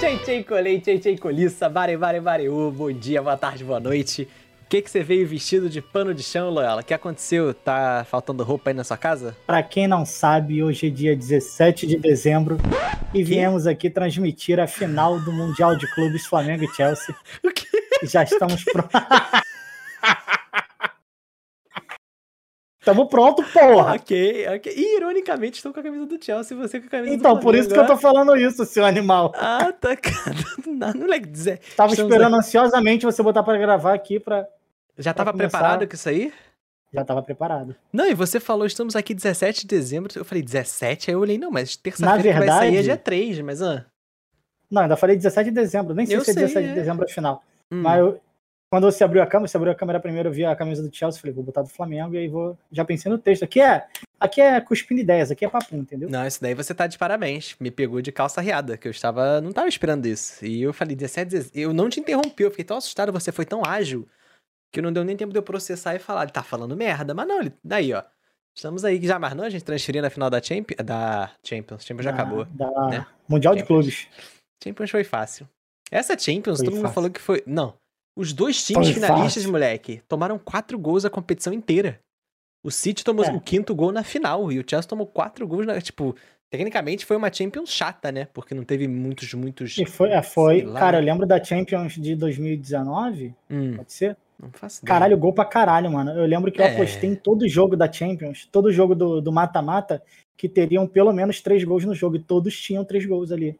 Tchê, 0.00 0.16
tchê, 0.16 0.42
colei, 0.42 0.80
tchê, 0.80 0.98
tchê, 0.98 1.14
coliça, 1.18 1.68
bare, 1.68 1.94
bare, 1.94 2.20
bare, 2.20 2.48
uh, 2.48 2.70
bom 2.70 2.90
dia, 2.90 3.20
boa 3.20 3.36
tarde, 3.36 3.62
boa 3.62 3.78
noite. 3.78 4.26
O 4.64 4.66
que, 4.66 4.80
que 4.80 4.90
você 4.90 5.02
veio 5.02 5.28
vestido 5.28 5.68
de 5.68 5.82
pano 5.82 6.14
de 6.14 6.22
chão, 6.22 6.48
Loyola? 6.48 6.80
O 6.80 6.84
que 6.84 6.94
aconteceu? 6.94 7.52
Tá 7.52 8.06
faltando 8.08 8.42
roupa 8.42 8.70
aí 8.70 8.74
na 8.74 8.82
sua 8.82 8.96
casa? 8.96 9.36
Pra 9.46 9.62
quem 9.62 9.86
não 9.86 10.06
sabe, 10.06 10.62
hoje 10.62 10.86
é 10.86 10.90
dia 10.90 11.14
17 11.14 11.86
de 11.86 11.98
dezembro 11.98 12.56
e 13.12 13.22
viemos 13.22 13.66
aqui 13.66 13.90
transmitir 13.90 14.58
a 14.58 14.66
final 14.66 15.20
do 15.20 15.30
Mundial 15.30 15.76
de 15.76 15.86
Clubes 15.94 16.24
Flamengo 16.24 16.64
e 16.64 16.68
Chelsea. 16.74 17.14
O 17.44 17.52
quê? 17.52 17.66
Já 18.04 18.22
estamos 18.22 18.64
prontos. 18.64 18.98
Tamo 22.90 23.06
pronto, 23.08 23.42
porra! 23.52 23.94
Ok, 23.94 24.46
ok. 24.56 24.72
E, 24.76 24.96
ironicamente, 24.96 25.56
estou 25.58 25.72
com 25.72 25.80
a 25.80 25.82
camisa 25.82 26.06
do 26.06 26.22
Chelsea 26.22 26.56
e 26.56 26.60
você 26.60 26.80
com 26.80 26.86
a 26.86 26.90
camisa 26.90 27.14
Então, 27.14 27.34
do 27.34 27.40
por 27.40 27.54
isso 27.54 27.68
que 27.68 27.78
eu 27.78 27.86
tô 27.86 27.96
falando 27.96 28.36
isso, 28.36 28.64
seu 28.64 28.84
animal. 28.84 29.32
ah. 29.36 29.72
Tá, 29.72 29.94
cara. 29.96 30.36
Não, 30.66 30.92
não 30.92 31.12
é 31.14 31.18
dizer. 31.18 31.58
Tava 31.76 31.92
Estamos 31.92 32.12
esperando 32.12 32.36
ansiosamente 32.36 33.04
você 33.06 33.22
botar 33.22 33.42
pra 33.42 33.56
gravar 33.56 33.94
aqui 33.94 34.18
pra. 34.18 34.46
Já 34.98 35.14
tava 35.14 35.32
começar. 35.32 35.50
preparado 35.58 35.86
com 35.88 35.94
isso 35.94 36.08
aí? 36.08 36.32
Já 36.92 37.04
tava 37.04 37.22
preparado. 37.22 37.76
Não, 37.92 38.06
e 38.06 38.14
você 38.14 38.40
falou, 38.40 38.66
estamos 38.66 38.96
aqui 38.96 39.14
17 39.14 39.60
de 39.60 39.66
dezembro. 39.68 40.12
Eu 40.16 40.24
falei, 40.24 40.42
17? 40.42 41.10
Aí 41.10 41.14
eu 41.14 41.20
olhei, 41.20 41.38
não, 41.38 41.50
mas 41.50 41.76
terça-feira 41.76 42.32
que 42.32 42.38
vai 42.46 42.48
sair 42.48 42.76
é 42.78 42.82
dia 42.82 42.96
3, 42.96 43.40
mas 43.40 43.62
ah. 43.62 43.84
Não, 44.70 44.82
ainda 44.82 44.96
falei 44.96 45.16
17 45.16 45.50
de 45.50 45.54
dezembro. 45.54 45.94
Nem 45.94 46.04
sei 46.06 46.16
Eu 46.16 46.24
se 46.24 46.30
é 46.30 46.34
sei, 46.34 46.42
17 46.44 46.64
é. 46.66 46.68
de 46.68 46.74
dezembro 46.74 47.04
a 47.04 47.08
final. 47.08 47.42
hum. 47.70 47.80
Mas 47.82 47.98
eu- 48.00 48.20
quando 48.70 48.84
você 48.84 49.02
abriu 49.02 49.20
a 49.22 49.26
câmera, 49.26 49.48
você 49.48 49.56
abriu 49.56 49.72
a 49.72 49.74
câmera 49.74 49.98
primeiro, 49.98 50.28
eu 50.28 50.32
vi 50.32 50.44
a 50.44 50.54
camisa 50.54 50.80
do 50.86 50.94
Chelsea, 50.94 51.20
falei, 51.20 51.34
vou 51.34 51.42
botar 51.42 51.62
do 51.62 51.68
Flamengo 51.68 52.14
e 52.14 52.18
aí 52.18 52.28
vou. 52.28 52.56
Já 52.70 52.84
pensei 52.84 53.10
no 53.10 53.18
texto. 53.18 53.42
Aqui 53.42 53.60
é, 53.60 53.84
aqui 54.18 54.40
é 54.40 54.60
cuspindo 54.60 55.00
ideias, 55.00 55.30
aqui 55.30 55.44
é 55.44 55.48
papo, 55.48 55.74
entendeu? 55.74 56.08
Não, 56.08 56.24
isso 56.24 56.40
daí 56.40 56.54
você 56.54 56.72
tá 56.72 56.86
de 56.86 56.96
parabéns. 56.96 57.56
Me 57.58 57.70
pegou 57.70 58.00
de 58.00 58.12
calça 58.12 58.40
riada, 58.40 58.76
que 58.76 58.86
eu 58.86 58.92
estava. 58.92 59.40
Não 59.40 59.50
tava 59.52 59.68
esperando 59.68 60.06
isso. 60.06 60.44
E 60.46 60.62
eu 60.62 60.72
falei, 60.72 60.94
17, 60.94 61.30
17. 61.30 61.58
Eu 61.60 61.72
não 61.74 61.88
te 61.90 61.98
interrompi, 61.98 62.44
eu 62.44 62.50
fiquei 62.50 62.64
tão 62.64 62.76
assustado, 62.76 63.12
você 63.12 63.32
foi 63.32 63.44
tão 63.44 63.62
ágil, 63.66 64.08
que 64.72 64.80
não 64.80 64.92
deu 64.92 65.02
nem 65.02 65.16
tempo 65.16 65.32
de 65.32 65.38
eu 65.38 65.42
processar 65.42 65.96
e 65.96 65.98
falar. 65.98 66.22
Ele 66.22 66.30
tá 66.32 66.42
falando 66.44 66.76
merda, 66.76 67.12
mas 67.12 67.26
não, 67.26 67.40
ele. 67.40 67.52
Daí, 67.64 67.92
ó. 67.92 68.02
Estamos 68.56 68.84
aí, 68.84 69.00
já 69.04 69.18
mais 69.18 69.34
não, 69.34 69.44
a 69.44 69.50
gente 69.50 69.64
transferiu 69.64 70.02
na 70.02 70.10
final 70.10 70.30
da 70.30 70.40
Champions. 70.40 70.76
Da 70.84 71.30
Champions, 71.44 71.84
Champions 71.84 72.04
já 72.04 72.10
Da- 72.12 72.16
acabou. 72.22 72.44
Da 72.44 72.88
né? 72.88 73.06
Mundial 73.28 73.54
de 73.54 73.60
Champions. 73.60 73.84
Clubes. 73.84 74.08
Champions 74.62 74.90
foi 74.90 75.02
fácil. 75.04 75.48
Essa 75.90 76.16
Champions, 76.18 76.58
Foi 76.58 76.66
todo 76.66 76.74
mundo 76.74 76.82
fácil. 76.82 76.94
falou 76.94 77.10
que 77.10 77.20
foi. 77.20 77.42
Não. 77.46 77.74
Os 78.16 78.32
dois 78.32 78.64
times 78.64 78.86
Foi 78.88 78.94
finalistas, 78.94 79.34
fácil. 79.34 79.50
moleque, 79.52 80.02
tomaram 80.08 80.38
quatro 80.38 80.78
gols 80.78 81.04
a 81.04 81.10
competição 81.10 81.52
inteira. 81.52 82.00
O 82.64 82.70
City 82.70 83.02
tomou 83.04 83.24
É. 83.24 83.32
o 83.32 83.40
quinto 83.40 83.74
gol 83.74 83.92
na 83.92 84.02
final 84.04 84.52
e 84.52 84.58
o 84.58 84.64
Chelsea 84.68 84.88
tomou 84.88 85.06
quatro 85.06 85.46
gols 85.46 85.64
na. 85.66 85.80
Tipo, 85.80 86.14
tecnicamente 86.50 87.06
foi 87.06 87.16
uma 87.16 87.32
Champions 87.32 87.70
chata, 87.70 88.12
né? 88.12 88.26
Porque 88.34 88.54
não 88.54 88.64
teve 88.64 88.86
muitos, 88.86 89.32
muitos. 89.32 89.78
E 89.78 89.86
foi, 89.86 90.10
é, 90.10 90.20
foi. 90.22 90.62
Cara, 90.74 90.98
eu 90.98 91.02
lembro 91.04 91.26
da 91.26 91.42
Champions 91.42 91.94
de 91.94 92.14
2019, 92.14 93.34
Hum, 93.48 93.76
pode 93.76 93.92
ser? 93.92 94.16
não 94.38 94.50
faço 94.52 94.82
ideia. 94.82 94.88
Caralho, 94.98 95.16
gol 95.18 95.32
pra 95.32 95.44
caralho, 95.44 95.90
mano. 95.90 96.10
Eu 96.12 96.26
lembro 96.26 96.50
que 96.52 96.60
eu 96.60 96.64
É. 96.66 96.74
apostei 96.74 97.08
em 97.10 97.14
todo 97.14 97.48
jogo 97.48 97.76
da 97.76 97.90
Champions, 97.90 98.46
todo 98.50 98.70
jogo 98.72 98.94
do 98.94 99.20
do 99.22 99.32
mata-mata, 99.32 100.02
que 100.36 100.48
teriam 100.48 100.86
pelo 100.86 101.12
menos 101.12 101.40
três 101.40 101.62
gols 101.64 101.84
no 101.84 101.94
jogo, 101.94 102.16
e 102.16 102.22
todos 102.22 102.58
tinham 102.60 102.84
três 102.84 103.06
gols 103.06 103.30
ali. 103.32 103.58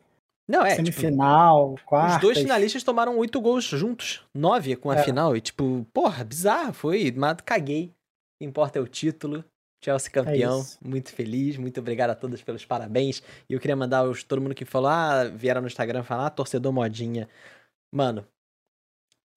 Não, 0.51 0.67
é. 0.67 0.71
Tipo, 0.77 0.93
Semifinal, 0.93 1.77
quartas. 1.87 2.17
os 2.17 2.21
dois 2.21 2.39
finalistas 2.39 2.83
tomaram 2.83 3.17
oito 3.19 3.41
gols 3.41 3.65
juntos. 3.65 4.23
Nove 4.35 4.75
com 4.77 4.91
a 4.91 4.97
É. 4.97 5.03
final. 5.03 5.37
E, 5.37 5.41
tipo, 5.41 5.87
porra, 5.93 6.25
bizarro. 6.25 6.73
Foi. 6.73 7.13
Mas 7.17 7.37
caguei. 7.45 7.95
O 8.41 8.45
importa 8.45 8.79
é 8.79 8.83
o 8.83 8.87
título. 8.89 9.45
Chelsea 9.83 10.11
campeão. 10.11 10.61
isso. 10.61 10.79
muito 10.85 11.11
feliz. 11.11 11.57
Muito 11.57 11.81
obrigado 11.81 12.11
a 12.11 12.15
todos 12.15 12.43
pelos 12.43 12.65
parabéns. 12.67 13.23
E 13.49 13.55
eu 13.55 13.61
queria 13.61 13.77
mandar 13.77 14.03
os, 14.05 14.23
todo 14.23 14.43
mundo 14.43 14.55
que 14.55 14.65
falou, 14.65 14.91
ah, 14.91 15.25
vieram 15.25 15.61
no 15.63 15.67
Instagram 15.69 16.03
falar, 16.03 16.27
ah, 16.27 16.31
torcedor 16.31 16.73
modinha. 16.73 17.29
Mano, 17.95 18.27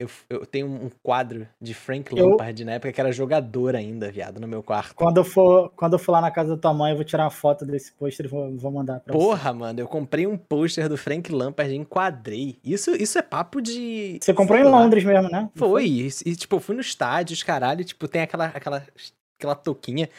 eu, 0.04 0.10
eu 0.30 0.46
tenho 0.46 0.68
um 0.68 0.90
quadro 1.02 1.48
de 1.62 1.74
Frank 1.74 2.16
Eu- 2.16 2.30
Lampard 2.30 2.64
na 2.66 2.74
época 2.74 2.92
que 2.92 3.00
era 3.00 3.12
jogador 3.12 3.76
ainda, 3.76 4.12
viado, 4.12 4.40
no 4.40 4.48
meu 4.48 4.62
quarto. 4.62 4.96
Quando 4.96 5.18
eu, 5.18 5.24
for, 5.24 5.72
quando 5.76 5.94
eu 5.94 6.00
for 6.00 6.12
lá 6.12 6.22
na 6.22 6.32
casa 6.32 6.56
da 6.56 6.62
tua 6.62 6.74
mãe, 6.74 6.92
eu 6.92 6.96
vou 6.96 7.06
tirar 7.06 7.24
uma 7.24 7.30
foto 7.30 7.66
desse 7.66 7.92
pôster 7.94 8.26
e 8.26 8.30
vou, 8.30 8.56
vou 8.58 8.72
mandar 8.72 9.00
pra 9.00 9.14
você. 9.14 9.20
Porra, 9.20 9.54
mano, 9.54 9.80
eu 9.80 9.88
comprei 9.88 10.28
um 10.28 10.38
pôster 10.38 10.88
do 10.90 10.98
Frank 10.98 11.32
Lampard 11.32 11.74
e 11.74 11.78
enquadrei. 11.78 12.58
Isso, 12.64 12.92
isso 12.92 13.18
é 13.18 13.22
papo 13.22 13.62
de. 13.62 14.20
Você 14.22 14.34
comprou 14.34 14.60
em. 14.60 14.64
Londres 14.64 15.04
mesmo, 15.04 15.30
né? 15.30 15.42
Não 15.42 15.52
Foi, 15.56 15.86
e, 15.86 16.08
e, 16.26 16.36
tipo, 16.36 16.56
eu 16.56 16.60
fui 16.60 16.76
no 16.76 16.82
estádio, 16.82 17.34
os 17.34 17.44
caralho, 17.44 17.82
e, 17.82 17.86
tipo, 17.86 18.08
tem 18.08 18.22
aquela, 18.22 18.46
aquela, 18.48 18.84
aquela 19.38 19.56
touquinha. 19.56 20.10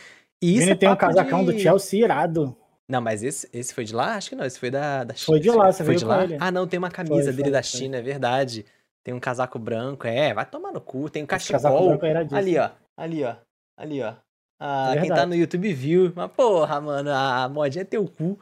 E 0.41 0.53
isso 0.53 0.61
Vini 0.61 0.73
é 0.73 0.75
tem 0.75 0.89
um 0.89 0.97
casacão 0.97 1.45
de... 1.45 1.53
do 1.53 1.59
Chelsea 1.59 2.05
irado. 2.05 2.57
Não, 2.89 3.01
mas 3.01 3.23
esse, 3.23 3.49
esse 3.53 3.73
foi 3.73 3.85
de 3.85 3.95
lá? 3.95 4.15
Acho 4.17 4.29
que 4.29 4.37
não, 4.37 4.45
esse 4.45 4.59
foi 4.59 4.71
da, 4.71 5.05
da 5.05 5.15
Foi 5.15 5.41
de 5.41 5.51
lá, 5.51 5.73
você 5.73 5.79
Foi 5.79 5.97
veio 5.97 5.99
de 5.99 6.05
lá? 6.05 6.27
Ah, 6.39 6.51
não, 6.51 6.67
tem 6.67 6.79
uma 6.79 6.91
camisa 6.91 7.15
Foi, 7.15 7.33
dele 7.33 7.43
foi, 7.45 7.51
da 7.51 7.63
foi. 7.63 7.79
China, 7.79 7.97
é 7.97 8.03
verdade. 8.03 8.67
Tem 9.05 9.13
um 9.13 9.21
casaco 9.21 9.59
branco, 9.59 10.07
é, 10.07 10.33
vai 10.33 10.47
tomar 10.47 10.73
no 10.73 10.81
cu. 10.81 11.11
Tem 11.11 11.23
um 11.23 11.27
cachecol. 11.27 11.99
Ali, 12.33 12.57
ó, 12.59 12.71
ali, 12.97 13.23
ó, 13.23 13.35
ali, 13.77 14.03
ó. 14.03 14.15
Ah, 14.59 14.95
É 14.97 15.01
quem 15.03 15.11
tá 15.11 15.27
no 15.27 15.35
YouTube 15.35 15.73
viu. 15.75 16.11
Mas, 16.17 16.31
porra, 16.33 16.81
mano, 16.81 17.11
a 17.13 17.47
modinha 17.51 17.83
é 17.83 17.85
teu 17.85 18.07
cu. 18.09 18.39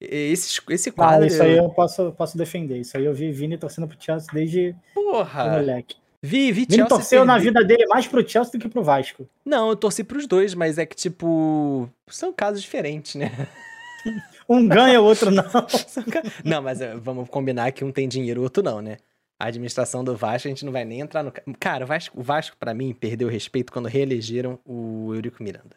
Esse, 0.00 0.60
esse 0.70 0.90
Não, 0.90 0.96
quadro. 0.96 1.26
isso 1.26 1.42
aí 1.42 1.56
eu 1.58 1.68
posso, 1.70 2.12
posso 2.12 2.36
defender. 2.38 2.78
Isso 2.78 2.96
aí 2.96 3.04
eu 3.04 3.12
vi 3.12 3.30
Vini 3.30 3.58
torcendo 3.58 3.86
pro 3.86 3.96
Chelsea 4.00 4.28
desde 4.32 4.74
Porra. 4.94 5.50
moleque. 5.50 5.96
Vi, 6.22 6.50
vi 6.50 6.64
Vini 6.64 6.66
Chelsea 6.76 6.88
torceu 6.88 7.24
na 7.24 7.38
vida 7.38 7.62
dele 7.62 7.86
mais 7.86 8.06
pro 8.06 8.26
Chelsea 8.26 8.52
do 8.52 8.58
que 8.58 8.68
pro 8.68 8.82
Vasco. 8.82 9.28
Não, 9.44 9.68
eu 9.68 9.76
torci 9.76 10.02
pros 10.02 10.26
dois, 10.26 10.54
mas 10.54 10.78
é 10.78 10.86
que, 10.86 10.96
tipo. 10.96 11.88
São 12.08 12.32
casos 12.32 12.62
diferentes, 12.62 13.14
né? 13.14 13.30
Um 14.48 14.68
ganha, 14.68 15.00
o 15.00 15.04
outro 15.04 15.32
não. 15.32 15.42
Não, 16.44 16.62
mas 16.62 16.80
eh, 16.80 16.94
vamos 16.94 17.28
combinar 17.28 17.72
que 17.72 17.84
um 17.84 17.90
tem 17.90 18.06
dinheiro, 18.06 18.40
o 18.40 18.44
outro 18.44 18.62
não, 18.62 18.80
né? 18.80 18.98
A 19.38 19.46
administração 19.46 20.02
do 20.02 20.16
Vasco, 20.16 20.48
a 20.48 20.50
gente 20.50 20.64
não 20.64 20.72
vai 20.72 20.84
nem 20.84 21.00
entrar 21.00 21.22
no. 21.22 21.30
ca- 21.30 21.42
Cara, 21.60 21.84
o 21.84 21.86
Vasco, 21.86 22.18
o 22.18 22.22
Vasco 22.22 22.56
para 22.56 22.72
mim, 22.72 22.92
perdeu 22.94 23.28
o 23.28 23.30
respeito 23.30 23.72
quando 23.72 23.86
reelegeram 23.86 24.58
o 24.64 25.12
Eurico 25.14 25.42
Miranda. 25.42 25.76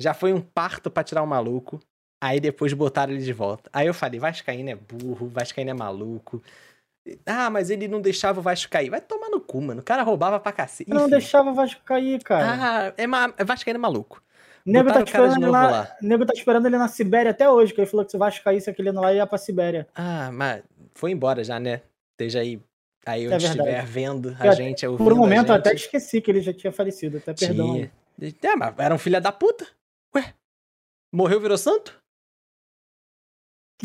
Já 0.00 0.12
foi 0.12 0.32
um 0.32 0.40
parto 0.42 0.90
pra 0.90 1.02
tirar 1.02 1.22
o 1.22 1.26
maluco, 1.26 1.80
aí 2.22 2.38
depois 2.38 2.72
botaram 2.74 3.14
ele 3.14 3.22
de 3.22 3.32
volta. 3.32 3.70
Aí 3.72 3.86
eu 3.86 3.94
falei, 3.94 4.20
Vascaíno 4.20 4.68
é 4.68 4.74
burro, 4.74 5.28
Vascaíno 5.28 5.70
é 5.70 5.74
maluco. 5.74 6.42
Ah, 7.24 7.48
mas 7.48 7.70
ele 7.70 7.86
não 7.88 8.00
deixava 8.00 8.40
o 8.40 8.42
Vasco 8.42 8.70
cair. 8.70 8.90
Vai 8.90 9.00
tomar 9.00 9.30
no 9.30 9.40
cu, 9.40 9.60
mano. 9.62 9.80
O 9.80 9.84
cara 9.84 10.02
roubava 10.02 10.38
pra 10.40 10.52
cacete. 10.52 10.90
Não 10.90 11.08
deixava 11.08 11.50
o 11.50 11.54
Vasco 11.54 11.80
cair, 11.84 12.22
cara. 12.22 12.88
Ah, 12.90 12.94
é, 12.96 13.06
ma... 13.06 13.32
é 13.38 13.44
Vascaíno 13.44 13.78
é 13.78 13.80
maluco. 13.80 14.20
O 14.66 14.70
nego 14.70 14.92
tá, 14.92 15.00
esperando 15.02 15.50
lá, 15.50 15.96
o 16.02 16.04
nego 16.06 16.26
tá 16.26 16.32
esperando 16.34 16.66
ele 16.66 16.76
na 16.76 16.88
Sibéria 16.88 17.30
até 17.30 17.48
hoje, 17.48 17.72
que 17.72 17.80
ele 17.80 17.88
falou 17.88 18.04
que 18.04 18.10
se 18.10 18.16
o 18.16 18.18
Vasco 18.18 18.42
caísse 18.44 18.68
aquele 18.68 18.88
ano 18.88 19.00
lá, 19.00 19.14
ia 19.14 19.24
pra 19.26 19.38
Sibéria. 19.38 19.86
Ah, 19.94 20.30
mas 20.32 20.62
foi 20.94 21.12
embora 21.12 21.44
já, 21.44 21.60
né? 21.60 21.82
Esteja 22.18 22.40
aí, 22.40 22.60
aí 23.06 23.26
onde 23.26 23.44
É 23.44 23.48
estiver 23.48 23.86
vendo 23.86 24.36
a 24.40 24.46
Eu- 24.46 24.52
gente, 24.52 24.86
ouvindo 24.86 25.04
Por 25.06 25.12
um 25.12 25.16
momento 25.16 25.48
eu 25.50 25.54
até 25.54 25.72
esqueci 25.72 26.20
que 26.20 26.30
ele 26.30 26.40
já 26.40 26.52
tinha 26.52 26.72
falecido, 26.72 27.18
até 27.18 27.32
perdão. 27.32 27.74
Tinha. 27.74 27.92
É, 28.42 28.56
mas 28.56 28.74
era 28.78 28.94
um 28.94 28.98
filho 28.98 29.20
da 29.20 29.30
puta. 29.32 29.66
Ué, 30.14 30.34
morreu, 31.14 31.40
virou 31.40 31.56
santo? 31.58 31.98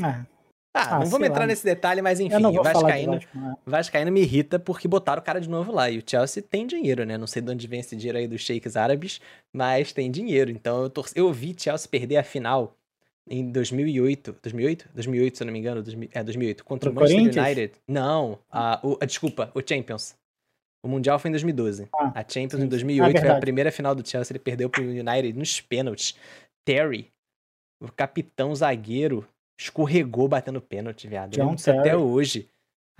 Ah, 0.02 0.26
Ah, 0.74 0.96
Ah, 0.96 1.00
não 1.00 1.06
vamos 1.08 1.18
sei 1.20 1.28
entrar 1.28 1.42
lá. 1.42 1.48
nesse 1.48 1.66
detalhe, 1.66 2.02
mas 2.02 2.22
enfim, 2.22 2.42
Vascaíno, 2.64 3.14
Vasco? 3.14 3.60
Vascaíno 3.66 4.10
me 4.12 4.22
irrita 4.22 4.58
porque 4.58 4.88
botaram 4.88 5.22
o 5.22 5.26
cara 5.26 5.42
de 5.42 5.50
novo 5.50 5.70
lá. 5.74 5.90
E 5.90 5.98
o 5.98 6.04
Chelsea 6.06 6.42
tem 6.42 6.66
dinheiro, 6.66 7.06
né? 7.06 7.18
Não 7.18 7.28
sei 7.28 7.42
de 7.42 7.52
onde 7.52 7.68
vem 7.68 7.82
esse 7.82 7.94
dinheiro 7.94 8.18
aí 8.18 8.26
dos 8.26 8.40
sheiks 8.42 8.78
árabes, 8.78 9.20
mas 9.54 9.92
tem 9.92 10.10
dinheiro. 10.10 10.50
Então 10.50 10.84
eu, 10.84 10.90
torci... 10.90 11.14
eu 11.18 11.32
vi 11.34 11.54
Chelsea 11.58 11.90
perder 11.90 12.16
a 12.18 12.24
final 12.24 12.74
em 13.30 13.52
2008. 13.52 14.38
2008? 14.42 14.90
2008, 14.94 15.38
se 15.38 15.44
eu 15.44 15.46
não 15.46 15.54
me 15.54 15.60
engano. 15.60 15.82
2000... 15.84 16.10
É, 16.14 16.24
2008. 16.24 16.64
Contra 16.64 16.90
o 16.90 16.94
Manchester? 16.94 17.44
United. 17.44 17.74
Não, 17.88 18.40
a, 18.50 18.80
o, 18.84 18.98
a- 19.02 19.06
desculpa, 19.06 19.52
o 19.54 19.62
Champions. 19.68 20.16
O 20.84 20.88
Mundial 20.88 21.20
foi 21.20 21.30
em 21.30 21.34
2012. 21.34 21.88
Ah, 21.94 22.12
a 22.16 22.22
Champions 22.28 22.54
sim, 22.54 22.58
em 22.58 22.62
sim. 22.62 22.68
2008 22.70 23.18
Ah, 23.18 23.22
foi 23.22 23.30
a 23.30 23.40
primeira 23.40 23.72
final 23.72 23.94
do 23.94 24.08
Chelsea. 24.08 24.32
Ele 24.34 24.40
perdeu 24.40 24.70
pro 24.70 24.84
United 24.84 25.34
nos 25.34 25.62
pênaltis. 25.62 26.16
Terry, 26.66 27.08
o 27.82 27.92
capitão 27.92 28.54
zagueiro, 28.56 29.28
escorregou 29.60 30.28
batendo 30.28 30.60
pênalti, 30.60 31.08
viado. 31.08 31.32
John 31.32 31.54
disso 31.56 31.70
até 31.70 31.84
Terry. 31.84 31.96
hoje. 31.98 32.48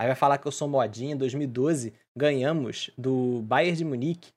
Aí 0.00 0.06
vai 0.06 0.16
falar 0.16 0.38
que 0.38 0.46
eu 0.46 0.52
sou 0.52 0.68
modinha. 0.68 1.14
Em 1.14 1.16
2012, 1.16 1.92
ganhamos 2.16 2.90
do 2.96 3.42
Bayern 3.42 3.76
de 3.76 3.84
Munique. 3.84 4.30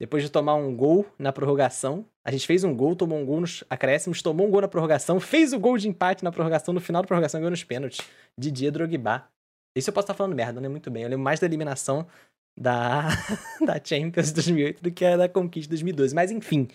Depois 0.00 0.22
de 0.22 0.30
tomar 0.30 0.54
um 0.54 0.74
gol 0.74 1.06
na 1.18 1.32
prorrogação. 1.32 2.04
A 2.24 2.30
gente 2.30 2.46
fez 2.46 2.64
um 2.64 2.74
gol, 2.74 2.96
tomou 2.96 3.18
um 3.18 3.24
gol 3.24 3.40
nos 3.40 3.62
acréscimos, 3.70 4.22
tomou 4.22 4.46
um 4.46 4.50
gol 4.50 4.60
na 4.60 4.68
prorrogação, 4.68 5.20
fez 5.20 5.52
o 5.52 5.58
gol 5.58 5.78
de 5.78 5.88
empate 5.88 6.24
na 6.24 6.32
prorrogação, 6.32 6.74
no 6.74 6.80
final 6.80 7.02
da 7.02 7.06
prorrogação 7.06 7.40
ganhou 7.40 7.50
nos 7.50 7.62
pênaltis. 7.62 8.00
Didier 8.38 8.72
Drogba. 8.72 9.28
Isso 9.76 9.90
eu 9.90 9.94
posso 9.94 10.04
estar 10.04 10.14
falando 10.14 10.34
merda, 10.34 10.60
né? 10.60 10.68
Muito 10.68 10.90
bem. 10.90 11.02
Eu 11.02 11.08
lembro 11.08 11.24
mais 11.24 11.40
da 11.40 11.46
eliminação 11.46 12.06
da, 12.58 13.08
da 13.64 13.80
Champions 13.82 14.32
2008 14.32 14.82
do 14.82 14.90
que 14.90 15.04
a 15.04 15.16
da 15.16 15.28
conquista 15.28 15.70
2012. 15.70 16.14
Mas 16.14 16.30
enfim. 16.30 16.68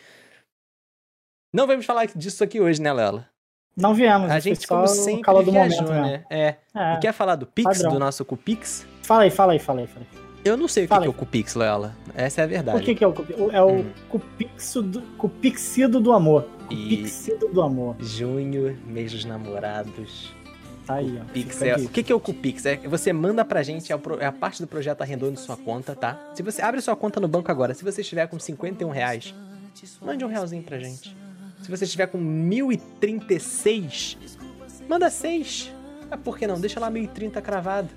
Não 1.53 1.65
vamos 1.65 1.85
falar 1.85 2.05
disso 2.07 2.43
aqui 2.43 2.59
hoje, 2.61 2.81
né, 2.81 2.93
Lela? 2.93 3.27
Não 3.75 3.93
viemos, 3.93 4.29
A 4.29 4.39
gente, 4.39 4.67
como 4.67 4.85
sempre, 4.87 5.21
calor 5.21 5.43
do 5.43 5.51
viajou, 5.51 5.83
momento, 5.83 6.01
né? 6.01 6.25
É. 6.29 6.57
É. 6.75 6.93
E 6.95 6.99
quer 6.99 7.13
falar 7.13 7.35
do 7.35 7.47
Pix, 7.47 7.77
padrão. 7.77 7.93
do 7.93 7.99
nosso 7.99 8.25
Cupix? 8.25 8.85
Fala 9.03 9.23
aí, 9.23 9.31
fala 9.31 9.53
aí, 9.53 9.59
fala 9.59 9.79
aí. 9.79 9.87
Fala 9.87 10.05
aí. 10.11 10.28
Eu 10.43 10.55
não 10.55 10.67
sei 10.67 10.85
o 10.85 10.87
que, 10.87 10.97
que 10.99 11.05
é 11.05 11.09
o 11.09 11.13
Cupix, 11.13 11.55
Loyola. 11.55 11.95
Essa 12.15 12.41
é 12.41 12.43
a 12.43 12.47
verdade. 12.47 12.77
O 12.77 12.81
que, 12.81 12.95
que 12.95 13.03
é 13.03 13.07
o 13.07 13.13
Cupi- 13.13 13.33
o- 13.33 13.51
É 13.51 13.61
o 13.61 13.79
Hum. 13.81 13.85
cupixo 14.09 14.81
do, 14.81 15.01
cupixido 15.17 15.99
do 15.99 16.13
amor. 16.13 16.47
E- 16.69 16.97
Cupixido 16.97 17.47
do 17.49 17.61
amor. 17.61 17.95
Junho, 17.99 18.77
mês 18.85 19.11
dos 19.11 19.25
namorados. 19.25 20.33
Tá 20.85 20.95
aí, 20.95 21.19
ó. 21.21 21.25
Pix 21.31 21.61
é, 21.61 21.75
o 21.75 21.87
que, 21.89 22.01
que 22.01 22.11
é 22.11 22.15
o 22.15 22.19
Cupix? 22.19 22.65
É, 22.65 22.77
você 22.77 23.13
manda 23.13 23.45
pra 23.45 23.61
gente, 23.61 23.93
é, 23.93 23.97
pro- 23.97 24.19
é 24.19 24.25
a 24.25 24.31
parte 24.31 24.59
do 24.61 24.67
projeto 24.67 25.01
Arredonde 25.01 25.39
sua 25.39 25.55
conta, 25.55 25.95
tá? 25.95 26.31
Se 26.33 26.41
você 26.41 26.61
abre 26.63 26.81
sua 26.81 26.95
conta 26.95 27.19
no 27.19 27.27
banco 27.27 27.51
agora, 27.51 27.73
se 27.75 27.83
você 27.83 28.01
estiver 28.01 28.27
com 28.27 28.39
51 28.39 28.89
reais, 28.89 29.35
mande 30.01 30.25
um 30.25 30.27
realzinho 30.27 30.63
pra 30.63 30.79
gente. 30.79 31.15
Se 31.61 31.69
você 31.69 31.83
estiver 31.85 32.07
com 32.07 32.17
1036, 32.17 34.17
manda 34.87 35.09
6. 35.09 35.71
Ah, 36.09 36.17
por 36.17 36.37
que 36.39 36.47
não? 36.47 36.59
Deixa 36.59 36.79
lá 36.79 36.89
1030 36.89 37.39
cravado, 37.41 37.89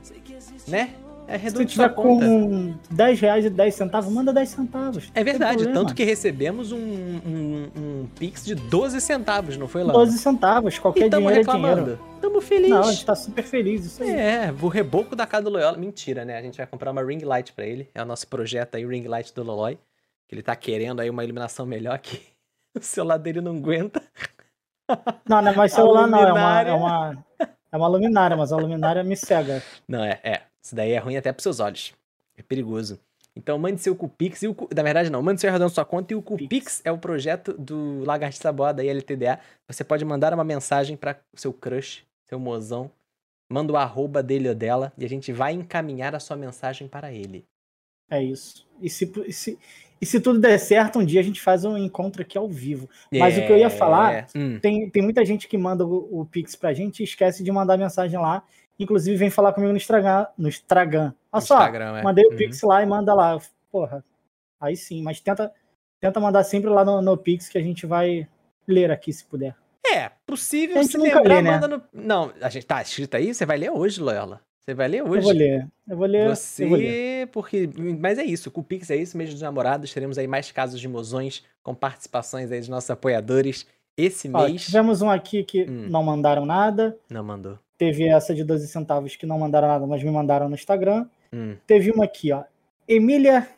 né? 0.69 0.91
É 1.29 1.39
Se 1.39 1.65
tiver 1.65 1.89
com 1.95 2.75
10 2.91 3.21
reais 3.21 3.45
e 3.45 3.51
10 3.51 3.75
centavos, 3.75 4.13
manda 4.13 4.33
10 4.33 4.49
centavos. 4.49 5.11
É 5.15 5.25
verdade, 5.25 5.67
tanto 5.69 5.95
que 5.95 6.05
recebemos 6.05 6.73
um, 6.73 6.79
um, 6.79 7.71
um 7.77 8.09
Pix 8.19 8.45
de 8.45 8.55
12 8.55 9.01
centavos, 9.01 9.57
não 9.57 9.67
foi 9.67 9.83
lá? 9.83 9.93
12 9.93 10.19
centavos, 10.19 10.79
qualquer 10.79 11.07
e 11.07 11.11
tamo 11.11 11.29
dinheiro 11.29 11.41
é 11.41 11.53
reclamando. 11.53 11.81
dinheiro. 11.83 12.13
Tamo 12.21 12.41
feliz. 12.41 12.71
Não, 12.71 12.81
a 12.81 12.93
gente 12.93 13.05
tá 13.05 13.15
super 13.15 13.43
feliz, 13.43 13.85
isso 13.85 14.03
aí. 14.03 14.11
É, 14.11 14.55
o 14.61 14.69
reboco 14.69 15.17
da 15.17 15.27
casa 15.27 15.45
do 15.45 15.51
Loyola. 15.51 15.77
Mentira, 15.77 16.25
né? 16.25 16.39
A 16.39 16.43
gente 16.43 16.57
vai 16.57 16.67
comprar 16.67 16.91
uma 16.91 17.03
ring 17.03 17.25
light 17.25 17.53
pra 17.53 17.67
ele. 17.67 17.89
É 17.95 18.03
o 18.03 18.07
nosso 18.07 18.29
projeto 18.29 18.77
aí, 18.77 18.87
ring 18.87 19.07
light 19.09 19.35
do 19.35 19.43
Loloy. 19.43 19.79
Que 20.29 20.35
ele 20.35 20.43
tá 20.43 20.55
querendo 20.55 21.01
aí 21.01 21.11
uma 21.11 21.25
iluminação 21.25 21.67
melhor 21.67 21.99
que 21.99 22.21
o 22.79 22.83
celular 22.83 23.19
dele 23.19 23.41
não 23.41 23.57
aguenta. 23.57 24.03
Não, 25.29 25.43
não 25.43 25.51
é 25.51 25.57
mais 25.57 25.73
celular, 25.73 26.07
não. 26.09 26.19
É 26.19 26.33
uma, 26.33 26.63
é, 26.63 26.73
uma, 26.73 27.25
é 27.73 27.77
uma 27.77 27.89
luminária, 27.89 28.37
mas 28.37 28.53
a 28.53 28.57
luminária 28.57 29.03
me 29.03 29.17
cega. 29.17 29.63
Não, 29.89 30.05
é, 30.05 30.21
é. 30.23 30.43
Isso 30.63 30.75
daí 30.75 30.93
é 30.93 30.99
ruim 30.99 31.17
até 31.17 31.33
pros 31.33 31.43
seus 31.43 31.61
olhos. 31.61 31.93
É 32.37 32.43
perigoso. 32.43 32.99
Então 33.35 33.59
mande 33.59 33.81
seu 33.81 33.97
Cupix 33.97 34.43
e 34.43 34.49
o 34.49 34.57
Na 34.75 34.83
verdade, 34.83 35.09
não, 35.11 35.23
mande 35.23 35.41
seu 35.41 35.49
arredão 35.49 35.69
sua 35.69 35.85
conta 35.85 36.13
e 36.13 36.17
o 36.17 36.23
Cupix 36.23 36.83
é 36.85 36.93
o 36.93 36.99
projeto 36.99 37.55
do 37.55 38.03
Lagartixa 38.05 38.53
Boa 38.53 38.73
da 38.73 38.85
LTDA. 38.85 39.39
Você 39.67 39.83
pode 39.83 40.05
mandar 40.05 40.35
uma 40.35 40.45
mensagem 40.45 40.97
para 40.97 41.19
seu 41.35 41.53
crush, 41.53 42.05
seu 42.29 42.39
mozão. 42.39 42.91
Manda 43.51 43.73
o 43.73 43.77
arroba 43.77 44.23
dele 44.23 44.49
ou 44.49 44.55
dela 44.55 44.93
e 44.99 45.05
a 45.05 45.09
gente 45.09 45.33
vai 45.33 45.53
encaminhar 45.53 46.15
a 46.15 46.21
sua 46.21 46.37
mensagem 46.37 46.87
para 46.89 47.13
ele. 47.13 47.45
É 48.11 48.23
isso. 48.23 48.67
E 48.81 48.91
se, 48.91 49.11
e 49.27 49.33
se, 49.33 49.59
e 50.01 50.05
se 50.07 50.21
tudo 50.21 50.39
der 50.39 50.59
certo, 50.59 50.99
um 50.99 51.05
dia 51.05 51.21
a 51.21 51.25
gente 51.25 51.41
faz 51.41 51.65
um 51.65 51.77
encontro 51.79 52.21
aqui 52.23 52.37
ao 52.37 52.49
vivo. 52.49 52.89
Mas 53.11 53.37
o 53.39 53.47
que 53.47 53.53
eu 53.53 53.57
ia 53.57 53.71
falar- 53.71 54.13
É, 54.13 54.27
hum, 54.37 54.59
Tem, 54.61 54.91
tem 54.91 55.03
muita 55.03 55.25
gente 55.25 55.49
que 55.49 55.57
manda 55.57 55.87
o, 55.87 56.21
o 56.21 56.27
Pix 56.27 56.55
pra 56.55 56.75
gente 56.75 57.01
e 57.01 57.05
esquece 57.05 57.43
de 57.43 57.51
mandar 57.51 57.79
mensagem 57.79 58.19
lá. 58.19 58.43
Inclusive, 58.79 59.17
vem 59.17 59.31
falar 59.31 59.53
comigo 59.53 59.71
no 59.73 59.77
Instagram. 59.77 60.27
No 60.37 60.49
Instagram. 60.49 61.13
Olha 61.31 61.41
só, 61.41 61.57
Instagram, 61.57 61.99
é. 61.99 62.03
mandei 62.03 62.25
o 62.27 62.31
Uhum. 62.31 62.37
Pix 62.37 62.63
lá 62.63 62.83
e 62.83 62.87
manda 62.87 63.15
lá. 63.15 63.39
Porra, 63.71 64.05
aí 64.61 64.77
sim. 64.77 65.03
Mas 65.03 65.21
tenta, 65.21 65.53
tenta 66.01 66.19
mandar 66.21 66.43
sempre 66.45 66.69
lá 66.71 66.85
no, 66.85 67.01
no 67.01 67.17
Pix 67.17 67.49
que 67.49 67.59
a 67.59 67.63
gente 67.63 67.87
vai 67.87 68.27
ler 68.67 68.91
aqui, 68.91 69.13
se 69.13 69.25
puder. 69.25 69.55
É, 69.87 70.11
possível 70.27 70.83
se 70.85 70.97
lembrar, 70.97 71.23
lê, 71.23 71.43
né? 71.43 71.51
manda 71.51 71.69
no... 71.69 71.83
Não, 71.93 72.33
a 72.41 72.49
gente 72.49 72.65
tá 72.67 72.81
escrito 72.81 73.15
aí, 73.17 73.35
você 73.35 73.45
vai 73.45 73.59
ler 73.59 73.71
hoje, 73.71 74.01
Loyola. 74.01 74.41
Você 74.65 74.75
vai 74.75 74.87
ler 74.87 75.03
hoje. 75.03 75.17
Eu 75.19 75.23
vou 75.23 75.33
ler. 75.33 75.69
Eu 75.89 75.97
vou 75.97 76.07
ler. 76.07 76.29
Você, 76.29 76.67
vou 76.67 76.79
ler. 76.79 77.27
porque. 77.29 77.69
Mas 77.99 78.17
é 78.17 78.23
isso, 78.25 78.49
com 78.49 78.61
o 78.61 78.65
Pix 78.65 78.91
é 78.91 78.97
isso, 78.97 79.17
mês 79.19 79.31
dos 79.31 79.43
namorados. 79.43 79.93
Teremos 79.93 80.17
aí 80.19 80.29
mais 80.29 80.53
casos 80.53 80.81
de 80.81 80.87
mozões 80.87 81.43
com 81.65 81.75
participações 81.75 82.51
aí 82.53 82.61
dos 82.61 82.69
nossos 82.69 82.89
apoiadores. 82.89 83.67
Esse 83.97 84.31
Ó, 84.33 84.47
mês. 84.47 84.65
tivemos 84.65 85.03
um 85.03 85.11
aqui 85.11 85.43
que 85.43 85.65
Hum. 85.65 85.89
não 85.91 86.05
mandaram 86.05 86.47
nada. 86.47 86.97
Não 87.11 87.25
mandou. 87.25 87.59
Teve 87.83 88.07
essa 88.07 88.33
de 88.33 88.45
12 88.45 88.69
centavos 88.69 89.17
que 89.17 89.27
não 89.27 89.41
mandaram 89.41 89.67
nada, 89.67 89.85
mas 89.89 90.05
me 90.05 90.11
mandaram 90.13 90.49
no 90.49 90.55
Instagram. 90.55 91.05
Hum. 91.33 91.57
Teve 91.67 91.91
uma 91.91 92.05
aqui, 92.05 92.31
ó. 92.31 92.45
Emília 92.87 93.49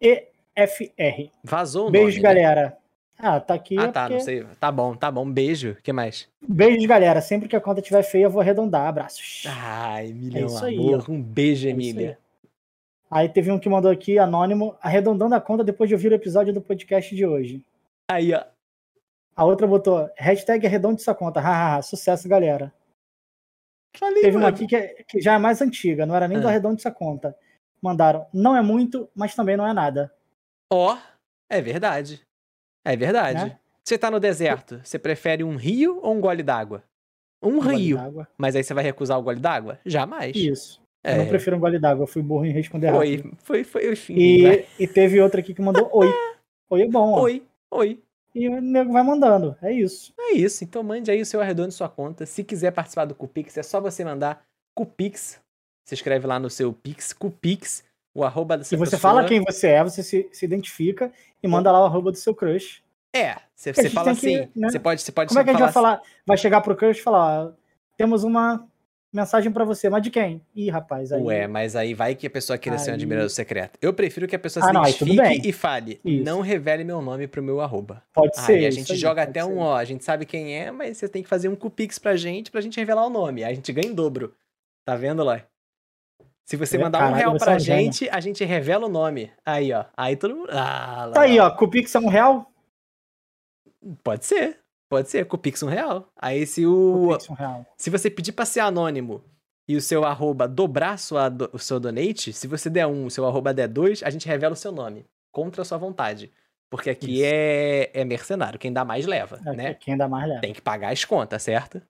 EFR. 0.00 1.30
Vazou 1.44 1.88
o 1.88 1.90
Beijo, 1.90 2.06
nome, 2.06 2.16
né? 2.16 2.22
galera. 2.22 2.78
Ah, 3.18 3.38
tá 3.38 3.52
aqui. 3.52 3.78
Ah, 3.78 3.82
é 3.82 3.88
tá, 3.92 4.00
porque- 4.04 4.14
não 4.14 4.20
sei. 4.24 4.46
Tá 4.58 4.72
bom, 4.72 4.94
tá 4.96 5.10
bom. 5.10 5.30
Beijo. 5.30 5.72
O 5.72 5.82
que 5.82 5.92
mais? 5.92 6.26
Beijos, 6.40 6.86
galera. 6.86 7.20
Sempre 7.20 7.50
que 7.50 7.54
a 7.56 7.60
conta 7.60 7.80
estiver 7.80 8.02
feia, 8.02 8.24
eu 8.24 8.30
vou 8.30 8.40
arredondar. 8.40 8.86
Abraços. 8.86 9.44
Ai, 9.46 10.08
Emília, 10.08 10.40
É 10.40 10.44
um 10.44 10.46
isso 10.46 10.64
aí, 10.64 10.78
amor. 10.78 11.10
Um 11.10 11.20
beijo, 11.22 11.66
É 11.68 11.70
Emília. 11.72 12.18
Aí 13.10 13.28
teve 13.28 13.52
um 13.52 13.58
que 13.58 13.68
mandou 13.68 13.90
aqui, 13.90 14.18
anônimo, 14.18 14.74
arredondando 14.80 15.34
a 15.34 15.40
conta 15.40 15.62
depois 15.62 15.86
de 15.88 15.94
ouvir 15.94 16.12
o 16.12 16.14
episódio 16.14 16.54
do 16.54 16.62
podcast 16.62 17.14
de 17.14 17.26
hoje. 17.26 17.62
Aí, 18.10 18.32
ó. 18.32 18.42
A 19.40 19.44
outra 19.46 19.66
botou, 19.66 20.06
hashtag 20.18 20.66
arredonde 20.66 21.00
sua 21.02 21.14
conta. 21.14 21.40
Hahaha, 21.40 21.80
sucesso, 21.80 22.28
galera. 22.28 22.70
Falei, 23.96 24.20
Teve 24.20 24.36
uma 24.36 24.42
mano. 24.42 24.54
aqui 24.54 24.66
que, 24.66 24.76
é- 24.76 25.02
que 25.08 25.18
já 25.18 25.32
é 25.34 25.38
mais 25.38 25.62
antiga, 25.62 26.04
não 26.04 26.14
era 26.14 26.28
nem 26.28 26.38
do 26.38 26.46
Ah. 26.46 26.50
arredonde 26.50 26.82
sua 26.82 26.90
conta. 26.92 27.34
Mandaram, 27.82 28.26
não 28.34 28.54
é 28.54 28.60
muito, 28.60 29.08
mas 29.14 29.34
também 29.34 29.56
não 29.56 29.66
é 29.66 29.72
nada. 29.72 30.14
Ó, 30.70 30.94
é 31.48 31.62
verdade. 31.62 32.20
É 32.84 32.94
verdade. 32.94 33.46
Né? 33.46 33.58
Você 33.82 33.96
tá 33.96 34.10
no 34.10 34.20
deserto, 34.20 34.78
você 34.84 34.98
prefere 34.98 35.42
um 35.42 35.56
rio 35.56 35.98
ou 36.02 36.14
um 36.14 36.20
gole 36.20 36.42
d'água? 36.42 36.84
Um 37.42 37.56
Um 37.56 37.60
rio. 37.60 37.96
Mas 38.36 38.54
aí 38.54 38.62
você 38.62 38.74
vai 38.74 38.84
recusar 38.84 39.18
o 39.18 39.22
gole 39.22 39.40
d'água? 39.40 39.80
Jamais. 39.86 40.36
Isso. 40.36 40.82
É. 41.02 41.14
Eu 41.14 41.18
não 41.20 41.28
prefiro 41.28 41.56
um 41.56 41.60
gole 41.60 41.78
d'água, 41.78 42.02
eu 42.02 42.06
fui 42.06 42.20
burro 42.20 42.44
em 42.44 42.52
responder 42.52 42.90
rápido. 42.90 43.34
Foi, 43.38 43.64
foi, 43.64 43.82
foi, 43.84 43.92
enfim. 43.92 44.14
E, 44.18 44.66
e 44.78 44.86
teve 44.86 45.18
outra 45.18 45.40
aqui 45.40 45.54
que 45.54 45.62
mandou 45.62 45.88
oi. 45.94 46.08
Oi 46.72 46.82
é 46.82 46.86
bom, 46.88 47.14
ó. 47.14 47.22
Oi, 47.22 47.42
oi. 47.72 48.00
E 48.34 48.48
o 48.48 48.60
nego 48.60 48.92
vai 48.92 49.02
mandando, 49.02 49.56
é 49.60 49.72
isso. 49.72 50.12
É 50.18 50.32
isso, 50.32 50.62
então 50.62 50.82
mande 50.82 51.10
aí 51.10 51.20
o 51.20 51.26
seu 51.26 51.40
arredondo 51.40 51.68
de 51.68 51.74
sua 51.74 51.88
conta. 51.88 52.24
Se 52.24 52.44
quiser 52.44 52.70
participar 52.70 53.04
do 53.04 53.14
Cupix, 53.14 53.56
é 53.56 53.62
só 53.62 53.80
você 53.80 54.04
mandar 54.04 54.42
Cupix. 54.74 55.40
Você 55.84 55.94
escreve 55.94 56.26
lá 56.26 56.38
no 56.38 56.48
seu 56.48 56.72
Pix, 56.72 57.12
Cupix, 57.12 57.82
o 58.14 58.22
arroba 58.22 58.56
dessa 58.56 58.68
Se 58.68 58.76
você 58.76 58.92
pessoa. 58.92 59.12
fala 59.12 59.24
quem 59.26 59.42
você 59.42 59.68
é, 59.68 59.82
você 59.82 60.02
se, 60.02 60.28
se 60.32 60.44
identifica 60.44 61.12
e 61.42 61.48
manda 61.48 61.72
lá 61.72 61.82
o 61.82 61.86
arroba 61.86 62.12
do 62.12 62.16
seu 62.16 62.34
crush. 62.34 62.82
É, 63.12 63.36
você, 63.56 63.72
fala 63.90 64.14
tem 64.14 64.20
que, 64.20 64.36
assim, 64.36 64.50
né? 64.54 64.70
você 64.70 64.78
pode, 64.78 65.02
você 65.02 65.10
pode 65.10 65.28
Como 65.28 65.40
é 65.40 65.44
que 65.44 65.50
a 65.50 65.52
gente 65.52 65.62
vai 65.62 65.72
falar 65.72 65.96
falar? 65.96 66.08
Vai 66.24 66.36
chegar 66.36 66.60
pro 66.60 66.76
crush 66.76 67.00
e 67.00 67.02
falar, 67.02 67.46
ó, 67.46 67.52
temos 67.96 68.22
uma 68.22 68.68
mensagem 69.12 69.50
pra 69.52 69.64
você, 69.64 69.88
mas 69.90 70.02
de 70.02 70.10
quem? 70.10 70.40
Ih, 70.54 70.70
rapaz, 70.70 71.12
aí... 71.12 71.22
Ué, 71.22 71.46
mas 71.46 71.74
aí 71.74 71.94
vai 71.94 72.14
que 72.14 72.26
a 72.26 72.30
pessoa 72.30 72.56
queira 72.58 72.78
ser 72.78 72.90
um 72.90 72.92
Aí- 72.92 72.96
admirador 72.96 73.28
secreto. 73.30 73.78
Eu 73.82 73.92
prefiro 73.92 74.26
que 74.28 74.36
a 74.36 74.38
pessoa 74.38 74.64
Ah, 74.64 74.70
se 74.72 74.78
aí 74.78 74.94
tudo 74.94 75.12
identifique 75.12 75.48
e 75.48 75.52
fale, 75.52 76.00
Isso. 76.04 76.24
não 76.24 76.40
revele 76.40 76.84
meu 76.84 77.02
nome 77.02 77.26
pro 77.26 77.42
meu 77.42 77.60
arroba. 77.60 78.02
Pode 78.12 78.36
ser. 78.38 78.52
Aí 78.58 78.66
a 78.66 78.70
gente 78.70 78.92
aí, 78.92 78.98
joga 78.98 79.22
pode 79.22 79.30
até 79.30 79.44
um 79.44 79.54
ser. 79.54 79.58
ó, 79.60 79.76
a 79.76 79.84
gente 79.84 80.04
sabe 80.04 80.24
quem 80.24 80.56
é, 80.56 80.70
mas 80.70 80.96
você 80.96 81.08
tem 81.08 81.22
que 81.22 81.28
fazer 81.28 81.48
um 81.48 81.56
Cupix 81.56 81.98
pra 81.98 82.16
gente, 82.16 82.50
pra 82.50 82.60
gente 82.60 82.78
revelar 82.78 83.04
o 83.06 83.10
nome. 83.10 83.42
Aí 83.42 83.52
a 83.52 83.54
gente 83.54 83.72
ganha 83.72 83.88
em 83.88 83.94
dobro. 83.94 84.34
Tá 84.84 84.94
vendo, 84.96 85.22
Lói? 85.24 85.42
Se 86.44 86.56
você 86.56 86.76
mandar 86.78 86.98
um 86.98 87.00
caralho, 87.02 87.16
real 87.16 87.36
é 87.36 87.38
pra 87.38 87.54
um 87.56 87.58
gênio. 87.60 87.82
gente, 87.84 88.10
a 88.10 88.18
gente 88.20 88.44
revela 88.44 88.86
o 88.86 88.88
nome. 88.88 89.30
Aí, 89.46 89.72
ó. 89.72 89.84
Aí 89.96 90.16
todo 90.16 90.34
mundo. 90.34 90.48
Ah, 90.52 91.10
Tá 91.14 91.22
aí, 91.22 91.32
legal. 91.32 91.48
ó, 91.48 91.56
com 91.56 91.64
o 91.64 91.70
Pix 91.70 91.94
é 91.94 91.98
um 92.00 92.08
real? 92.08 92.50
Pode 94.02 94.26
ser. 94.26 94.58
Pode 94.90 95.08
ser. 95.08 95.24
Cupix 95.24 95.62
um 95.62 95.68
real. 95.68 96.08
Aí 96.16 96.44
se 96.46 96.62
Com 96.64 96.68
o. 96.70 97.12
o 97.12 97.16
Pix 97.16 97.28
real. 97.28 97.64
Se 97.78 97.88
você 97.88 98.10
pedir 98.10 98.32
pra 98.32 98.44
ser 98.44 98.60
anônimo 98.60 99.22
e 99.68 99.76
o 99.76 99.80
seu 99.80 100.04
arroba 100.04 100.48
dobrar 100.48 100.98
sua, 100.98 101.28
do- 101.28 101.48
o 101.52 101.58
seu 101.58 101.78
donate, 101.78 102.32
se 102.32 102.46
você 102.48 102.68
der 102.68 102.86
um, 102.86 103.06
o 103.06 103.10
seu 103.10 103.24
arroba 103.24 103.54
der 103.54 103.68
dois, 103.68 104.02
a 104.02 104.10
gente 104.10 104.26
revela 104.26 104.52
o 104.54 104.56
seu 104.56 104.72
nome. 104.72 105.06
Contra 105.32 105.62
a 105.62 105.64
sua 105.64 105.78
vontade. 105.78 106.30
Porque 106.68 106.90
aqui 106.90 107.14
Isso. 107.16 107.24
é, 107.32 107.90
é 107.94 108.04
mercenário. 108.04 108.58
Quem 108.58 108.72
dá 108.72 108.84
mais 108.84 109.06
leva, 109.06 109.40
É, 109.46 109.52
né? 109.52 109.74
Quem 109.74 109.96
dá 109.96 110.08
mais 110.08 110.28
leva. 110.28 110.40
Tem 110.40 110.52
que 110.52 110.60
pagar 110.60 110.92
as 110.92 111.04
contas, 111.04 111.40
certo? 111.42 111.80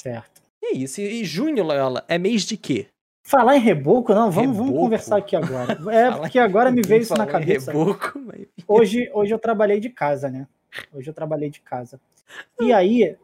Certo. 0.00 0.42
E 0.62 0.66
é 0.66 0.76
isso. 0.76 1.00
E, 1.00 1.24
junho, 1.24 1.62
Loyola, 1.62 2.04
é 2.08 2.18
mês 2.18 2.42
de 2.42 2.56
quê? 2.56 2.88
Falar 3.26 3.56
em 3.56 3.60
reboco, 3.60 4.12
não, 4.12 4.30
vamos, 4.30 4.56
vamos 4.56 4.66
Reboco? 4.70 4.84
conversar 4.84 5.16
aqui 5.18 5.34
agora. 5.34 5.78
É, 5.90 6.10
porque 6.12 6.38
agora 6.38 6.70
me 6.70 6.82
veio 6.82 7.02
isso 7.02 7.14
na 7.14 7.26
cabeça. 7.26 7.72
Reboco, 7.72 8.18
mas... 8.18 8.46
Hoje, 8.68 9.10
hoje 9.14 9.32
eu 9.32 9.38
trabalhei 9.38 9.80
de 9.80 9.88
casa, 9.88 10.28
né? 10.28 10.46
Hoje 10.92 11.08
eu 11.08 11.14
trabalhei 11.14 11.48
de 11.48 11.60
casa. 11.60 11.98
E 12.60 12.72
aí, 12.72 13.16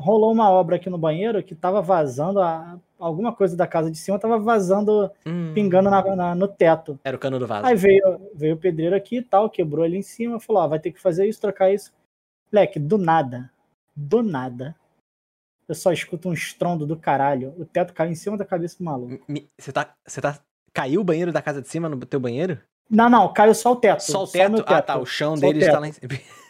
rolou 0.00 0.32
uma 0.32 0.50
obra 0.50 0.76
aqui 0.76 0.90
no 0.90 0.98
banheiro 0.98 1.42
que 1.42 1.54
tava 1.54 1.80
vazando, 1.80 2.40
a- 2.40 2.78
alguma 2.98 3.32
coisa 3.34 3.56
da 3.56 3.66
casa 3.66 3.90
de 3.90 3.96
cima 3.98 4.18
tava 4.18 4.38
vazando, 4.38 5.10
Hum, 5.26 5.52
pingando 5.54 5.90
na- 5.90 6.16
na- 6.16 6.34
no 6.34 6.48
teto. 6.48 6.98
Era 7.04 7.16
o 7.16 7.20
cano 7.20 7.38
do 7.38 7.46
vaso. 7.46 7.66
Aí 7.66 7.76
veio, 7.76 8.30
veio 8.34 8.54
o 8.54 8.58
pedreiro 8.58 8.96
aqui 8.96 9.18
e 9.18 9.22
tal, 9.22 9.48
quebrou 9.50 9.84
ali 9.84 9.96
em 9.98 10.02
cima, 10.02 10.40
falou, 10.40 10.62
ó, 10.62 10.68
vai 10.68 10.80
ter 10.80 10.92
que 10.92 11.00
fazer 11.00 11.26
isso, 11.26 11.40
trocar 11.40 11.70
isso. 11.72 11.92
Moleque, 12.52 12.78
do 12.78 12.98
nada, 12.98 13.50
do 13.94 14.22
nada, 14.22 14.74
eu 15.68 15.74
só 15.74 15.92
escuto 15.92 16.28
um 16.28 16.32
estrondo 16.32 16.86
do 16.86 16.96
caralho. 16.96 17.54
O 17.58 17.64
teto 17.64 17.94
caiu 17.94 18.10
em 18.10 18.14
cima 18.16 18.36
da 18.36 18.44
cabeça 18.44 18.76
do 18.78 18.84
maluco. 18.84 19.24
Você 19.58 19.72
tá, 19.72 19.94
você 20.06 20.20
tá... 20.20 20.38
Caiu 20.74 21.00
o 21.02 21.04
banheiro 21.04 21.30
da 21.32 21.42
casa 21.42 21.60
de 21.62 21.68
cima 21.68 21.88
no 21.88 21.98
teu 22.06 22.18
banheiro? 22.18 22.58
Não, 22.90 23.08
não, 23.08 23.32
caiu 23.32 23.54
só 23.54 23.72
o 23.72 23.76
teto. 23.76 24.00
Só 24.00 24.18
o 24.18 24.20
meu 24.22 24.32
teto? 24.32 24.64
Ah, 24.66 24.82
tá. 24.82 24.98
O 24.98 25.04
chão 25.06 25.36
Só 25.36 25.46
o 25.46 25.48
deles 25.48 25.66
tá 25.66 25.72
teto. 25.72 25.80
lá 25.80 25.88
em 25.88 25.92
cima. 25.92 26.08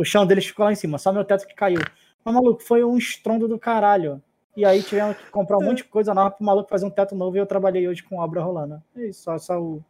O 0.00 0.04
chão 0.04 0.26
deles 0.26 0.46
ficou 0.46 0.64
lá 0.64 0.72
em 0.72 0.76
cima, 0.76 0.96
só 0.96 1.12
meu 1.12 1.26
teto 1.26 1.46
que 1.46 1.54
caiu. 1.54 1.78
Mas, 2.24 2.34
maluco, 2.34 2.62
foi 2.62 2.82
um 2.82 2.96
estrondo 2.96 3.46
do 3.46 3.58
caralho. 3.58 4.22
E 4.56 4.64
aí 4.64 4.82
tivemos 4.82 5.14
que 5.18 5.30
comprar 5.30 5.58
um 5.58 5.62
monte 5.62 5.78
de 5.78 5.84
coisa 5.84 6.14
nova 6.14 6.30
pro 6.30 6.42
maluco 6.42 6.70
fazer 6.70 6.86
um 6.86 6.90
teto 6.90 7.14
novo 7.14 7.36
e 7.36 7.38
eu 7.38 7.44
trabalhei 7.44 7.86
hoje 7.86 8.02
com 8.02 8.16
obra 8.16 8.40
rolando. 8.40 8.82
É 8.96 9.06
isso, 9.06 9.24
só, 9.24 9.36
só 9.36 9.60
o. 9.60 9.84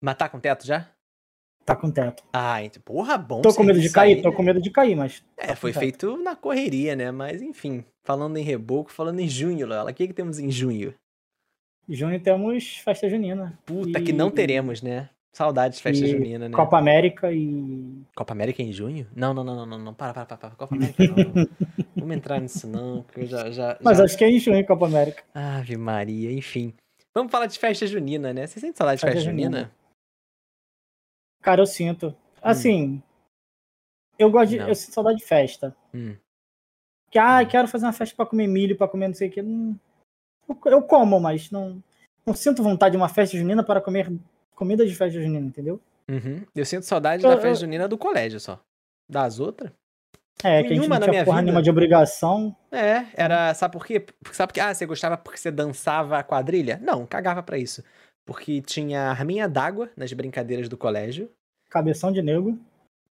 Mas 0.00 0.16
tá 0.16 0.28
com 0.28 0.40
teto 0.40 0.66
já? 0.66 0.88
Tá 1.64 1.76
com 1.76 1.92
teto. 1.92 2.24
Ah, 2.32 2.60
então, 2.60 2.82
porra, 2.82 3.16
bom. 3.16 3.40
Tô 3.40 3.54
com 3.54 3.62
medo 3.62 3.76
de 3.76 3.82
serviço 3.82 3.94
cair, 3.94 4.16
aí, 4.16 4.22
tô 4.22 4.30
né? 4.30 4.36
com 4.36 4.42
medo 4.42 4.60
de 4.60 4.68
cair, 4.68 4.96
mas. 4.96 5.24
É, 5.36 5.46
tá 5.46 5.56
foi 5.56 5.70
teto. 5.70 5.80
feito 5.80 6.16
na 6.16 6.34
correria, 6.34 6.96
né? 6.96 7.12
Mas 7.12 7.40
enfim, 7.40 7.84
falando 8.02 8.36
em 8.36 8.42
reboco, 8.42 8.90
falando 8.90 9.20
em 9.20 9.28
junho, 9.28 9.64
Loyola, 9.64 9.92
o 9.92 9.94
que, 9.94 10.08
que 10.08 10.12
temos 10.12 10.40
em 10.40 10.50
junho? 10.50 10.92
Em 11.88 11.94
junho 11.94 12.20
temos 12.20 12.78
festa 12.78 13.08
junina. 13.08 13.56
Puta, 13.64 14.00
E- 14.00 14.02
que 14.02 14.12
não 14.12 14.28
teremos, 14.28 14.82
né? 14.82 15.08
Saudades 15.34 15.78
de 15.78 15.82
festa 15.82 16.04
E 16.04 16.10
junina, 16.10 16.46
né? 16.48 16.54
Copa 16.54 16.78
América 16.78 17.32
e. 17.32 18.02
Copa 18.14 18.32
América 18.34 18.62
em 18.62 18.70
junho? 18.70 19.06
Não, 19.16 19.32
não, 19.32 19.42
não, 19.42 19.56
não, 19.56 19.66
não, 19.66 19.78
não. 19.78 19.94
Para, 19.94 20.12
para, 20.12 20.26
para, 20.26 20.36
para. 20.36 20.50
Copa 20.50 20.74
América 20.76 21.02
não. 21.04 21.48
Vamos 21.96 22.16
entrar 22.16 22.38
nisso 22.40 22.66
não, 22.66 23.02
porque 23.02 23.20
eu 23.20 23.26
já, 23.26 23.50
já, 23.50 23.78
Mas 23.80 23.96
já... 23.96 24.04
acho 24.04 24.18
que 24.18 24.24
é 24.24 24.30
em 24.30 24.38
junho 24.38 24.66
Copa 24.66 24.86
América. 24.86 25.24
Ave 25.34 25.76
Maria, 25.78 26.30
enfim. 26.30 26.74
Vamos 27.14 27.32
falar 27.32 27.46
de 27.46 27.58
festa 27.58 27.86
junina, 27.86 28.32
né? 28.34 28.46
Você 28.46 28.60
sente 28.60 28.76
saudade 28.76 28.98
de 28.98 29.06
Festa 29.06 29.16
festa 29.16 29.30
junina? 29.30 29.56
junina. 29.58 29.72
Cara, 31.42 31.62
eu 31.62 31.66
sinto. 31.66 32.14
Assim. 32.42 33.02
Eu 34.18 34.30
gosto 34.30 34.50
de. 34.50 34.58
Não. 34.58 34.68
Eu 34.68 34.74
sinto 34.74 34.92
saudade 34.94 35.18
de 35.18 35.24
festa. 35.24 35.74
Hum. 35.94 36.14
Que, 37.10 37.18
ah, 37.18 37.40
Hum. 37.42 37.46
quero 37.46 37.68
fazer 37.68 37.86
uma 37.86 37.92
festa 37.92 38.14
pra 38.14 38.26
comer 38.26 38.46
milho, 38.46 38.76
pra 38.76 38.86
comer 38.88 39.08
não 39.08 39.14
sei 39.14 39.28
o 39.28 39.32
que. 39.32 39.40
Eu, 39.40 39.76
eu 40.66 40.82
como, 40.82 41.18
mas 41.18 41.50
não, 41.50 41.82
não 42.26 42.34
sinto 42.34 42.62
vontade 42.62 42.92
de 42.92 42.96
uma 42.98 43.08
festa 43.08 43.36
junina 43.36 43.64
para 43.64 43.80
comer 43.80 44.12
comida 44.54 44.86
de 44.86 44.94
festa 44.94 45.20
junina, 45.20 45.46
entendeu? 45.46 45.80
Uhum. 46.08 46.42
Eu 46.54 46.64
sinto 46.64 46.84
saudade 46.84 47.24
Eu- 47.24 47.30
da 47.30 47.36
eu- 47.36 47.40
festa 47.40 47.60
junina 47.64 47.88
do 47.88 47.96
colégio 47.98 48.38
só. 48.40 48.60
Das 49.08 49.40
outras? 49.40 49.70
É, 50.42 50.58
Fui 50.60 50.68
que 50.68 50.72
a 50.72 50.76
gente 50.76 50.88
não 50.88 50.88
na 50.88 51.00
tinha 51.00 51.10
minha 51.10 51.24
porra 51.24 51.36
vida. 51.36 51.44
nenhuma 51.44 51.62
de 51.62 51.70
obrigação. 51.70 52.56
É, 52.72 53.06
era. 53.14 53.54
Sabe 53.54 53.72
por 53.72 53.86
quê? 53.86 54.00
Porque- 54.00 54.34
Sabe 54.34 54.48
porque. 54.48 54.60
Ah, 54.60 54.74
você 54.74 54.86
gostava 54.86 55.16
porque 55.16 55.38
você 55.38 55.50
dançava 55.50 56.18
a 56.18 56.24
quadrilha? 56.24 56.80
Não, 56.82 57.06
cagava 57.06 57.42
pra 57.42 57.58
isso. 57.58 57.84
Porque 58.26 58.60
tinha 58.62 59.02
arminha 59.10 59.48
d'água 59.48 59.90
nas 59.96 60.12
brincadeiras 60.12 60.68
do 60.68 60.76
colégio. 60.76 61.30
Cabeção 61.70 62.10
de 62.10 62.22
nego. 62.22 62.58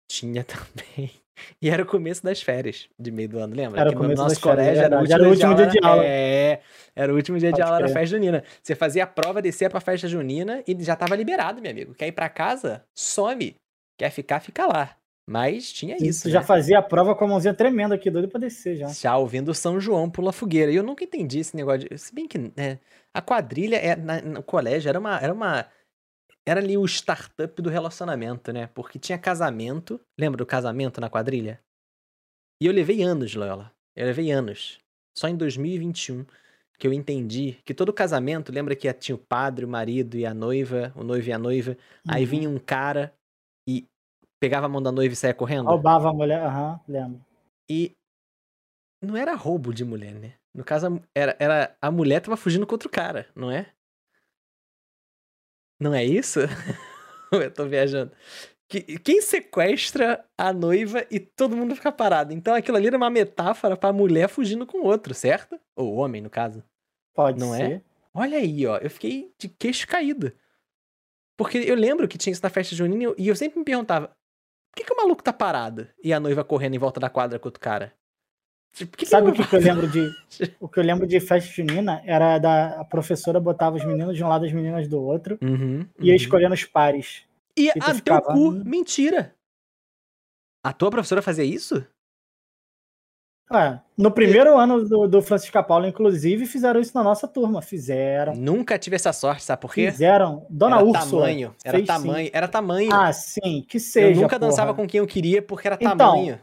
Tinha 0.10 0.44
também. 0.98 1.12
E 1.62 1.70
era 1.70 1.82
o 1.84 1.86
começo 1.86 2.24
das 2.24 2.42
férias 2.42 2.88
de 3.00 3.12
meio 3.12 3.30
do 3.30 3.40
ano, 3.40 3.56
lembra? 3.56 3.80
Era 3.80 3.90
o 3.90 3.94
Que 3.94 3.96
no 3.98 4.02
começo 4.04 4.22
nosso 4.22 4.36
das 4.36 4.44
colégio 4.44 4.82
é 4.82 4.86
era 4.86 5.02
o 5.02 5.06
Era 5.12 5.24
o 5.24 5.30
último 5.30 5.56
dia 5.56 5.68
de 5.68 5.80
aula. 5.84 6.04
É, 6.06 6.60
era 6.96 7.12
o 7.12 7.16
último 7.16 7.38
dia 7.40 7.52
de 7.52 7.62
aula, 7.62 7.78
era 7.78 7.86
a 7.86 7.90
crer. 7.90 8.00
festa 8.00 8.16
junina. 8.16 8.44
Você 8.62 8.76
fazia 8.76 9.04
a 9.04 9.08
prova, 9.08 9.42
descia 9.42 9.70
pra 9.70 9.80
festa 9.80 10.08
junina 10.08 10.64
e 10.68 10.76
já 10.84 10.96
tava 10.96 11.16
liberado, 11.16 11.62
meu 11.62 11.72
amigo. 11.72 11.94
Quer 11.94 12.08
ir 12.08 12.12
pra 12.12 12.30
casa? 12.30 12.84
Some. 12.96 13.56
Quer 13.98 14.10
ficar, 14.12 14.40
fica 14.40 14.66
lá. 14.68 14.96
Mas 15.30 15.72
tinha 15.72 15.96
isso. 15.96 16.06
Isso, 16.06 16.30
já 16.30 16.42
né? 16.42 16.46
fazia 16.46 16.80
a 16.80 16.82
prova 16.82 17.16
com 17.16 17.24
a 17.24 17.28
mãozinha 17.28 17.54
tremenda 17.54 17.96
aqui, 17.96 18.10
doido 18.10 18.28
pra 18.28 18.40
descer 18.40 18.76
já. 18.76 18.88
Já 18.90 19.16
ouvindo 19.18 19.54
São 19.54 19.80
João 19.80 20.10
pula 20.10 20.34
fogueira. 20.34 20.72
E 20.72 20.76
eu 20.76 20.84
nunca 20.84 21.04
entendi 21.04 21.40
esse 21.40 21.56
negócio 21.56 21.88
de. 21.88 21.98
Se 21.98 22.14
bem 22.14 22.28
que 22.28 22.38
né, 22.38 22.80
a 23.14 23.22
quadrilha 23.22 23.78
é, 23.78 23.96
na- 23.96 24.22
no 24.22 24.44
colégio 24.44 24.90
era 24.90 25.00
uma, 25.00 25.18
era 25.20 25.34
uma. 25.34 25.66
Era 26.48 26.60
ali 26.60 26.78
o 26.78 26.86
startup 26.86 27.62
do 27.62 27.70
relacionamento, 27.70 28.52
né? 28.52 28.68
Porque 28.68 28.98
tinha 28.98 29.18
casamento. 29.18 30.00
Lembra 30.20 30.38
do 30.38 30.46
casamento 30.46 31.00
na 31.00 31.10
quadrilha? 31.10 31.62
E 32.62 32.66
eu 32.66 32.74
levei 32.74 33.04
anos, 33.04 33.34
Loyola. 33.36 33.72
Eu 33.96 34.06
levei 34.06 34.32
anos. 34.32 34.80
Só 35.18 35.28
em 35.28 35.36
2021 35.36 36.26
que 36.80 36.88
eu 36.88 36.94
entendi 36.94 37.60
que 37.64 37.76
todo 37.76 37.94
casamento, 37.94 38.52
lembra 38.52 38.76
que 38.76 38.92
tinha 38.94 39.16
o 39.16 39.20
padre, 39.20 39.66
o 39.66 39.68
marido 39.68 40.18
e 40.18 40.26
a 40.26 40.34
noiva, 40.34 40.92
o 40.96 41.04
noivo 41.04 41.30
e 41.30 41.32
a 41.34 41.38
noiva. 41.38 41.78
Aí 42.08 42.24
Uhum. 42.24 42.30
vinha 42.30 42.50
um 42.50 42.58
cara 42.58 43.14
e 43.70 43.86
pegava 44.40 44.66
a 44.66 44.70
mão 44.70 44.82
da 44.82 44.92
noiva 44.92 45.14
e 45.14 45.16
saia 45.16 45.34
correndo. 45.34 45.68
Roubava 45.68 46.10
a 46.10 46.14
mulher, 46.14 46.42
aham, 46.42 46.80
lembro. 46.88 47.24
E 47.70 47.92
não 49.04 49.16
era 49.16 49.36
roubo 49.36 49.72
de 49.72 49.86
mulher, 49.86 50.16
né? 50.16 50.34
No 50.56 50.64
caso, 50.64 51.02
era, 51.16 51.36
era 51.40 51.76
a 51.80 51.92
mulher 51.92 52.20
tava 52.20 52.36
fugindo 52.36 52.66
com 52.66 52.74
outro 52.74 52.90
cara, 52.90 53.28
não 53.36 53.52
é? 53.52 53.72
Não 55.82 55.94
é 55.94 56.04
isso? 56.06 56.40
Eu 57.32 57.52
tô 57.52 57.66
viajando. 57.66 58.12
Que- 58.70 59.00
Quem 59.00 59.22
sequestra 59.22 60.24
a 60.38 60.54
noiva 60.54 61.06
e 61.10 61.20
todo 61.20 61.58
mundo 61.58 61.76
fica 61.76 61.92
parado? 61.92 62.34
Então 62.34 62.54
aquilo 62.54 62.78
ali 62.78 62.88
era 62.88 62.98
uma 62.98 63.10
metáfora 63.10 63.76
pra 63.76 63.92
mulher 63.92 64.30
fugindo 64.30 64.66
com 64.66 64.82
outro, 64.84 65.14
certo? 65.14 65.60
Ou 65.76 65.96
homem, 65.96 66.22
no 66.22 66.30
caso. 66.30 66.64
Pode 67.16 67.40
Não 67.40 67.54
é? 67.56 67.58
ser. 67.58 67.84
Olha 68.14 68.38
aí, 68.38 68.66
ó. 68.68 68.78
Eu 68.78 68.90
fiquei 68.90 69.34
de 69.40 69.50
queixo 69.50 69.88
caído. 69.88 70.32
Porque 71.38 71.58
eu 71.58 71.76
lembro 71.76 72.08
que 72.08 72.18
tinha 72.18 72.32
isso 72.32 72.44
na 72.44 72.50
festa 72.50 72.76
junina 72.76 73.14
e 73.18 73.28
eu 73.28 73.36
sempre 73.36 73.58
me 73.60 73.66
perguntava: 73.66 74.08
por 74.08 74.76
que, 74.78 74.84
que 74.84 74.94
o 74.94 74.98
maluco 74.98 75.24
tá 75.24 75.34
parado 75.34 75.88
e 76.04 76.14
a 76.14 76.20
noiva 76.20 76.44
correndo 76.44 76.76
em 76.76 76.80
volta 76.80 77.00
da 77.00 77.10
quadra 77.10 77.40
com 77.40 77.48
outro 77.48 77.60
cara? 77.60 77.94
Tipo, 78.74 78.96
que 78.98 79.06
Sabe 79.06 79.30
o 79.30 79.34
que, 79.34 79.46
que 79.46 79.56
eu 79.56 79.60
lembro 79.60 79.88
de. 79.88 80.10
O 80.60 80.68
que 80.68 80.80
eu 80.80 80.84
lembro 80.84 81.06
de 81.06 81.20
festa 81.20 81.52
junina 81.52 82.02
era 82.06 82.40
da 82.40 82.80
a 82.80 82.86
professora 82.86 83.40
botava 83.40 83.76
os 83.76 83.84
meninos 83.84 84.16
de 84.16 84.24
um 84.24 84.28
lado 84.30 84.46
e 84.46 84.48
as 84.48 84.54
meninas 84.54 84.88
do 84.88 85.02
outro 85.02 85.38
Uhum, 85.42 85.86
e 86.00 86.06
ia 86.08 86.12
uhum. 86.12 86.16
escolhendo 86.16 86.54
os 86.54 86.64
pares. 86.64 87.24
E 87.56 87.66
e 87.66 87.70
a 87.70 87.74
teu 87.74 87.96
ficava, 87.96 88.22
cu, 88.22 88.50
"Hum." 88.50 88.64
mentira. 88.66 89.36
A 90.64 90.72
tua 90.72 90.90
professora 90.90 91.22
fazia 91.22 91.44
isso? 91.44 91.86
É, 93.54 93.80
no 93.98 94.10
primeiro 94.12 94.58
ano 94.58 94.88
do, 94.88 95.08
do 95.10 95.22
Francisca 95.22 95.62
Paula, 95.62 95.86
inclusive, 95.86 96.46
fizeram 96.46 96.80
isso 96.80 96.96
na 96.96 97.04
nossa 97.04 97.28
turma. 97.28 97.62
Fizeram. 97.62 98.34
Nunca 98.34 98.80
tive 98.80 98.96
essa 98.96 99.12
sorte, 99.12 99.44
sabe 99.44 99.62
por 99.62 99.74
quê? 99.74 99.92
Fizeram. 99.92 100.46
Dona 100.50 100.78
era 100.78 100.86
Úrsula. 100.86 101.24
tamanho, 101.24 101.56
era 101.66 101.78
fez 101.78 101.82
sim. 101.90 101.94
tamanho, 101.94 102.30
era 102.32 102.48
tamanho. 102.48 102.94
Ah, 102.94 103.12
sim, 103.12 103.66
que 103.68 103.76
eu 103.76 103.82
seja. 103.82 104.22
nunca 104.22 104.40
dançava 104.40 104.74
porra. 104.74 104.84
com 104.86 104.90
quem 104.90 105.00
eu 105.00 105.08
queria 105.08 105.42
porque 105.42 105.68
era 105.68 105.76
Então, 105.82 105.98
tamanho. 105.98 106.40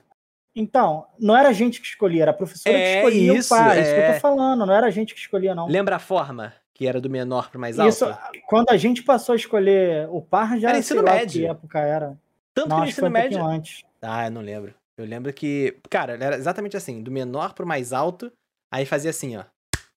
Então, 0.61 1.07
não 1.19 1.37
era 1.37 1.49
a 1.51 1.53
gente 1.53 1.81
que 1.81 1.87
escolhia, 1.87 2.23
era 2.23 2.31
a 2.33 2.35
professora 2.35 2.77
É, 2.77 2.93
que 2.93 2.97
escolhia 2.99 3.35
isso, 3.35 3.55
o 3.55 3.57
par. 3.57 3.79
Isso 3.79 3.91
que 3.93 3.97
eu 3.97 4.03
é. 4.03 4.13
tô 4.15 4.21
falando, 4.21 4.67
não 4.67 4.75
era 4.75 4.87
a 4.87 4.91
gente 4.91 5.15
que 5.15 5.21
escolhia, 5.21 5.55
não. 5.55 5.69
Lembra 5.69 5.97
a 5.97 5.99
forma? 6.01 6.53
Que 6.75 6.87
era 6.87 7.01
do 7.01 7.09
menor 7.09 7.49
pro 7.51 7.61
mais 7.61 7.79
alto? 7.79 7.89
Isso, 7.91 8.07
quando 8.47 8.71
a 8.71 8.77
gente 8.77 9.03
passou 9.03 9.33
a 9.33 9.37
escolher 9.37 10.09
o 10.11 10.21
par, 10.21 10.59
já 10.59 10.71
Era 10.71 10.79
ensino 10.79 11.03
médio. 11.03 11.43
que 11.43 11.47
época 11.47 11.79
era. 11.79 12.19
Tanto 12.55 12.69
Não, 12.71 12.77
que 12.79 12.83
no 12.83 12.89
ensino 12.89 13.07
um 13.07 13.11
médio. 13.11 13.45
antes. 13.45 13.85
Ah, 14.03 14.27
eu 14.27 14.31
não 14.33 14.41
lembro. 14.41 14.75
Eu 14.97 15.05
lembro 15.05 15.33
que. 15.33 15.77
Cara, 15.89 16.13
era 16.15 16.37
exatamente 16.37 16.77
assim: 16.77 17.03
do 17.03 17.11
menor 17.11 17.53
pro 17.55 17.67
mais 17.67 17.93
alto, 17.93 18.33
aí 18.73 18.85
fazia 18.85 19.11
assim, 19.11 19.37
ó. 19.37 19.45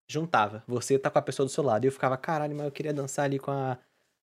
Juntava. 0.10 0.64
Você 0.68 1.00
tá 1.00 1.10
com 1.10 1.18
a 1.20 1.22
pessoa 1.22 1.46
do 1.46 1.52
seu 1.52 1.64
lado. 1.64 1.86
E 1.86 1.88
eu 1.88 1.92
ficava, 1.92 2.18
caralho, 2.18 2.56
mas 2.56 2.66
eu 2.66 2.72
queria 2.72 2.94
dançar 2.94 3.26
ali 3.26 3.40
com 3.40 3.52
a, 3.52 3.78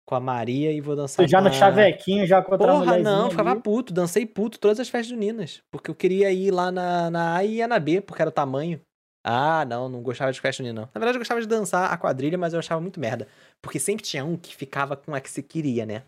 com 0.07 0.15
a 0.15 0.19
Maria 0.21 0.71
e 0.71 0.79
vou 0.79 0.95
dançar 0.95 1.27
Já 1.27 1.41
no 1.41 1.51
chavequinho, 1.53 2.25
já 2.25 2.41
com 2.41 2.53
outra 2.53 2.71
Porra, 2.71 2.97
não, 2.97 3.25
eu 3.25 3.29
ficava 3.29 3.51
ali. 3.51 3.61
puto, 3.61 3.93
dancei 3.93 4.25
puto 4.25 4.57
todas 4.57 4.79
as 4.79 4.87
festas 4.87 5.09
juninas. 5.09 5.61
Porque 5.69 5.91
eu 5.91 5.95
queria 5.95 6.31
ir 6.31 6.49
lá 6.49 6.71
na, 6.71 7.11
na 7.11 7.35
A 7.35 7.43
e 7.43 7.55
ia 7.55 7.67
na 7.67 7.77
B, 7.77 7.99
porque 7.99 8.21
era 8.21 8.29
o 8.29 8.33
tamanho. 8.33 8.79
Ah, 9.21 9.65
não, 9.65 9.89
não 9.89 10.01
gostava 10.01 10.31
de 10.31 10.39
festa 10.39 10.63
junina, 10.63 10.81
não. 10.81 10.89
Na 10.93 10.99
verdade, 10.99 11.17
eu 11.17 11.19
gostava 11.19 11.41
de 11.41 11.47
dançar 11.47 11.91
a 11.91 11.97
quadrilha, 11.97 12.37
mas 12.37 12.53
eu 12.53 12.59
achava 12.59 12.79
muito 12.79 12.97
merda. 13.01 13.27
Porque 13.61 13.77
sempre 13.77 14.05
tinha 14.05 14.23
um 14.23 14.37
que 14.37 14.55
ficava 14.55 14.95
com 14.95 15.13
a 15.13 15.19
que 15.19 15.29
você 15.29 15.43
queria, 15.43 15.85
né? 15.85 16.03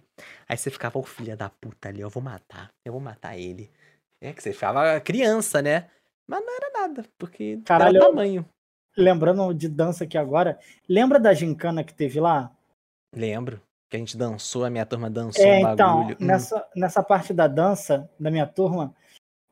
Aí 0.48 0.56
você 0.56 0.72
ficava, 0.72 0.98
ô 0.98 1.04
filha 1.04 1.36
da 1.36 1.50
puta 1.50 1.90
ali, 1.90 2.00
eu 2.00 2.10
vou 2.10 2.24
matar, 2.24 2.70
eu 2.86 2.94
vou 2.94 3.02
matar 3.02 3.38
ele. 3.38 3.70
É 4.22 4.32
que 4.32 4.42
você 4.42 4.54
ficava 4.54 4.98
criança, 5.02 5.62
né? 5.62 5.90
Mas 6.26 6.42
não 6.46 6.56
era 6.56 6.72
nada, 6.88 7.04
porque 7.18 7.60
Caralho, 7.66 7.98
era 7.98 8.06
o 8.06 8.08
eu- 8.08 8.12
tamanho. 8.12 8.46
Lembrando 8.98 9.54
de 9.54 9.68
dança 9.68 10.06
aqui 10.06 10.18
agora, 10.18 10.58
lembra 10.88 11.20
da 11.20 11.34
gincana 11.34 11.84
que 11.84 11.94
teve 11.94 12.20
lá? 12.22 12.52
Lembro 13.14 13.62
que 13.90 13.96
a 13.98 14.00
gente 14.00 14.16
dançou, 14.16 14.64
a 14.64 14.70
minha 14.70 14.86
turma 14.86 15.10
dançou 15.10 15.44
É, 15.44 15.56
um 15.58 15.72
então, 15.72 15.98
bagulho. 15.98 16.18
Hum. 16.22 16.26
nessa, 16.26 16.66
nessa 16.76 17.02
parte 17.04 17.34
da 17.34 17.48
dança 17.48 18.08
da 18.20 18.30
minha 18.30 18.46
turma, 18.46 18.94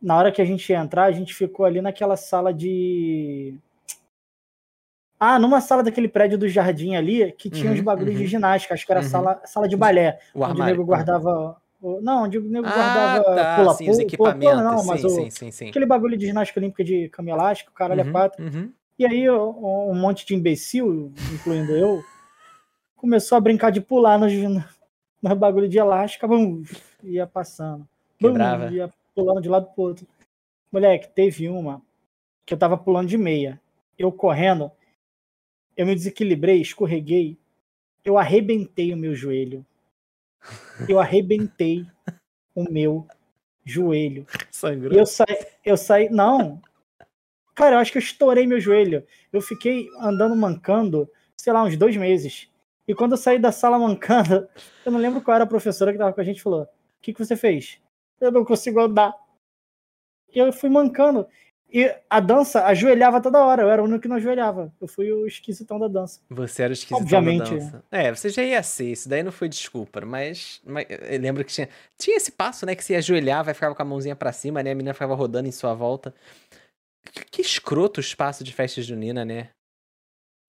na 0.01 0.15
hora 0.15 0.31
que 0.31 0.41
a 0.41 0.45
gente 0.45 0.69
ia 0.71 0.77
entrar, 0.79 1.05
a 1.05 1.11
gente 1.11 1.33
ficou 1.33 1.65
ali 1.65 1.81
naquela 1.81 2.15
sala 2.15 2.53
de. 2.53 3.57
Ah, 5.19 5.39
numa 5.39 5.59
sala 5.59 5.81
daquele 5.81 6.07
prédio 6.07 6.37
do 6.37 6.47
jardim 6.47 6.95
ali, 6.95 7.31
que 7.31 7.49
tinha 7.49 7.71
uns 7.71 7.79
Uhum, 7.79 7.85
bagulhos 7.85 8.15
de 8.15 8.21
uhum. 8.21 8.27
ginástica, 8.27 8.75
acho 8.75 8.85
que 8.85 8.91
era 8.91 9.01
Uhum. 9.01 9.07
sala, 9.07 9.41
sala 9.45 9.67
de 9.67 9.75
balé, 9.75 10.19
o 10.35 10.41
onde 10.41 10.45
o 10.45 10.51
armário. 10.51 10.75
nego 10.75 10.85
guardava. 10.85 11.57
o- 11.81 11.99
Não, 12.01 12.23
onde 12.25 12.37
o 12.37 12.43
nego 12.43 12.67
Ah, 12.67 12.71
guardava 12.73 13.23
tá, 13.23 13.55
pula 13.55 13.73
sim, 13.73 13.89
os 13.89 13.97
pula- 13.97 14.03
equipamentos. 14.03 14.63
não, 14.63 14.83
mas 14.85 15.01
sim, 15.01 15.07
o, 15.07 15.09
sim, 15.09 15.29
sim, 15.31 15.51
sim. 15.51 15.69
aquele 15.69 15.85
bagulho 15.87 16.15
de 16.17 16.27
ginástica 16.27 16.59
olímpica 16.59 16.83
de 16.83 17.09
cama 17.09 17.31
elástica, 17.31 17.71
o 17.71 17.73
caralho 17.73 18.01
é 18.01 18.03
Uhum, 18.03 18.11
quatro. 18.11 18.43
uhum. 18.43 18.71
E 18.99 19.05
aí 19.07 19.27
o- 19.27 19.91
um 19.91 19.95
monte 19.95 20.23
de 20.25 20.35
imbecil, 20.35 21.11
incluindo 21.31 21.75
eu, 21.75 22.03
começou 22.97 23.37
a 23.37 23.41
brincar 23.41 23.71
de 23.71 23.79
pular 23.79 24.19
nos, 24.19 24.33
no 25.21 25.35
bagulho 25.35 25.69
de 25.69 25.77
elástica, 25.77 26.27
bum, 26.27 26.63
ia 27.03 27.25
passando. 27.25 27.87
Bum, 28.19 28.29
Quebrava. 28.29 28.71
ia 28.71 28.91
pulando 29.15 29.41
de 29.41 29.47
lado 29.47 29.67
pro 29.73 29.83
outro. 29.83 30.07
Moleque, 30.71 31.07
teve 31.07 31.47
uma 31.47 31.81
que 32.45 32.53
eu 32.53 32.57
tava 32.57 32.77
pulando 32.77 33.07
de 33.07 33.17
meia. 33.17 33.61
Eu 33.97 34.11
correndo, 34.11 34.71
eu 35.75 35.85
me 35.85 35.95
desequilibrei, 35.95 36.59
escorreguei, 36.61 37.37
eu 38.03 38.17
arrebentei 38.17 38.93
o 38.93 38.97
meu 38.97 39.15
joelho. 39.15 39.65
Eu 40.87 40.99
arrebentei 40.99 41.85
o 42.55 42.63
meu 42.71 43.05
joelho. 43.65 44.25
Sangrou. 44.49 44.97
Eu 44.97 45.05
saí, 45.05 45.35
eu 45.65 45.75
saí, 45.75 46.09
não. 46.09 46.61
Cara, 47.53 47.75
eu 47.75 47.79
acho 47.79 47.91
que 47.91 47.97
eu 47.97 48.01
estourei 48.01 48.45
meu 48.45 48.61
joelho. 48.61 49.05
Eu 49.33 49.41
fiquei 49.41 49.87
andando 49.99 50.35
mancando, 50.35 51.09
sei 51.35 51.51
lá, 51.51 51.63
uns 51.63 51.75
dois 51.75 51.97
meses. 51.97 52.49
E 52.87 52.95
quando 52.95 53.11
eu 53.11 53.17
saí 53.17 53.37
da 53.37 53.51
sala 53.51 53.77
mancando, 53.77 54.47
eu 54.85 54.91
não 54.91 54.99
lembro 54.99 55.21
qual 55.21 55.35
era 55.35 55.43
a 55.43 55.47
professora 55.47 55.91
que 55.91 55.97
tava 55.97 56.13
com 56.13 56.21
a 56.21 56.23
gente, 56.23 56.41
falou: 56.41 56.63
O 56.63 56.67
que, 57.01 57.13
que 57.13 57.23
você 57.23 57.35
fez? 57.35 57.79
Eu 58.19 58.31
não 58.31 58.45
consigo 58.45 58.79
andar. 58.79 59.13
E 60.33 60.39
eu 60.39 60.51
fui 60.53 60.69
mancando. 60.69 61.27
E 61.69 61.93
a 62.09 62.21
dança 62.21 62.63
ajoelhava 62.63 63.21
toda 63.21 63.43
hora, 63.43 63.63
eu 63.63 63.69
era 63.69 63.81
o 63.81 63.85
único 63.85 64.01
que 64.01 64.07
não 64.07 64.15
ajoelhava. 64.15 64.73
Eu 64.79 64.87
fui 64.87 65.11
o 65.11 65.27
esquisitão 65.27 65.77
da 65.77 65.89
dança. 65.89 66.21
Você 66.29 66.63
era 66.63 66.71
o 66.71 66.73
esquisitão 66.73 66.99
Obviamente. 66.99 67.49
da 67.49 67.57
dança. 67.57 67.83
É, 67.91 68.15
você 68.15 68.29
já 68.29 68.41
ia 68.41 68.63
ser, 68.63 68.91
isso 68.93 69.09
daí 69.09 69.21
não 69.21 69.33
foi 69.33 69.49
desculpa, 69.49 69.99
mas, 70.05 70.61
mas 70.65 70.85
eu 70.89 71.19
lembro 71.19 71.43
que 71.43 71.51
tinha, 71.51 71.67
tinha 71.97 72.15
esse 72.15 72.31
passo, 72.31 72.65
né, 72.65 72.73
que 72.73 72.83
se 72.83 72.95
ajoelhava 72.95 73.51
e 73.51 73.53
ficava 73.53 73.75
com 73.75 73.81
a 73.81 73.85
mãozinha 73.85 74.15
pra 74.15 74.31
cima, 74.31 74.63
né, 74.63 74.71
a 74.71 74.75
menina 74.75 74.93
ficava 74.93 75.13
rodando 75.13 75.49
em 75.49 75.51
sua 75.51 75.73
volta. 75.73 76.15
Que, 77.11 77.25
que 77.25 77.41
escroto 77.41 77.99
os 77.99 78.15
passos 78.15 78.45
de 78.45 78.53
festa 78.53 78.81
junina, 78.81 79.25
né? 79.25 79.49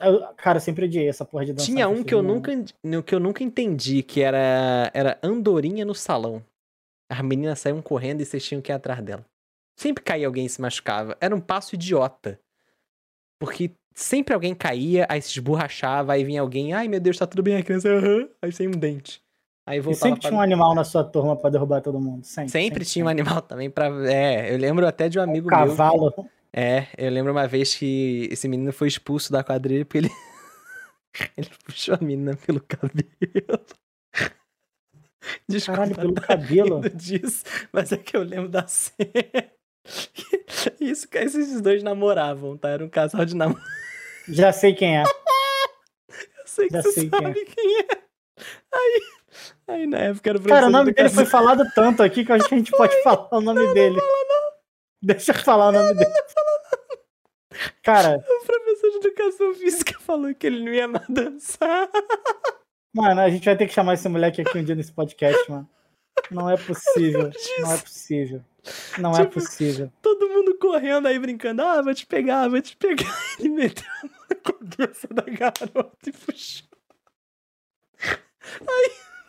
Eu, 0.00 0.20
cara, 0.36 0.58
eu 0.58 0.60
sempre 0.60 0.84
odiei 0.84 1.08
essa 1.08 1.24
porra 1.24 1.44
de 1.44 1.52
dançar. 1.52 1.66
Tinha 1.66 1.88
um 1.88 2.04
que 2.04 2.14
eu 2.14 2.22
nunca, 2.22 2.52
que 3.04 3.14
eu 3.14 3.18
nunca 3.20 3.42
entendi, 3.42 4.02
que 4.02 4.22
era, 4.22 4.90
era 4.94 5.18
andorinha 5.22 5.84
no 5.84 5.94
salão. 5.94 6.42
As 7.10 7.20
meninas 7.22 7.58
saíam 7.58 7.82
correndo 7.82 8.20
e 8.20 8.24
vocês 8.24 8.44
tinham 8.44 8.60
que 8.62 8.70
ir 8.70 8.74
atrás 8.74 9.02
dela. 9.02 9.24
Sempre 9.78 10.04
caía 10.04 10.26
alguém 10.26 10.46
e 10.46 10.48
se 10.48 10.60
machucava. 10.60 11.16
Era 11.20 11.34
um 11.34 11.40
passo 11.40 11.74
idiota. 11.74 12.38
Porque 13.40 13.72
sempre 13.94 14.34
alguém 14.34 14.54
caía, 14.54 15.06
aí 15.08 15.20
se 15.22 15.30
esborrachava, 15.30 16.12
aí 16.12 16.22
vinha 16.24 16.40
alguém, 16.40 16.72
ai 16.72 16.86
meu 16.88 17.00
Deus, 17.00 17.16
tá 17.18 17.26
tudo 17.26 17.42
bem, 17.42 17.56
a 17.56 17.62
criança, 17.62 17.88
aham, 17.88 18.28
aí 18.42 18.52
sem 18.52 18.68
um 18.68 18.72
dente. 18.72 19.20
Aí 19.66 19.78
E 19.78 19.80
voltava 19.80 20.04
sempre 20.06 20.20
pra... 20.20 20.30
tinha 20.30 20.38
um 20.38 20.42
animal 20.42 20.74
na 20.74 20.82
sua 20.84 21.04
turma 21.04 21.36
pra 21.36 21.50
derrubar 21.50 21.80
todo 21.82 22.00
mundo. 22.00 22.24
Sempre. 22.24 22.50
Sempre 22.50 22.84
tinha 22.84 23.04
um 23.04 23.08
animal 23.08 23.42
também 23.42 23.68
pra. 23.70 23.86
É, 24.10 24.52
eu 24.52 24.58
lembro 24.58 24.86
até 24.86 25.08
de 25.08 25.18
um 25.18 25.22
amigo 25.22 25.48
Um 25.48 25.50
meu. 25.50 25.58
cavalo. 25.68 26.14
É, 26.52 26.86
eu 26.96 27.10
lembro 27.10 27.32
uma 27.32 27.46
vez 27.46 27.74
que 27.74 28.28
esse 28.30 28.48
menino 28.48 28.72
foi 28.72 28.88
expulso 28.88 29.30
da 29.32 29.44
quadrilha 29.44 29.84
porque 29.84 29.98
ele. 29.98 30.10
ele 31.36 31.50
puxou 31.64 31.94
a 31.94 32.04
menina 32.04 32.36
pelo 32.36 32.60
cabelo. 32.60 33.64
Desculpa, 35.48 35.80
Caralho, 35.80 35.96
pelo 35.96 36.14
tá 36.14 36.20
cabelo. 36.22 36.80
disso, 36.90 37.44
mas 37.72 37.92
é 37.92 37.96
que 37.96 38.16
eu 38.16 38.22
lembro 38.22 38.48
da 38.48 38.66
cena. 38.66 39.52
Isso, 40.80 41.08
que 41.08 41.18
esses 41.18 41.60
dois 41.60 41.82
namoravam, 41.82 42.56
tá? 42.56 42.68
Era 42.70 42.84
um 42.84 42.88
casal 42.88 43.24
de 43.24 43.34
namoro. 43.34 43.60
Já 44.28 44.52
sei 44.52 44.74
quem 44.74 44.98
é. 44.98 45.02
Eu 46.08 46.46
sei 46.46 46.68
que 46.68 46.74
Já 46.74 46.82
você 46.82 46.92
sei 46.92 47.10
quem 47.10 47.18
é. 47.18 47.22
sabe 47.22 47.44
quem 47.44 47.80
é. 47.80 47.86
Aí, 48.72 49.02
aí 49.68 49.86
na 49.86 49.98
época 49.98 50.30
era 50.30 50.38
o 50.38 50.42
Cara, 50.42 50.66
o 50.66 50.70
nome 50.70 50.92
dele 50.92 51.08
foi 51.08 51.22
educação. 51.22 51.26
falado 51.26 51.72
tanto 51.74 52.02
aqui 52.02 52.24
que 52.24 52.32
eu 52.32 52.36
acho 52.36 52.48
que 52.48 52.54
a 52.54 52.58
gente 52.58 52.70
pode 52.72 53.02
falar 53.02 53.28
o 53.32 53.40
nome 53.40 53.72
dele. 53.74 54.00
Deixa 55.02 55.32
eu 55.32 55.38
falar 55.38 55.68
o 55.68 55.72
nome 55.72 55.94
dele. 55.94 56.10
Cara, 57.88 58.18
O 58.28 58.46
professor 58.46 58.90
de 58.90 58.96
educação 59.08 59.54
física 59.54 59.98
falou 60.00 60.34
que 60.34 60.46
ele 60.46 60.62
não 60.62 60.72
ia 60.74 60.86
mais 60.86 61.06
dançar. 61.08 61.88
mano, 62.94 63.20
a 63.22 63.30
gente 63.30 63.46
vai 63.46 63.56
ter 63.56 63.66
que 63.66 63.72
chamar 63.72 63.94
esse 63.94 64.06
moleque 64.08 64.42
aqui 64.42 64.58
um 64.58 64.62
dia 64.62 64.74
nesse 64.74 64.92
podcast, 64.92 65.50
mano. 65.50 65.66
Não 66.30 66.50
é 66.50 66.56
possível. 66.56 67.30
Não 67.60 67.72
é 67.72 67.78
possível. 67.78 68.44
Não 68.98 69.12
é 69.12 69.20
Tipo, 69.20 69.34
possível. 69.34 69.90
Todo 70.02 70.28
mundo 70.28 70.58
correndo 70.58 71.06
aí 71.06 71.18
brincando. 71.18 71.62
Ah, 71.62 71.80
vou 71.80 71.94
te 71.94 72.04
pegar, 72.06 72.48
vou 72.48 72.60
te 72.60 72.76
pegar. 72.76 73.06
Ele 73.40 73.48
meteu 73.48 73.84
a 74.02 74.06
mão 74.06 74.14
na 74.28 74.36
cabeça 74.36 75.08
da 75.08 75.22
garota 75.22 75.96
e 76.06 76.12
puxou. 76.12 76.68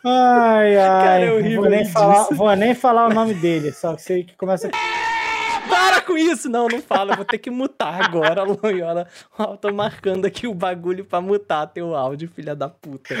Ai, 0.04 0.76
ai. 0.76 0.76
Cara, 0.76 1.24
é 1.24 1.56
vou 1.56 1.70
nem, 1.70 1.82
disso. 1.82 1.92
falar, 1.92 2.24
vou 2.32 2.56
nem 2.56 2.74
falar 2.74 3.06
o 3.06 3.14
nome 3.14 3.34
dele, 3.34 3.72
só 3.72 3.94
que 3.94 4.02
sei 4.02 4.24
que 4.24 4.36
começa. 4.36 4.68
Para 5.70 6.00
com 6.02 6.18
isso! 6.18 6.48
Não, 6.48 6.68
não 6.68 6.82
fala. 6.82 7.12
eu 7.12 7.16
Vou 7.16 7.24
ter 7.24 7.38
que 7.38 7.50
mutar 7.50 8.02
agora, 8.04 8.42
Loyola. 8.42 9.06
Ó, 9.38 9.56
tô 9.56 9.72
marcando 9.72 10.26
aqui 10.26 10.46
o 10.46 10.54
bagulho 10.54 11.04
pra 11.04 11.20
mutar 11.20 11.66
teu 11.68 11.94
áudio, 11.94 12.28
filha 12.28 12.54
da 12.54 12.68
puta. 12.68 13.14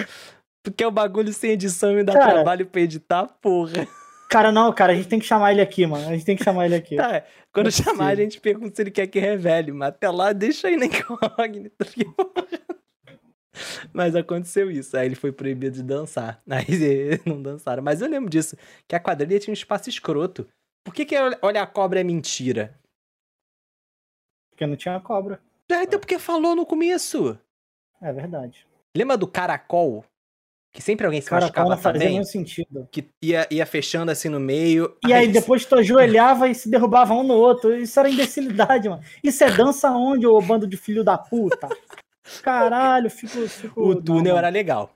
Porque 0.62 0.84
o 0.84 0.90
bagulho 0.90 1.32
sem 1.32 1.52
edição 1.52 1.94
me 1.94 2.04
dá 2.04 2.12
Cara. 2.12 2.32
trabalho 2.34 2.66
pra 2.66 2.80
editar, 2.80 3.26
porra. 3.40 3.86
Cara, 4.30 4.52
não, 4.52 4.72
cara, 4.72 4.92
a 4.92 4.94
gente 4.94 5.08
tem 5.08 5.18
que 5.18 5.26
chamar 5.26 5.52
ele 5.52 5.60
aqui, 5.60 5.84
mano. 5.86 6.06
A 6.06 6.12
gente 6.12 6.24
tem 6.24 6.36
que 6.36 6.44
chamar 6.44 6.66
ele 6.66 6.76
aqui. 6.76 6.96
Tá, 6.96 7.24
quando 7.52 7.66
Não 7.66 7.68
é 7.70 7.72
chamar, 7.72 8.08
a 8.08 8.14
gente 8.14 8.40
pergunta 8.40 8.76
se 8.76 8.82
ele 8.82 8.90
quer 8.90 9.06
que 9.08 9.18
revele, 9.18 9.72
mas 9.72 9.88
até 9.88 10.08
lá 10.08 10.32
deixa 10.32 10.68
aí 10.68 10.76
na 10.76 10.86
incógnita. 10.86 11.86
Mas 13.92 14.14
aconteceu 14.14 14.70
isso, 14.70 14.96
aí 14.96 15.06
ele 15.06 15.16
foi 15.16 15.32
proibido 15.32 15.76
de 15.76 15.82
dançar. 15.82 16.40
Aí 16.48 16.64
não 17.26 17.42
dançaram. 17.42 17.82
Mas 17.82 18.00
eu 18.00 18.08
lembro 18.08 18.30
disso, 18.30 18.56
que 18.86 18.94
a 18.94 19.00
quadrilha 19.00 19.40
tinha 19.40 19.52
um 19.52 19.54
espaço 19.54 19.88
escroto. 19.88 20.46
Por 20.84 20.94
que, 20.94 21.04
que 21.04 21.14
olha 21.42 21.62
a 21.62 21.66
cobra 21.66 22.00
é 22.00 22.04
mentira? 22.04 22.78
Porque 24.50 24.66
não 24.66 24.76
tinha 24.76 24.98
cobra. 25.00 25.40
Ah, 25.70 25.84
então 25.84 26.00
porque 26.00 26.18
falou 26.18 26.54
no 26.56 26.66
começo. 26.66 27.38
É 28.00 28.12
verdade. 28.12 28.66
Lembra 28.96 29.16
do 29.16 29.28
caracol? 29.28 30.04
Que 30.72 30.80
sempre 30.80 31.04
alguém 31.04 31.20
se 31.20 31.28
Cara, 31.28 31.42
machucava 31.42 31.70
não 31.70 31.82
também? 31.82 32.08
nenhum 32.10 32.24
sentido. 32.24 32.88
Que 32.92 33.08
ia, 33.20 33.46
ia 33.50 33.66
fechando 33.66 34.10
assim 34.12 34.28
no 34.28 34.38
meio. 34.38 34.96
E 35.04 35.12
aí 35.12 35.26
depois 35.26 35.64
tu 35.64 35.74
ajoelhava 35.74 36.48
e 36.48 36.54
se 36.54 36.70
derrubava 36.70 37.12
um 37.12 37.24
no 37.24 37.34
outro. 37.34 37.76
Isso 37.76 37.98
era 37.98 38.08
imbecilidade, 38.08 38.88
mano. 38.88 39.02
Isso 39.22 39.42
é 39.42 39.50
dança 39.50 39.90
onde, 39.90 40.26
ô 40.26 40.40
bando 40.40 40.66
de 40.68 40.76
filho 40.76 41.02
da 41.02 41.18
puta? 41.18 41.68
Caralho, 42.42 43.10
fico. 43.10 43.48
fico... 43.48 43.80
O 43.80 43.94
não, 43.94 44.02
túnel 44.02 44.34
mano. 44.34 44.38
era 44.38 44.48
legal. 44.48 44.94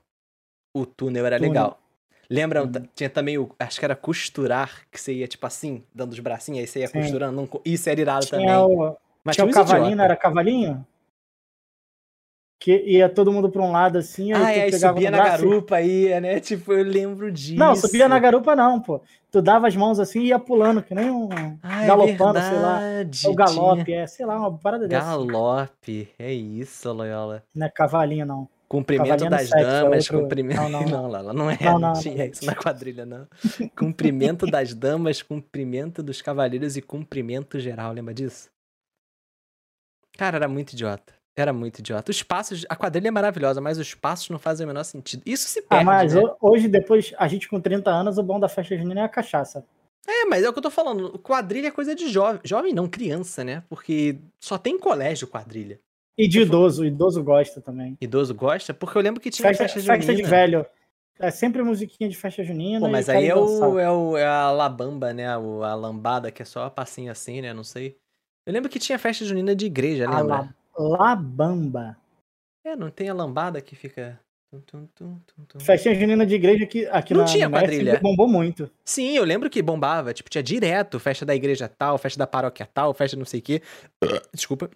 O 0.73 0.85
túnel 0.85 1.25
era 1.25 1.37
Túnel. 1.37 1.51
legal. 1.51 1.79
Lembra? 2.29 2.63
Uhum. 2.63 2.71
Tinha 2.95 3.09
também 3.09 3.37
o. 3.37 3.49
Acho 3.59 3.79
que 3.79 3.85
era 3.85 3.95
costurar, 3.95 4.81
que 4.91 4.99
você 4.99 5.13
ia 5.13 5.27
tipo 5.27 5.45
assim, 5.45 5.83
dando 5.93 6.11
os 6.13 6.19
bracinhos, 6.19 6.59
aí 6.61 6.67
você 6.67 6.79
ia 6.79 6.87
Sim. 6.87 6.99
costurando. 7.01 7.35
não 7.35 7.49
isso 7.63 7.89
era 7.89 8.01
irado 8.01 8.27
também. 8.27 8.45
Tinha 8.47 8.61
o, 8.65 8.95
Mas 9.23 9.35
tinha 9.35 9.45
o 9.45 9.49
uns 9.49 9.53
cavalinho, 9.55 9.85
idiota. 9.87 9.95
não 9.97 10.03
era 10.05 10.15
cavalinho? 10.15 10.87
Que 12.57 12.77
ia 12.87 13.09
todo 13.09 13.31
mundo 13.31 13.49
pra 13.51 13.61
um 13.61 13.71
lado 13.71 13.97
assim, 13.97 14.31
aí 14.33 14.41
Ah, 14.41 14.45
tu 14.45 14.57
é, 14.57 14.61
aí 14.63 14.71
pegava 14.71 14.93
subia 14.95 15.11
no 15.11 15.17
na 15.17 15.23
braço 15.23 15.43
garupa 15.45 15.75
aí, 15.75 16.19
né? 16.21 16.39
Tipo, 16.39 16.73
eu 16.73 16.83
lembro 16.83 17.31
disso. 17.31 17.59
Não, 17.59 17.75
subia 17.75 18.07
na 18.07 18.17
garupa 18.17 18.55
não, 18.55 18.79
pô. 18.79 19.01
Tu 19.29 19.41
dava 19.41 19.67
as 19.67 19.75
mãos 19.75 19.99
assim 19.99 20.21
e 20.21 20.27
ia 20.27 20.39
pulando, 20.39 20.81
que 20.81 20.95
nem 20.95 21.11
um 21.11 21.29
Ah, 21.61 21.83
é 21.83 21.87
galopando, 21.87 22.39
sei 22.41 22.57
lá. 22.57 22.81
É 22.81 23.05
o 23.27 23.35
galope, 23.35 23.83
tinha- 23.83 24.01
é, 24.01 24.07
sei 24.07 24.25
lá, 24.25 24.37
uma 24.39 24.57
parada 24.57 24.87
dessa. 24.87 25.05
Galope, 25.05 26.09
é 26.17 26.33
isso, 26.33 26.91
Loyola. 26.91 27.43
Não 27.53 27.67
é 27.67 27.69
cavalinho, 27.69 28.25
não. 28.25 28.47
Cumprimento 28.75 29.29
das 29.29 29.41
sexo, 29.49 29.57
é 29.57 29.63
damas, 29.63 30.05
outro- 30.09 30.21
cumprimento. 30.21 30.61
não, 30.61 30.69
Não, 30.69 30.85
não, 30.89 31.07
Lala, 31.07 31.33
não 31.33 31.49
é. 31.49 31.57
Não, 31.61 31.79
Não, 31.79 31.93
não, 31.93 32.01
tinha 32.01 32.25
isso 32.25 32.45
na 32.45 32.55
quadrilha, 32.55 33.05
não. 33.05 33.27
cumprimento 33.77 34.45
das 34.45 34.73
damas, 34.73 35.21
cumprimento 35.21 36.03
dos 36.03 36.21
cavaleiros 36.21 36.75
e 36.77 36.81
cumprimento 36.81 37.59
geral, 37.59 37.91
lembra 37.93 38.13
disso? 38.13 38.49
Cara, 40.17 40.37
era 40.37 40.47
muito 40.47 40.73
idiota. 40.73 41.13
Era 41.37 41.51
muito 41.51 41.79
idiota. 41.79 42.11
Os 42.11 42.23
passos, 42.23 42.65
a 42.69 42.75
quadrilha 42.77 43.09
é 43.09 43.11
maravilhosa, 43.11 43.59
mas 43.59 43.77
os 43.77 43.93
passos 43.93 44.29
não 44.29 44.39
fazem 44.39 44.65
o 44.65 44.67
menor 44.67 44.83
sentido. 44.85 45.21
Isso 45.25 45.47
se 45.49 45.59
Ah, 45.59 45.65
perde, 45.69 45.85
mas 45.85 46.13
né? 46.13 46.21
ho- 46.21 46.37
hoje, 46.39 46.67
depois, 46.69 47.13
a 47.17 47.27
gente 47.27 47.49
com 47.49 47.59
30 47.59 47.91
anos, 47.91 48.17
o 48.17 48.23
bom 48.23 48.39
da 48.39 48.47
festa 48.47 48.77
junina 48.77 49.01
é 49.01 49.03
a 49.03 49.09
cachaça. 49.09 49.65
É, 50.07 50.23
mas 50.25 50.43
é 50.45 50.49
o 50.49 50.53
que 50.53 50.59
eu 50.59 50.63
tô 50.63 50.71
falando. 50.71 51.17
Quadrilha 51.19 51.67
é 51.67 51.71
coisa 51.71 51.93
de 51.93 52.07
jovem. 52.09 52.39
Jovem 52.45 52.73
não, 52.73 52.87
criança, 52.87 53.43
né? 53.43 53.63
Porque 53.67 54.17
só 54.39 54.57
tem 54.57 54.79
colégio 54.79 55.27
quadrilha. 55.27 55.79
E 56.17 56.27
de 56.27 56.41
idoso, 56.41 56.85
idoso 56.85 57.21
gosta 57.23 57.59
também. 57.61 57.97
Idoso 57.99 58.33
gosta? 58.33 58.73
Porque 58.73 58.97
eu 58.97 59.01
lembro 59.01 59.19
que 59.21 59.29
tinha 59.29 59.47
Festa, 59.47 59.63
festa, 59.65 59.79
festa 59.81 60.13
de 60.13 60.23
junina. 60.23 60.29
velho. 60.29 60.65
É 61.19 61.31
sempre 61.31 61.63
musiquinha 61.63 62.09
de 62.09 62.15
festa 62.15 62.43
junina. 62.43 62.79
Pô, 62.81 62.89
mas 62.89 63.07
aí 63.07 63.27
é, 63.27 63.35
o, 63.35 63.79
é, 63.79 63.89
o, 63.91 64.17
é 64.17 64.25
a 64.25 64.51
labamba, 64.51 65.13
né? 65.13 65.27
A 65.27 65.37
lambada, 65.75 66.31
que 66.31 66.41
é 66.41 66.45
só 66.45 66.63
a 66.65 66.69
passinha 66.69 67.11
assim, 67.11 67.41
né? 67.41 67.53
Não 67.53 67.63
sei. 67.63 67.97
Eu 68.45 68.53
lembro 68.53 68.69
que 68.69 68.79
tinha 68.79 68.99
festa 68.99 69.23
junina 69.25 69.55
de 69.55 69.65
igreja, 69.65 70.07
A 70.07 70.19
lembra? 70.19 70.35
la- 70.35 70.55
Labamba. 70.77 71.97
É, 72.65 72.75
não 72.75 72.89
tem 72.89 73.09
a 73.09 73.13
lambada 73.13 73.61
que 73.61 73.75
fica. 73.75 74.19
tum, 74.51 74.59
tum, 74.61 74.87
tum, 74.95 75.19
tum, 75.25 75.43
tum. 75.47 75.59
Festinha 75.59 75.95
junina 75.95 76.25
de 76.25 76.35
igreja 76.35 76.63
aqui, 76.65 76.85
aqui 76.87 77.13
Não 77.13 77.21
na 77.21 77.27
tinha 77.27 77.47
México 77.49 77.67
quadrilha. 77.71 77.99
bombou 78.01 78.27
muito. 78.27 78.69
Sim, 78.83 79.15
eu 79.15 79.23
lembro 79.23 79.49
que 79.49 79.61
bombava. 79.61 80.13
Tipo, 80.13 80.29
tinha 80.29 80.43
direto 80.43 80.99
festa 80.99 81.25
da 81.25 81.35
igreja 81.35 81.67
tal, 81.69 81.97
festa 81.97 82.19
da 82.19 82.27
paróquia 82.27 82.67
tal, 82.73 82.93
festa 82.93 83.15
não 83.17 83.25
sei 83.25 83.39
o 83.39 83.43
quê. 83.43 83.61
Desculpa. 84.33 84.69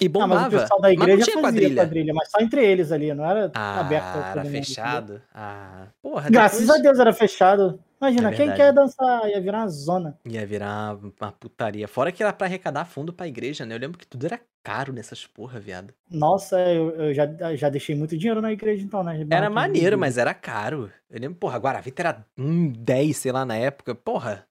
E 0.00 0.06
Ah, 0.06 0.08
bombava. 0.08 0.34
mas 0.34 0.54
o 0.54 0.58
pessoal 0.60 0.80
da 0.80 0.92
igreja 0.92 1.24
tinha 1.24 1.34
fazia 1.40 1.42
quadrilha. 1.60 1.82
quadrilha. 1.82 2.14
mas 2.14 2.30
só 2.30 2.38
entre 2.40 2.64
eles 2.64 2.90
ali, 2.90 3.12
não 3.12 3.24
era 3.24 3.50
Ah, 3.54 3.80
aberto 3.80 4.16
era 4.18 4.42
mundo, 4.42 4.52
fechado. 4.52 5.22
Ah, 5.34 5.86
porra? 6.02 6.30
Graças 6.30 6.60
depois 6.60 6.78
a 6.78 6.82
Deus 6.82 6.98
era 6.98 7.12
fechado. 7.12 7.78
Imagina, 8.00 8.30
É 8.30 8.34
quem 8.34 8.50
quer 8.54 8.72
dançar 8.72 9.28
ia 9.28 9.38
virar 9.42 9.58
uma 9.58 9.68
zona. 9.68 10.18
Ia 10.24 10.46
virar 10.46 10.96
uma 10.96 11.30
putaria. 11.32 11.86
Fora 11.86 12.10
que 12.10 12.22
era 12.22 12.32
pra 12.32 12.46
arrecadar 12.46 12.86
fundo 12.86 13.12
pra 13.12 13.28
igreja, 13.28 13.66
né? 13.66 13.74
Eu 13.74 13.78
lembro 13.78 13.98
que 13.98 14.06
tudo 14.06 14.24
era 14.24 14.40
caro 14.62 14.90
nessas 14.90 15.26
porra, 15.26 15.60
viado. 15.60 15.92
Nossa, 16.10 16.58
eu, 16.60 16.90
eu 16.92 17.12
já, 17.14 17.26
já 17.56 17.68
deixei 17.68 17.94
muito 17.94 18.16
dinheiro 18.16 18.40
na 18.40 18.50
igreja 18.52 18.82
então, 18.82 19.04
né? 19.04 19.26
Era 19.30 19.50
maneiro, 19.50 19.78
igreja. 19.78 19.96
mas 19.98 20.16
era 20.16 20.32
caro. 20.32 20.90
Eu 21.10 21.20
lembro, 21.20 21.38
porra, 21.38 21.58
Guaravita 21.58 22.00
era 22.02 22.24
um 22.38 22.72
10, 22.72 23.14
sei 23.18 23.32
lá, 23.32 23.44
na 23.44 23.56
época. 23.56 23.94
Porra. 23.94 24.46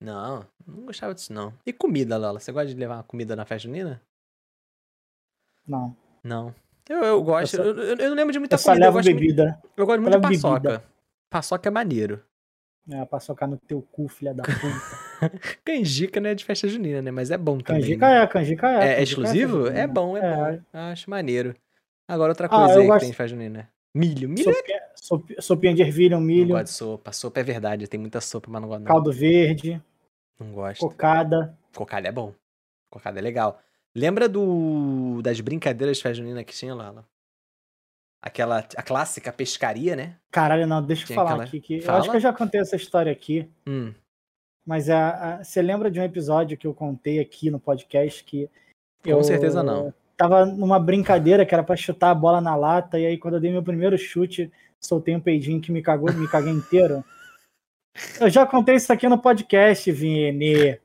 Não, 0.00 0.44
não 0.66 0.84
gostava 0.86 1.12
disso, 1.14 1.32
não. 1.32 1.52
E 1.66 1.72
comida, 1.72 2.16
Lola? 2.16 2.38
Você 2.40 2.50
gosta 2.52 2.68
de 2.68 2.74
levar 2.78 2.96
uma 2.96 3.02
comida 3.04 3.34
na 3.36 3.44
festa 3.44 3.66
junina? 3.68 4.00
Não, 5.68 5.94
Não. 6.24 6.54
Eu, 6.88 7.04
eu 7.04 7.22
gosto. 7.22 7.54
Eu 7.58 7.74
só- 7.74 7.80
Eu, 7.82 7.96
eu- 7.96 8.08
não 8.08 8.16
lembro 8.16 8.32
de 8.32 8.38
muita 8.38 8.56
eu 8.56 8.58
comida. 8.60 8.78
Eu 8.78 8.80
levo 8.86 8.92
gosto, 8.96 9.08
muito, 9.10 9.20
bebida. 9.20 9.62
eu 9.76 9.86
gosto 9.86 10.00
muito 10.00 10.14
de 10.14 10.20
paçoca. 10.22 10.60
bebida. 10.60 10.84
Paçoca 11.30 11.68
é 11.68 11.70
maneiro. 11.70 12.24
É, 12.90 13.04
pra 13.04 13.20
socar 13.20 13.46
no 13.46 13.58
teu 13.58 13.82
cu, 13.92 14.08
filha 14.08 14.32
da 14.32 14.42
puta. 14.42 14.58
Canjica 15.64 16.18
não 16.20 16.30
é 16.30 16.34
de 16.34 16.42
festa 16.44 16.66
junina, 16.66 17.02
né? 17.02 17.10
Mas 17.10 17.30
é 17.30 17.36
bom 17.36 17.58
também. 17.58 17.82
Canjica 17.82 18.08
né? 18.08 18.22
é, 18.22 18.26
canjica 18.26 18.66
é. 18.66 18.72
É, 18.72 18.76
é 18.76 18.80
canjica 18.96 19.02
exclusivo? 19.02 19.56
festa 19.64 19.68
É 19.78 19.82
junina. 19.82 19.92
bom, 19.92 20.16
é, 20.16 20.20
É. 20.20 20.52
bom. 20.56 20.62
Acho 20.72 21.10
maneiro. 21.10 21.54
Agora 22.08 22.30
outra 22.32 22.46
Ah, 22.46 22.48
coisa 22.48 22.72
eu 22.72 22.76
aí 22.78 22.82
que 22.82 22.86
gosto- 22.88 23.00
tem 23.00 23.10
de 23.10 23.16
festa 23.16 23.36
junina. 23.36 23.68
Milho. 23.94 24.28
Milho 24.28 24.48
é 24.50 24.54
Sopinha, 24.54 24.80
sopi- 24.94 25.36
sopinha 25.42 25.74
de 25.74 25.82
ervilha, 25.82 26.16
um 26.16 26.20
Não 26.20 26.26
milho, 26.26 26.48
gosto 26.50 26.64
de 26.64 26.70
sopa. 26.70 27.12
Sopa 27.12 27.40
é 27.40 27.42
verdade, 27.42 27.86
tem 27.86 28.00
muita 28.00 28.20
sopa, 28.22 28.48
mas 28.50 28.62
não 28.62 28.68
gosto 28.68 28.80
não. 28.80 28.86
caldo 28.86 29.12
verde, 29.12 29.82
Não 30.40 30.52
gosto. 30.52 30.80
cocada. 30.80 31.54
Cocada 31.74 32.08
é 32.08 32.12
bom. 32.12 32.32
Cocada 32.90 33.18
é 33.18 33.22
legal. 33.22 33.60
Lembra 33.96 34.28
do 34.28 35.20
das 35.22 35.40
brincadeiras 35.40 35.96
de 35.96 36.02
festa 36.02 36.18
junina 36.22 36.44
que 36.44 36.54
tinha, 36.54 36.74
Lala? 36.74 37.04
Aquela, 38.22 38.58
a 38.76 38.82
clássica 38.82 39.32
pescaria, 39.32 39.94
né? 39.94 40.16
Caralho, 40.30 40.66
não, 40.66 40.82
deixa 40.84 41.02
eu 41.04 41.06
Tinha 41.06 41.14
falar 41.16 41.30
aquela- 41.30 41.44
aqui. 41.44 41.60
Que 41.60 41.76
eu 41.78 41.82
Fala. 41.82 41.98
acho 42.00 42.10
que 42.10 42.16
eu 42.16 42.20
já 42.20 42.32
contei 42.32 42.60
essa 42.60 42.76
história 42.76 43.12
aqui. 43.12 43.48
Hum. 43.66 43.94
Mas 44.66 44.90
a, 44.90 45.36
a- 45.36 45.44
você 45.44 45.62
lembra 45.62 45.90
de 45.90 46.00
um 46.00 46.02
episódio 46.04 46.56
que 46.58 46.66
eu 46.66 46.74
contei 46.74 47.20
aqui 47.20 47.50
no 47.50 47.60
podcast 47.60 48.22
que 48.24 48.50
Com 49.02 49.10
eu, 49.10 49.22
certeza 49.22 49.62
não. 49.62 49.94
tava 50.16 50.44
numa 50.44 50.78
brincadeira 50.80 51.46
que 51.46 51.54
era 51.54 51.62
pra 51.62 51.76
chutar 51.76 52.10
a 52.10 52.14
bola 52.14 52.40
na 52.40 52.56
lata, 52.56 52.98
e 52.98 53.06
aí 53.06 53.16
quando 53.16 53.34
eu 53.34 53.40
dei 53.40 53.52
meu 53.52 53.62
primeiro 53.62 53.96
chute, 53.96 54.52
soltei 54.80 55.14
um 55.14 55.20
peidinho 55.20 55.60
que 55.60 55.70
me 55.72 55.80
cagou, 55.80 56.12
me 56.12 56.28
caguei 56.28 56.52
inteiro. 56.52 57.04
Eu 58.20 58.28
já 58.28 58.44
contei 58.44 58.74
isso 58.74 58.92
aqui 58.92 59.08
no 59.08 59.18
podcast, 59.18 59.90
Vini. 59.92 60.78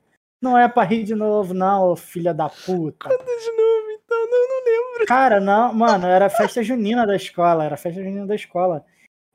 Não 0.44 0.58
é 0.58 0.68
pra 0.68 0.84
rir 0.84 1.04
de 1.04 1.16
novo, 1.16 1.54
não, 1.54 1.96
filha 1.96 2.34
da 2.34 2.50
puta. 2.50 3.08
Conta 3.08 3.24
de 3.24 3.52
novo, 3.52 3.92
então, 3.92 4.30
não, 4.30 4.48
não 4.50 4.66
lembro. 4.66 5.06
Cara, 5.08 5.40
não, 5.40 5.74
mano, 5.74 6.06
era 6.06 6.30
festa 6.30 6.62
junina 6.62 7.08
da 7.08 7.16
escola, 7.16 7.64
era 7.64 7.78
festa 7.78 8.04
junina 8.04 8.28
da 8.28 8.36
escola. 8.36 8.86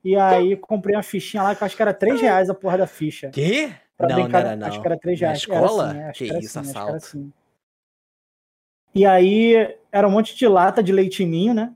E 0.03 0.15
aí 0.15 0.55
comprei 0.55 0.95
uma 0.95 1.01
fichinha 1.01 1.41
lá 1.41 1.55
que 1.55 1.63
eu 1.63 1.65
acho 1.65 1.75
que 1.75 1.81
era 1.81 1.95
3 1.95 2.21
reais 2.21 2.47
a 2.47 2.53
porra 2.53 2.77
da 2.77 2.85
ficha. 2.85 3.31
Quê? 3.31 3.73
Pra 3.97 4.07
não, 4.07 4.15
brincar, 4.21 4.43
não 4.43 4.47
era 4.51 4.55
não. 4.55 4.67
Acho 4.67 4.79
que 4.79 4.87
era 4.87 4.99
3 4.99 5.19
Na 5.19 5.27
reais. 5.27 5.39
escola? 5.39 5.89
Era 5.89 5.91
assim, 5.91 6.03
acho 6.09 6.17
Que 6.23 6.29
era 6.29 6.39
isso, 6.39 6.59
assim, 6.59 6.69
acho 6.69 6.71
que 6.71 6.77
assalto. 6.77 6.89
era 6.89 6.97
assim. 6.97 7.33
E 8.93 9.05
aí 9.05 9.75
era 9.91 10.07
um 10.07 10.11
monte 10.11 10.35
de 10.35 10.47
lata 10.47 10.83
de 10.83 10.91
leitinho, 10.91 11.55
né? 11.55 11.73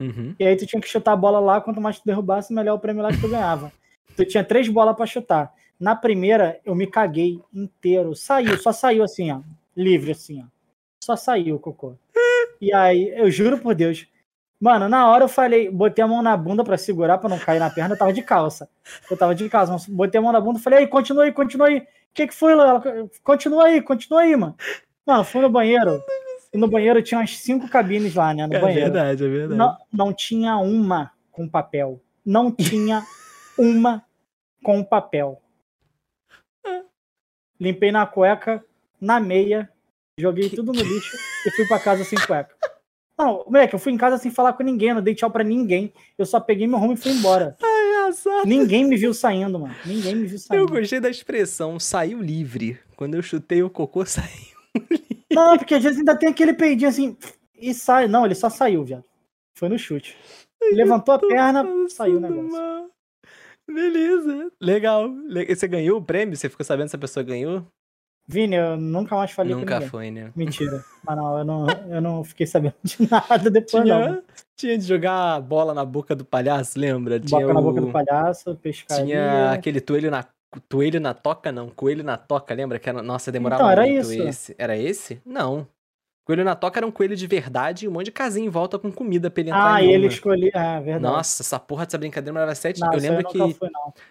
Uhum. 0.00 0.32
E 0.38 0.46
aí 0.46 0.54
tu 0.56 0.64
tinha 0.64 0.80
que 0.80 0.88
chutar 0.88 1.12
a 1.12 1.16
bola 1.16 1.40
lá, 1.40 1.60
quanto 1.60 1.80
mais 1.80 1.98
tu 1.98 2.04
derrubasse, 2.06 2.54
melhor 2.54 2.74
o 2.74 2.78
prêmio 2.78 3.02
lá 3.02 3.10
que 3.10 3.20
tu 3.20 3.28
ganhava. 3.28 3.72
tu 4.16 4.24
tinha 4.24 4.44
três 4.44 4.68
bolas 4.68 4.94
pra 4.96 5.06
chutar. 5.06 5.52
Na 5.78 5.94
primeira, 5.94 6.58
eu 6.64 6.74
me 6.74 6.86
caguei 6.86 7.40
inteiro. 7.52 8.14
Saiu, 8.14 8.56
só 8.58 8.72
saiu 8.72 9.04
assim, 9.04 9.30
ó. 9.30 9.40
Livre, 9.76 10.12
assim, 10.12 10.42
ó. 10.42 10.46
Só 11.02 11.16
saiu 11.16 11.56
o 11.56 11.58
cocô. 11.60 11.94
E 12.60 12.72
aí, 12.72 13.12
eu 13.16 13.30
juro 13.30 13.58
por 13.58 13.74
Deus. 13.74 14.06
Mano, 14.58 14.88
na 14.88 15.06
hora 15.10 15.24
eu 15.24 15.28
falei, 15.28 15.70
botei 15.70 16.02
a 16.02 16.08
mão 16.08 16.22
na 16.22 16.34
bunda 16.34 16.64
pra 16.64 16.78
segurar, 16.78 17.18
pra 17.18 17.28
não 17.28 17.38
cair 17.38 17.58
na 17.58 17.68
perna, 17.68 17.94
eu 17.94 17.98
tava 17.98 18.12
de 18.12 18.22
calça. 18.22 18.68
Eu 19.10 19.16
tava 19.16 19.34
de 19.34 19.46
calça, 19.50 19.72
mas 19.72 19.86
botei 19.86 20.18
a 20.18 20.22
mão 20.22 20.32
na 20.32 20.40
bunda 20.40 20.58
e 20.58 20.62
falei, 20.62 20.80
ei, 20.80 20.86
continua 20.86 21.24
aí, 21.24 21.32
continua 21.32 21.66
aí. 21.68 21.78
O 21.80 21.86
que 22.14 22.26
que 22.26 22.34
foi, 22.34 22.54
Léo? 22.54 23.10
Continua 23.22 23.66
aí, 23.66 23.82
continua 23.82 24.22
aí, 24.22 24.34
mano. 24.34 24.56
Mano, 25.06 25.24
fui 25.24 25.42
no 25.42 25.50
banheiro. 25.50 26.02
E 26.54 26.56
no 26.56 26.66
banheiro 26.68 27.02
tinha 27.02 27.20
umas 27.20 27.36
cinco 27.36 27.68
cabines 27.68 28.14
lá, 28.14 28.32
né? 28.32 28.46
No 28.46 28.54
É 28.54 28.58
banheiro. 28.58 28.84
verdade, 28.90 29.24
é 29.24 29.28
verdade. 29.28 29.58
Não, 29.58 29.76
não 29.92 30.12
tinha 30.14 30.56
uma 30.56 31.12
com 31.30 31.46
papel. 31.46 32.00
Não 32.24 32.50
tinha 32.50 33.04
uma 33.58 34.02
com 34.64 34.82
papel. 34.82 35.42
Limpei 37.60 37.90
na 37.92 38.06
cueca, 38.06 38.64
na 39.00 39.18
meia, 39.20 39.70
joguei 40.18 40.48
tudo 40.50 40.72
no 40.72 40.80
lixo 40.82 41.16
e 41.46 41.50
fui 41.50 41.66
pra 41.66 41.78
casa 41.78 42.04
sem 42.04 42.18
cueca. 42.18 42.54
Não, 43.18 43.44
moleque, 43.46 43.74
eu 43.74 43.78
fui 43.78 43.92
em 43.92 43.96
casa 43.96 44.18
sem 44.18 44.30
falar 44.30 44.52
com 44.52 44.62
ninguém, 44.62 44.92
não 44.92 45.00
dei 45.00 45.14
tchau 45.14 45.30
pra 45.30 45.42
ninguém. 45.42 45.92
Eu 46.18 46.26
só 46.26 46.38
peguei 46.38 46.66
meu 46.66 46.78
rumo 46.78 46.92
e 46.92 46.96
fui 46.98 47.12
embora. 47.12 47.56
Engraçado. 47.62 48.46
Ninguém 48.46 48.84
me 48.84 48.96
viu 48.96 49.14
saindo, 49.14 49.58
mano. 49.58 49.74
Ninguém 49.86 50.14
me 50.16 50.26
viu 50.26 50.34
Eu 50.36 50.38
saindo. 50.40 50.68
gostei 50.68 51.00
da 51.00 51.08
expressão 51.08 51.80
saiu 51.80 52.20
livre. 52.20 52.78
Quando 52.94 53.14
eu 53.14 53.22
chutei 53.22 53.62
o 53.62 53.70
cocô, 53.70 54.04
saiu. 54.06 54.26
Não, 55.32 55.56
porque 55.56 55.74
às 55.74 55.82
vezes 55.82 55.98
ainda 55.98 56.14
tem 56.16 56.28
aquele 56.28 56.52
peidinho 56.52 56.90
assim 56.90 57.16
e 57.58 57.72
sai. 57.72 58.06
Não, 58.06 58.26
ele 58.26 58.34
só 58.34 58.50
saiu, 58.50 58.84
viado. 58.84 59.04
Foi 59.54 59.68
no 59.70 59.78
chute. 59.78 60.14
Levantou 60.72 61.14
a 61.14 61.18
perna, 61.18 61.66
saiu 61.88 62.18
o 62.18 62.20
negócio. 62.20 62.50
mal. 62.52 62.85
Beleza. 63.68 64.50
Legal. 64.60 65.08
Le- 65.08 65.54
Você 65.54 65.66
ganhou 65.68 65.98
o 65.98 66.04
prêmio? 66.04 66.36
Você 66.36 66.48
ficou 66.48 66.64
sabendo 66.64 66.88
se 66.88 66.96
a 66.96 66.98
pessoa 66.98 67.22
ganhou? 67.24 67.66
Vini, 68.28 68.56
eu 68.56 68.76
nunca 68.76 69.14
mais 69.14 69.30
falei 69.30 69.54
com 69.54 69.60
Nunca 69.60 69.80
foi, 69.82 70.10
né? 70.10 70.32
Mentira. 70.34 70.84
Mas 71.06 71.16
não, 71.16 71.38
eu 71.38 71.44
não, 71.44 71.66
eu 71.88 72.00
não 72.00 72.24
fiquei 72.24 72.46
sabendo 72.46 72.74
de 72.82 72.96
nada 73.08 73.48
depois, 73.50 73.86
não. 73.86 74.02
Tinha, 74.02 74.22
tinha 74.56 74.78
de 74.78 74.84
jogar 74.84 75.34
a 75.36 75.40
bola 75.40 75.72
na 75.72 75.84
boca 75.84 76.14
do 76.14 76.24
palhaço, 76.24 76.78
lembra? 76.78 77.20
Tinha 77.20 77.40
Boca 77.40 77.54
na 77.54 77.60
boca 77.60 77.80
o- 77.80 77.86
do 77.86 77.92
palhaço, 77.92 78.56
pescaria. 78.56 79.04
Tinha 79.04 79.52
aquele 79.52 79.80
toelho 79.80 80.10
na. 80.10 80.24
Toelho 80.68 81.00
na 81.00 81.12
toca, 81.12 81.52
não. 81.52 81.68
Coelho 81.68 82.02
na 82.02 82.16
toca, 82.16 82.54
lembra? 82.54 82.78
Que 82.78 82.88
era, 82.88 83.02
nossa, 83.02 83.30
demorava 83.30 83.62
Então, 83.62 83.70
era 83.70 83.82
muito 83.82 84.00
isso. 84.00 84.22
esse. 84.22 84.54
Era 84.58 84.76
esse? 84.76 85.20
Não. 85.24 85.66
Coelho 86.26 86.42
na 86.42 86.56
toca 86.56 86.80
era 86.80 86.84
um 86.86 86.90
coelho 86.90 87.14
de 87.14 87.24
verdade 87.24 87.84
e 87.84 87.88
um 87.88 87.92
monte 87.92 88.06
de 88.06 88.10
casinha 88.10 88.44
em 88.44 88.48
volta 88.50 88.80
com 88.80 88.90
comida 88.90 89.30
pra 89.30 89.40
ele 89.42 89.50
entrar 89.50 89.74
Ah, 89.76 89.80
e 89.80 89.92
ele 89.92 90.08
escolhia. 90.08 90.50
Ah, 90.56 90.80
verdade. 90.80 91.14
Nossa, 91.14 91.40
essa 91.40 91.56
porra 91.60 91.84
dessa 91.86 91.96
brincadeira 91.96 92.32
demorava 92.32 92.52
sete. 92.56 92.80
Não, 92.80 92.92
eu 92.92 92.98
lembro 92.98 93.22
nunca 93.22 93.30
que 93.30 93.54
fui, 93.54 93.70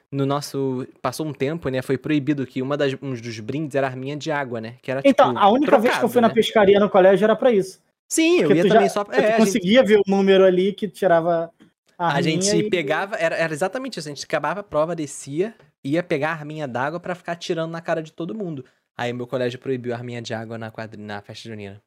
no 0.10 0.26
nosso. 0.26 0.88
Passou 1.02 1.28
um 1.28 1.34
tempo, 1.34 1.68
né? 1.68 1.82
Foi 1.82 1.98
proibido 1.98 2.48
que 2.48 2.62
uma 2.62 2.78
das, 2.78 2.94
um 3.02 3.12
dos 3.14 3.40
brindes 3.42 3.76
era 3.76 3.86
arminha 3.88 4.16
de 4.16 4.32
água, 4.32 4.62
né? 4.62 4.76
Que 4.82 4.92
era 4.92 5.02
Então, 5.04 5.28
tipo, 5.34 5.40
a 5.40 5.50
única 5.52 5.72
vez 5.78 5.82
que 5.82 5.88
eu 5.90 5.92
trocado, 5.92 6.14
fui 6.14 6.22
na 6.22 6.30
né? 6.30 6.34
pescaria 6.34 6.80
no 6.80 6.90
colégio 6.90 7.26
era 7.26 7.36
pra 7.36 7.52
isso. 7.52 7.82
Sim, 8.08 8.36
eu 8.38 8.48
Porque 8.48 8.54
ia 8.60 8.64
tu 8.64 8.68
também 8.70 8.88
já- 8.88 8.94
só. 8.94 9.04
tu 9.04 9.12
É, 9.12 9.18
a 9.18 9.28
gente, 9.32 9.38
conseguia 9.38 9.84
ver 9.84 9.98
o 10.00 10.04
número 10.08 10.46
ali 10.46 10.72
que 10.72 10.88
tirava 10.88 11.52
a 11.98 12.14
a 12.14 12.22
gente 12.22 12.50
e- 12.56 12.70
pegava. 12.70 13.18
Era, 13.18 13.36
era 13.36 13.52
exatamente 13.52 14.00
isso. 14.00 14.08
A 14.08 14.14
gente 14.14 14.24
acabava 14.24 14.62
a 14.62 14.64
prova, 14.64 14.96
descia, 14.96 15.54
ia 15.84 16.02
pegar 16.02 16.30
a 16.30 16.34
arminha 16.34 16.66
d'água 16.66 16.98
pra 16.98 17.14
ficar 17.14 17.36
tirando 17.36 17.72
na 17.72 17.82
cara 17.82 18.02
de 18.02 18.14
todo 18.14 18.34
mundo. 18.34 18.64
Aí 18.98 19.12
meu 19.12 19.28
colégio 19.28 19.60
proibiu 19.60 19.94
a 19.94 19.98
arminha 19.98 20.22
de 20.22 20.34
água 20.34 20.58
na, 20.58 20.72
quadri... 20.72 21.02
na 21.02 21.22
festa 21.22 21.50
junina. 21.50 21.82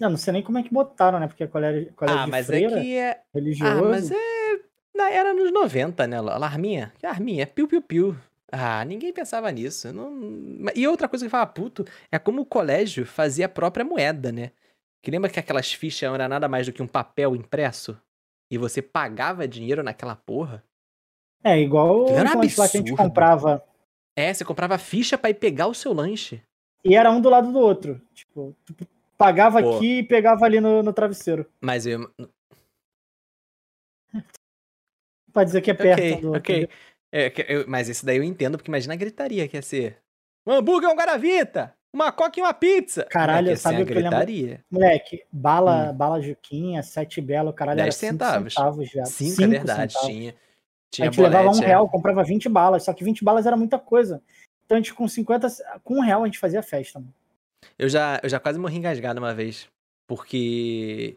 Eu 0.00 0.10
não 0.10 0.16
sei 0.16 0.32
nem 0.32 0.42
como 0.42 0.58
é 0.58 0.62
que 0.62 0.72
botaram, 0.72 1.20
né? 1.20 1.26
Porque 1.28 1.44
é 1.44 1.46
colégio, 1.46 1.92
colégio 1.94 2.20
Ah, 2.20 2.24
de 2.24 2.30
mas 2.30 2.46
freira, 2.46 2.78
é 2.78 2.82
que 2.82 2.96
é. 2.96 3.20
religioso. 3.34 3.84
Ah, 3.84 3.88
mas 3.88 4.10
é. 4.10 4.16
na- 4.96 5.10
Era 5.10 5.34
nos 5.34 5.52
90, 5.52 6.06
né? 6.06 6.20
La- 6.20 6.36
Arminha. 6.46 6.92
Que 6.98 7.06
arminha? 7.06 7.42
É 7.42 7.46
piu-piu-piu. 7.46 8.16
Ah, 8.50 8.84
ninguém 8.84 9.12
pensava 9.12 9.50
nisso. 9.52 9.92
Não... 9.92 10.66
E 10.74 10.88
outra 10.88 11.06
coisa 11.08 11.24
que 11.24 11.26
eu 11.26 11.30
falava 11.30 11.52
puto 11.52 11.84
é 12.10 12.18
como 12.18 12.42
o 12.42 12.46
colégio 12.46 13.04
fazia 13.06 13.46
a 13.46 13.48
própria 13.48 13.84
moeda, 13.84 14.32
né? 14.32 14.50
Que 15.02 15.10
lembra 15.10 15.30
que 15.30 15.38
aquelas 15.38 15.72
fichas 15.72 16.08
não 16.08 16.14
era 16.14 16.28
nada 16.28 16.48
mais 16.48 16.66
do 16.66 16.72
que 16.72 16.82
um 16.82 16.86
papel 16.88 17.36
impresso? 17.36 17.96
E 18.50 18.58
você 18.58 18.82
pagava 18.82 19.46
dinheiro 19.46 19.82
naquela 19.82 20.16
porra? 20.16 20.64
É, 21.44 21.58
igual 21.60 22.04
os 22.04 22.10
lanches 22.10 22.56
lá 22.56 22.68
que 22.68 22.76
a 22.76 22.80
gente 22.80 22.94
comprava. 22.96 23.62
É, 24.16 24.34
você 24.34 24.44
comprava 24.44 24.76
ficha 24.76 25.16
pra 25.16 25.30
ir 25.30 25.34
pegar 25.34 25.68
o 25.68 25.74
seu 25.74 25.92
lanche. 25.92 26.42
E 26.84 26.94
era 26.96 27.10
um 27.10 27.20
do 27.20 27.30
lado 27.30 27.52
do 27.52 27.58
outro. 27.58 28.00
Tipo, 28.12 28.54
tu 28.64 28.74
pagava 29.20 29.60
Pô. 29.62 29.76
aqui 29.76 29.98
e 29.98 30.02
pegava 30.02 30.46
ali 30.46 30.58
no, 30.62 30.82
no 30.82 30.92
travesseiro. 30.94 31.44
Mas 31.60 31.84
eu. 31.84 32.10
Pra 35.32 35.44
dizer 35.44 35.60
que 35.60 35.70
é 35.70 35.74
perto 35.74 36.00
Ok, 36.00 36.14
um 36.16 36.20
do 36.22 36.32
ok. 36.36 36.68
É, 37.12 37.32
eu- 37.54 37.64
mas 37.68 37.88
esse 37.88 38.04
daí 38.04 38.16
eu 38.16 38.24
entendo, 38.24 38.56
porque 38.56 38.70
imagina 38.70 38.94
a 38.94 38.96
gritaria 38.96 39.46
que 39.46 39.56
ia 39.56 39.62
ser. 39.62 39.98
Um 40.46 40.52
hambúrguer, 40.54 40.88
um 40.90 40.96
garavita! 40.96 41.74
Uma 41.92 42.10
coca 42.10 42.38
e 42.40 42.42
uma 42.42 42.54
pizza! 42.54 43.04
Caralho, 43.04 43.48
ser 43.48 43.56
sabe 43.56 43.76
a 43.78 43.82
o 43.82 43.86
que 43.86 43.92
eu 43.92 43.96
lembro? 43.96 44.10
gritaria. 44.10 44.64
Moleque, 44.70 45.24
bala, 45.30 45.92
bala 45.92 46.20
Juquinha, 46.20 46.82
sete 46.82 47.20
belo, 47.20 47.52
caralho, 47.52 47.76
Dez 47.76 47.86
era 47.86 47.92
cinco 47.92 48.10
centavos. 48.24 48.54
centavos 48.54 48.88
já. 48.90 49.04
Cinco, 49.04 49.30
Cinco 49.36 49.42
é 49.42 49.46
verdade. 49.48 49.92
centavos. 49.92 50.08
Tinha. 50.14 50.30
A 50.30 50.34
Tinha 50.90 51.04
gente 51.12 51.20
levava 51.20 51.50
um 51.50 51.62
é. 51.62 51.66
real, 51.66 51.88
comprava 51.88 52.24
20 52.24 52.48
balas, 52.48 52.82
só 52.84 52.92
que 52.92 53.04
20 53.04 53.22
balas 53.22 53.46
era 53.46 53.56
muita 53.56 53.78
coisa. 53.78 54.20
Então 54.64 54.76
a 54.76 54.80
gente 54.80 54.94
com 54.94 55.06
50, 55.06 55.46
com 55.84 55.94
um 55.98 56.00
real 56.00 56.22
a 56.22 56.26
gente 56.26 56.38
fazia 56.38 56.62
festa, 56.62 56.98
mano. 56.98 57.14
Eu 57.78 57.88
já, 57.88 58.20
eu 58.22 58.28
já 58.28 58.38
quase 58.40 58.58
morri 58.58 58.76
engasgado 58.76 59.20
uma 59.20 59.34
vez. 59.34 59.68
Porque. 60.06 61.16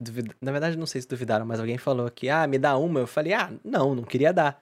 duvid- 0.00 0.34
Na 0.40 0.50
verdade, 0.52 0.76
não 0.76 0.86
sei 0.86 1.00
se 1.00 1.08
duvidaram, 1.08 1.46
mas 1.46 1.60
alguém 1.60 1.78
falou 1.78 2.10
que, 2.10 2.28
ah, 2.28 2.46
me 2.46 2.58
dá 2.58 2.76
uma. 2.76 3.00
Eu 3.00 3.06
falei, 3.06 3.32
ah, 3.32 3.50
não, 3.64 3.94
não 3.94 4.02
queria 4.02 4.32
dar. 4.32 4.60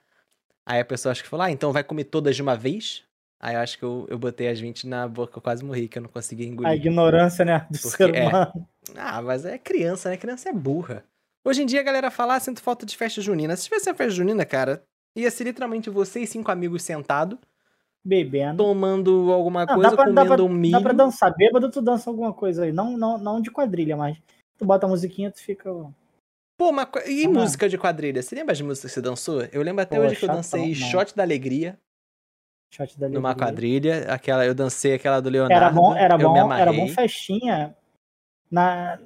Aí 0.65 0.79
a 0.79 0.85
pessoa 0.85 1.11
acho 1.11 1.23
que 1.23 1.29
falou, 1.29 1.45
ah, 1.45 1.51
então 1.51 1.71
vai 1.73 1.83
comer 1.83 2.05
todas 2.05 2.35
de 2.35 2.41
uma 2.41 2.55
vez? 2.55 3.03
Aí 3.39 3.55
eu 3.55 3.59
acho 3.61 3.77
que 3.77 3.83
eu, 3.83 4.05
eu 4.07 4.19
botei 4.19 4.47
as 4.49 4.59
20 4.59 4.85
na 4.87 5.07
boca, 5.07 5.37
eu 5.37 5.41
quase 5.41 5.65
morri, 5.65 5.87
que 5.87 5.97
eu 5.97 6.03
não 6.03 6.09
conseguia 6.09 6.45
A 6.45 6.49
engolir. 6.49 6.73
ignorância, 6.75 7.43
né, 7.43 7.65
do 7.71 7.79
Porque 7.79 7.97
ser 7.97 8.13
é. 8.15 8.27
humano. 8.27 8.67
Ah, 8.95 9.21
mas 9.21 9.45
é 9.45 9.57
criança, 9.57 10.09
né? 10.09 10.17
Criança 10.17 10.49
é 10.49 10.53
burra. 10.53 11.03
Hoje 11.43 11.63
em 11.63 11.65
dia 11.65 11.79
a 11.79 11.83
galera 11.83 12.11
fala, 12.11 12.35
ah, 12.35 12.39
sinto 12.39 12.61
falta 12.61 12.85
de 12.85 12.95
festa 12.95 13.19
junina. 13.19 13.55
Se 13.55 13.63
tivesse 13.63 13.89
uma 13.89 13.95
festa 13.95 14.13
junina, 14.13 14.45
cara, 14.45 14.83
ia 15.15 15.31
ser 15.31 15.45
literalmente 15.45 15.89
você 15.89 16.19
e 16.19 16.27
cinco 16.27 16.51
amigos 16.51 16.83
sentados, 16.83 17.39
Bebendo. 18.03 18.63
tomando 18.63 19.31
alguma 19.31 19.65
Não, 19.65 19.75
coisa, 19.75 19.95
pra, 19.95 20.05
comendo 20.05 20.15
dá, 20.29 20.35
pra, 20.35 20.43
um 20.43 20.49
milho. 20.49 20.71
dá 20.71 20.81
pra 20.81 20.93
dançar. 20.93 21.35
Bêbado, 21.35 21.69
tu 21.69 21.81
dança 21.81 22.09
alguma 22.09 22.33
coisa 22.33 22.63
aí. 22.63 22.71
Não, 22.71 22.97
não, 22.97 23.17
não 23.17 23.39
de 23.41 23.51
quadrilha, 23.51 23.95
mas 23.95 24.17
tu 24.57 24.65
bota 24.65 24.85
a 24.87 24.89
musiquinha, 24.89 25.29
tu 25.31 25.39
fica. 25.39 25.69
Pô, 26.57 26.73
co- 26.87 26.99
e 27.07 27.25
Ah. 27.25 27.29
música 27.29 27.69
de 27.69 27.77
quadrilha? 27.77 28.21
Você 28.21 28.33
lembra 28.35 28.55
de 28.55 28.63
música 28.63 28.87
que 28.87 28.93
você 28.93 29.01
dançou? 29.01 29.43
Eu 29.51 29.61
lembro 29.61 29.81
até 29.83 29.97
Pô, 29.97 30.03
hoje 30.05 30.15
que 30.17 30.25
eu 30.25 30.29
dancei 30.29 30.67
não. 30.69 30.73
Shot 30.75 31.15
da 31.15 31.23
Alegria 31.23 31.77
Shot 32.73 32.97
da 32.99 33.07
numa 33.09 33.29
alegria. 33.29 33.45
quadrilha. 33.47 34.13
Aquela, 34.13 34.45
eu 34.45 34.55
dancei 34.55 34.93
aquela 34.95 35.19
do 35.21 35.29
Leonardo. 35.29 35.53
Era 35.53 35.69
bom, 35.69 35.95
era 35.95 36.17
bom, 36.17 36.53
era 36.53 36.71
bom 36.73 36.87
festinha. 36.87 37.75
Na, 38.49 38.99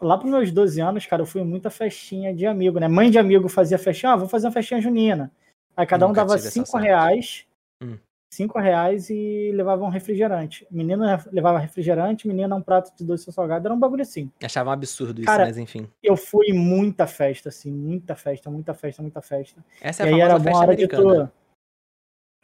lá 0.00 0.16
pros 0.18 0.30
meus 0.30 0.50
12 0.52 0.80
anos, 0.80 1.04
cara, 1.06 1.22
eu 1.22 1.26
fui 1.26 1.40
em 1.40 1.44
muita 1.44 1.70
festinha 1.70 2.32
de 2.34 2.46
amigo, 2.46 2.78
né? 2.78 2.86
Mãe 2.88 3.10
de 3.10 3.18
amigo 3.18 3.48
fazia 3.48 3.78
festinha, 3.78 4.12
ah, 4.12 4.16
vou 4.16 4.28
fazer 4.28 4.46
uma 4.46 4.52
festinha 4.52 4.80
junina. 4.80 5.30
Aí 5.76 5.86
cada 5.86 6.04
um 6.06 6.08
Nunca 6.10 6.20
dava 6.22 6.34
tive 6.36 6.46
essa 6.46 6.50
5 6.52 6.66
sorte. 6.68 6.84
reais. 6.86 7.46
Hum. 7.84 7.98
5 8.34 8.58
reais 8.58 9.10
e 9.10 9.52
levava 9.54 9.84
um 9.84 9.88
refrigerante. 9.88 10.66
Menino 10.70 11.04
levava 11.30 11.58
refrigerante, 11.58 12.26
menina 12.26 12.56
um 12.56 12.62
prato 12.62 12.92
de 12.96 13.04
doce 13.04 13.30
salgado. 13.32 13.68
Era 13.68 13.74
um 13.74 13.78
bagulho 13.78 14.02
assim. 14.02 14.30
Achava 14.42 14.70
um 14.70 14.72
absurdo 14.72 15.20
isso, 15.20 15.26
Cara, 15.26 15.44
mas 15.44 15.56
enfim. 15.56 15.88
Eu 16.02 16.16
fui 16.16 16.46
em 16.48 16.52
muita 16.52 17.06
festa, 17.06 17.48
assim, 17.48 17.70
muita 17.70 18.16
festa, 18.16 18.50
muita 18.50 18.74
festa, 18.74 19.02
muita 19.02 19.22
festa. 19.22 19.64
Essa 19.80 20.02
é 20.02 20.06
e 20.06 20.12
a 20.12 20.14
aí 20.16 20.20
era 20.20 20.38
bom 20.38 20.56
hora 20.56 20.74
de 20.74 20.84
americana. 20.84 21.26
tu. 21.28 21.32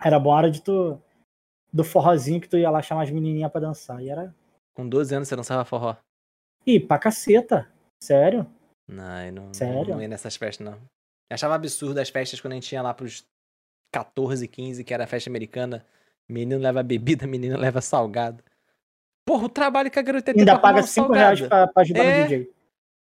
Era 0.06 0.18
bom 0.20 0.32
a 0.32 0.36
hora 0.36 0.50
de 0.50 0.62
tu. 0.62 1.00
Do 1.72 1.84
forrozinho 1.84 2.40
que 2.40 2.48
tu 2.48 2.56
ia 2.56 2.70
lá 2.70 2.82
chamar 2.82 3.02
as 3.02 3.10
menininhas 3.10 3.50
pra 3.50 3.60
dançar. 3.60 4.00
E 4.00 4.08
era. 4.08 4.34
Com 4.74 4.88
12 4.88 5.14
anos 5.14 5.28
você 5.28 5.36
dançava 5.36 5.64
forró. 5.64 5.96
Ih, 6.66 6.78
pra 6.80 6.98
caceta. 6.98 7.68
Sério? 8.02 8.46
Não, 8.88 9.24
eu 9.24 9.32
não, 9.32 9.54
Sério? 9.54 9.94
não 9.94 10.02
ia 10.02 10.08
nessas 10.08 10.36
festas, 10.36 10.64
não. 10.64 10.74
Eu 10.74 11.34
achava 11.34 11.54
absurdo 11.54 11.98
as 11.98 12.08
festas 12.08 12.40
quando 12.40 12.52
a 12.52 12.56
gente 12.56 12.72
ia 12.72 12.82
lá 12.82 12.92
pros 12.94 13.24
14, 13.92 14.46
15, 14.48 14.84
que 14.84 14.94
era 14.94 15.04
a 15.04 15.06
festa 15.06 15.28
americana. 15.30 15.84
Menino 16.28 16.60
leva 16.60 16.82
bebida, 16.82 17.26
menino 17.28 17.58
leva 17.58 17.80
salgado. 17.80 18.42
Porra, 19.26 19.44
o 19.46 19.48
trabalho 19.48 19.90
que 19.90 19.98
a 19.98 20.02
garota 20.02 20.32
ter 20.32 20.38
Ainda 20.40 20.58
paga 20.58 20.78
arrumar 20.78 20.84
um 20.84 20.86
5 20.86 21.12
reais 21.12 21.40
pra, 21.42 21.66
pra 21.68 21.82
ajudar 21.82 22.04
É. 22.04 22.18
no 22.22 22.28
DJ. 22.28 22.52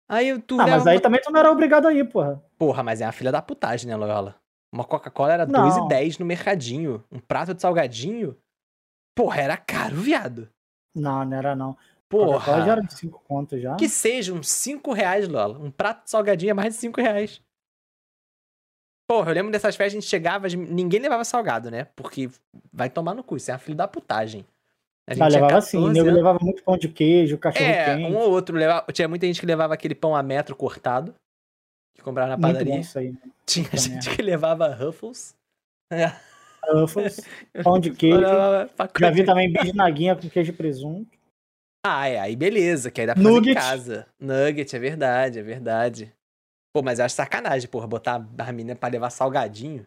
Aí 0.09 0.39
tu 0.43 0.61
Ah, 0.61 0.67
mas 0.67 0.87
aí 0.87 0.97
uma- 0.97 1.03
também 1.03 1.21
tu 1.23 1.31
não 1.31 1.39
era 1.41 1.51
obrigado 1.53 1.87
a 1.87 1.93
ir, 1.95 2.05
porra. 2.09 2.43
Porra, 2.59 2.83
mas 2.83 3.01
é 3.01 3.07
uma 3.07 3.13
filha 3.13 3.31
da 3.31 3.41
putagem, 3.41 3.89
né, 3.89 3.95
Loyola? 3.97 4.37
Uma 4.73 4.85
Coca-Cola 4.85 5.33
era 5.33 5.47
Não. 5.47 5.69
2,10 5.89 6.19
no 6.19 6.27
mercadinho. 6.27 7.03
Um 7.11 7.19
prato 7.21 7.55
de 7.55 7.61
salgadinho. 7.63 8.37
Porra, 9.15 9.41
era 9.41 9.57
caro, 9.57 9.97
viado. 9.97 10.49
Não, 10.95 11.25
não 11.25 11.37
era 11.37 11.55
não. 11.55 11.77
Coca-Cola 12.11 12.39
já 12.41 12.45
Porra. 12.59 12.73
era 12.73 12.81
de 12.83 12.95
5 12.95 13.23
contos 13.27 13.63
já. 13.63 13.77
Que 13.77 13.89
seja 13.89 14.33
uns 14.33 14.49
5 14.51 14.93
reais, 14.93 15.29
Lola. 15.29 15.59
Um 15.59 15.71
prato 15.71 16.05
de 16.05 16.11
salgadinho 16.11 16.51
é 16.51 16.55
mais 16.55 16.75
de 16.75 16.81
5 16.81 17.01
reais. 17.01 17.41
Porra, 19.11 19.31
eu 19.33 19.35
lembro 19.35 19.51
dessas 19.51 19.75
festas, 19.75 19.95
a 19.95 20.01
gente 20.01 20.09
chegava, 20.09 20.47
ninguém 20.47 21.01
levava 21.01 21.25
salgado, 21.25 21.69
né? 21.69 21.89
Porque 21.97 22.31
vai 22.73 22.89
tomar 22.89 23.13
no 23.13 23.25
cu, 23.25 23.37
isso 23.37 23.51
é 23.51 23.55
uma 23.55 23.59
filha 23.59 23.75
da 23.79 23.89
putagem. 23.89 24.47
A 25.09 25.11
Ah, 25.11 25.15
tinha 25.17 25.27
levava 25.29 25.59
assim, 25.59 25.79
o 25.79 25.81
14 25.81 25.93
nego 25.95 26.07
anos. 26.11 26.17
levava 26.17 26.39
muito 26.41 26.63
pão 26.63 26.79
de 26.79 26.89
queijo, 26.89 27.37
cachorro 27.37 27.65
É, 27.69 27.97
quente. 27.97 28.13
um 28.13 28.17
ou 28.19 28.31
outro 28.31 28.57
levava. 28.57 28.87
Tinha 28.93 29.09
muita 29.09 29.27
gente 29.27 29.41
que 29.41 29.47
levava 29.47 29.75
aquele 29.75 29.97
pão 29.97 30.15
a 30.15 30.23
metro 30.23 30.55
cortado. 30.55 31.13
Que 31.97 32.05
comprava 32.05 32.29
na 32.31 32.37
Muito 32.37 32.53
padaria. 32.53 32.73
bom 32.75 32.79
isso 32.81 32.97
aí. 33.01 33.13
Tinha 33.45 33.65
Puta 33.65 33.77
gente 33.79 34.15
que 34.15 34.23
levava 34.23 34.69
Ruffles. 34.73 35.35
É, 35.93 36.13
Ruffles, 36.71 37.21
pão 37.65 37.81
de 37.81 37.91
queijo. 37.91 38.21
Já 38.97 39.11
vi 39.11 39.25
também 39.25 39.53
bisnaguinha 39.53 40.15
com 40.15 40.31
queijo 40.31 40.53
e 40.53 40.55
presunto. 40.55 41.11
Ah, 41.85 42.07
é, 42.07 42.21
aí 42.21 42.37
beleza, 42.37 42.93
que 42.93 43.01
aí 43.01 43.09
dá 43.09 43.15
pra 43.15 43.23
fazer 43.25 43.35
Nugget. 43.35 43.51
em 43.51 43.55
casa. 43.61 44.07
Nugget, 44.21 44.77
é 44.77 44.79
verdade, 44.79 45.39
é 45.41 45.43
verdade. 45.43 46.13
Pô, 46.73 46.83
mas 46.83 46.99
eu 46.99 47.05
acho 47.05 47.15
sacanagem, 47.15 47.69
porra, 47.69 47.87
botar 47.87 48.27
a 48.39 48.53
menina 48.53 48.77
pra 48.77 48.89
levar 48.89 49.11
salgadinho. 49.11 49.87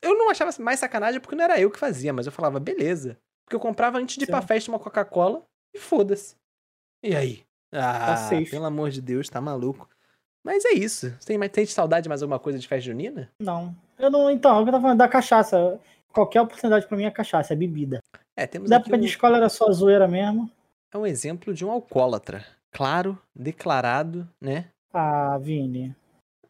Eu 0.00 0.16
não 0.16 0.30
achava 0.30 0.50
mais 0.60 0.80
sacanagem 0.80 1.20
porque 1.20 1.36
não 1.36 1.44
era 1.44 1.60
eu 1.60 1.70
que 1.70 1.78
fazia, 1.78 2.12
mas 2.12 2.26
eu 2.26 2.32
falava, 2.32 2.60
beleza. 2.60 3.18
Porque 3.44 3.56
eu 3.56 3.60
comprava 3.60 3.98
antes 3.98 4.16
de 4.16 4.24
ir 4.24 4.26
pra 4.26 4.42
festa 4.42 4.70
uma 4.70 4.78
Coca-Cola 4.78 5.42
e 5.74 5.78
foda-se. 5.78 6.36
E 7.02 7.14
aí? 7.16 7.42
Ah, 7.72 8.16
safe. 8.16 8.50
pelo 8.50 8.66
amor 8.66 8.90
de 8.90 9.00
Deus, 9.00 9.28
tá 9.28 9.40
maluco. 9.40 9.88
Mas 10.44 10.64
é 10.64 10.72
isso. 10.72 11.16
Tem, 11.24 11.38
tem 11.48 11.64
saudade 11.66 12.04
de 12.04 12.08
mais 12.08 12.22
alguma 12.22 12.38
coisa 12.38 12.58
de 12.58 12.68
festa 12.68 12.84
junina? 12.90 13.30
Não. 13.40 13.74
Eu 13.98 14.10
não. 14.10 14.30
Então, 14.30 14.56
é 14.56 14.60
o 14.60 14.64
que 14.64 14.68
eu 14.68 14.72
tava 14.72 14.82
falando 14.82 14.98
da 14.98 15.08
cachaça. 15.08 15.80
Qualquer 16.12 16.42
oportunidade 16.42 16.86
pra 16.86 16.96
mim 16.96 17.04
é 17.04 17.10
cachaça, 17.10 17.54
é 17.54 17.56
bebida. 17.56 18.00
É, 18.36 18.46
temos 18.46 18.68
Na 18.68 18.76
época 18.76 18.96
um, 18.96 19.00
de 19.00 19.06
escola 19.06 19.36
era 19.36 19.48
só 19.48 19.70
zoeira 19.70 20.06
mesmo. 20.06 20.50
é 20.92 20.98
um 20.98 21.06
exemplo 21.06 21.54
de 21.54 21.64
um 21.64 21.70
alcoólatra. 21.70 22.44
Claro, 22.70 23.18
declarado, 23.34 24.28
né? 24.40 24.66
Ah, 24.92 25.38
Vini. 25.38 25.94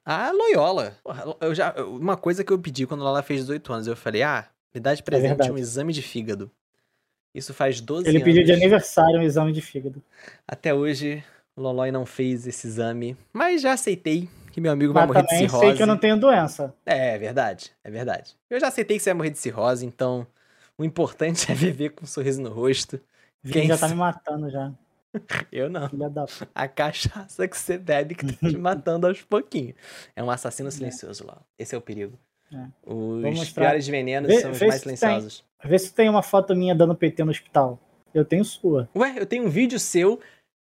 A 0.05 0.31
Loyola. 0.33 0.97
Porra, 1.03 1.25
Eu 1.41 1.55
já, 1.55 1.73
uma 1.85 2.17
coisa 2.17 2.43
que 2.43 2.53
eu 2.53 2.59
pedi 2.59 2.87
quando 2.87 3.07
ela 3.07 3.23
fez 3.23 3.41
18 3.41 3.73
anos, 3.73 3.87
eu 3.87 3.97
falei, 3.97 4.23
ah, 4.23 4.47
me 4.75 4.81
dá 4.81 4.95
de 4.95 5.03
presente 5.03 5.29
verdade. 5.29 5.51
um 5.53 5.59
exame 5.59 5.93
de 5.93 6.03
fígado. 6.03 6.51
Isso 7.35 7.55
faz 7.55 7.81
12 7.81 8.09
Ele 8.09 8.19
anos. 8.19 8.25
pediu 8.25 8.45
de 8.45 8.53
aniversário 8.53 9.19
um 9.21 9.23
exame 9.23 9.53
de 9.53 9.63
fígado. 9.63 10.03
Até 10.47 10.75
hoje, 10.75 11.23
o 11.57 11.63
Lolói 11.63 11.91
não 11.91 12.05
fez 12.05 12.47
esse 12.47 12.67
exame, 12.67 13.17
mas 13.33 13.63
já 13.63 13.73
aceitei 13.73 14.29
que 14.53 14.61
meu 14.61 14.71
amigo 14.71 14.93
vai 14.93 15.05
Mas 15.07 15.09
morrer 15.15 15.23
de 15.23 15.29
também 15.29 15.49
cirrose. 15.49 15.67
sei 15.67 15.77
que 15.77 15.83
eu 15.83 15.87
não 15.87 15.97
tenho 15.97 16.19
doença. 16.21 16.75
É, 16.85 17.15
é 17.15 17.19
verdade, 17.19 17.73
é 17.83 17.91
verdade. 17.91 18.37
Eu 18.51 18.61
já 18.61 18.69
aceitei 18.69 18.99
que 18.99 19.03
você 19.03 19.11
vai 19.11 19.17
morrer 19.17 19.31
de 19.31 19.39
cirrose, 19.39 19.87
então 19.87 20.27
o 20.77 20.85
importante 20.85 21.47
é 21.53 21.55
viver 21.55 21.91
com 21.91 22.05
um 22.05 22.07
sorriso 22.09 22.43
no 22.43 22.51
rosto. 22.51 23.01
Quem 23.51 23.67
já 23.67 23.79
tá 23.79 23.89
me 23.89 23.95
matando 23.95 24.51
já. 24.51 24.71
Eu 25.53 25.69
não. 25.69 25.89
Da. 26.11 26.27
A 26.55 26.67
cachaça 26.69 27.47
que 27.47 27.57
você 27.59 27.77
bebe 27.79 28.15
que 28.15 28.27
tá 28.35 28.49
te 28.49 28.57
matando 28.59 29.07
aos 29.07 29.21
pouquinhos. 29.23 29.75
É 30.17 30.23
um 30.23 30.31
assassino 30.31 30.71
silencioso, 30.71 31.25
Lola. 31.25 31.43
Esse 31.59 31.75
é 31.75 31.79
o 31.79 31.83
perigo. 31.83 32.19
É. 32.53 32.67
Os 32.87 33.51
piores 33.51 33.87
venenos 33.89 34.29
Vê- 34.29 34.41
são 34.41 34.51
os 34.51 34.61
mais 34.61 34.75
se 34.77 34.85
tem. 34.85 34.97
silenciosos. 34.97 35.45
Vê 35.65 35.79
se 35.79 35.95
tem 35.95 36.09
uma 36.09 36.23
foto 36.23 36.55
minha 36.57 36.75
dando 36.75 36.95
PT 36.95 37.25
no 37.25 37.31
hospital. 37.31 37.79
Eu 38.15 38.25
tenho 38.25 38.45
sua. 38.45 38.89
Ué, 38.97 39.15
eu 39.17 39.25
tenho 39.27 39.45
um 39.47 39.49
vídeo 39.49 39.79
seu 39.79 40.21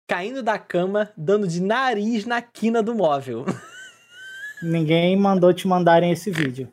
caindo 0.07 0.41
da 0.41 0.57
cama, 0.57 1.11
dando 1.17 1.47
de 1.47 1.61
nariz 1.61 2.25
na 2.25 2.41
quina 2.41 2.81
do 2.81 2.95
móvel. 2.95 3.45
Ninguém 4.63 5.15
mandou 5.17 5.53
te 5.53 5.67
mandarem 5.67 6.11
esse 6.11 6.31
vídeo. 6.31 6.71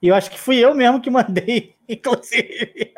E 0.00 0.08
eu 0.08 0.14
acho 0.14 0.30
que 0.30 0.38
fui 0.38 0.56
eu 0.58 0.74
mesmo 0.74 1.00
que 1.00 1.10
mandei, 1.10 1.74
inclusive. 1.88 2.92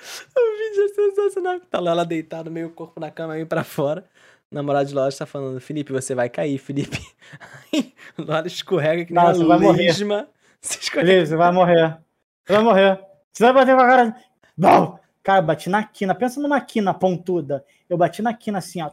o 0.36 0.56
vídeo 0.58 0.84
é 0.84 0.88
sensacional. 0.88 1.60
Tá 1.70 1.80
lá 1.80 1.90
ela 1.92 2.04
deitada, 2.04 2.50
meio 2.50 2.70
corpo 2.70 2.98
na 3.00 3.10
cama, 3.10 3.34
meio 3.34 3.46
pra 3.46 3.64
fora. 3.64 4.04
O 4.50 4.54
namorado 4.54 4.88
de 4.88 4.94
loja 4.94 5.16
tá 5.18 5.26
falando, 5.26 5.60
Felipe, 5.60 5.92
você 5.92 6.14
vai 6.14 6.28
cair, 6.28 6.58
Felipe. 6.58 6.98
Aí, 7.72 7.94
Lola 8.18 8.46
escorrega 8.46 9.04
que 9.04 9.12
nem 9.12 9.22
Não, 9.22 9.30
uma 9.30 9.34
você 9.34 9.44
vai 9.44 9.58
morrer. 9.58 9.86
lesma. 9.86 10.28
Você. 10.62 10.78
Felipe, 10.90 11.26
você 11.26 11.36
vai 11.36 11.50
morrer. 11.52 11.96
Você 12.44 12.52
vai 12.52 12.62
morrer. 12.62 13.00
Você 13.32 13.44
vai 13.44 13.52
bater 13.54 13.74
com 13.74 13.80
a 13.80 13.86
cara. 13.86 14.16
Não! 14.58 15.00
Cara, 15.22 15.38
eu 15.38 15.42
bati 15.42 15.70
na 15.70 15.82
quina. 15.84 16.14
Pensa 16.14 16.38
numa 16.38 16.60
quina 16.60 16.92
pontuda. 16.92 17.64
Eu 17.88 17.96
bati 17.96 18.20
na 18.20 18.34
quina 18.34 18.58
assim, 18.58 18.82
ó. 18.82 18.90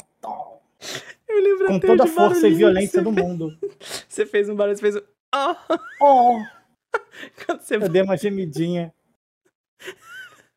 Eu 1.28 1.41
lembro 1.43 1.67
Com 1.67 1.80
toda 1.80 2.06
a 2.06 2.08
força 2.08 2.48
e 2.48 2.54
violência 2.54 3.02
do 3.02 3.12
fez. 3.12 3.26
mundo. 3.26 3.58
Você 4.08 4.26
fez 4.26 4.48
um 4.48 4.56
barulho, 4.56 4.78
você 4.78 4.82
fez 4.82 4.96
um... 4.96 5.02
Ah! 5.34 5.58
Oh, 6.02 6.39
Quando 7.46 7.60
você 7.62 7.76
eu 7.76 7.89
dei 7.89 8.02
uma 8.02 8.15
gemidinha. 8.15 8.93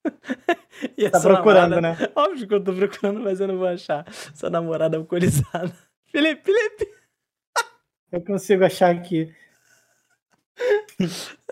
E 0.96 1.10
Tá 1.10 1.20
procurando, 1.20 1.74
namorada- 1.80 2.06
né? 2.06 2.12
Óbvio 2.16 2.48
que 2.48 2.54
eu 2.54 2.64
tô 2.64 2.72
procurando, 2.72 3.20
mas 3.20 3.38
eu 3.40 3.46
não 3.48 3.58
vou 3.58 3.66
achar. 3.68 4.04
Sua 4.34 4.48
namorada 4.48 4.96
alcoolizada. 4.96 5.70
Felipe, 6.10 6.42
Felipe! 6.44 6.90
Eu 8.10 8.24
consigo 8.24 8.64
achar 8.64 8.90
aqui. 8.94 9.32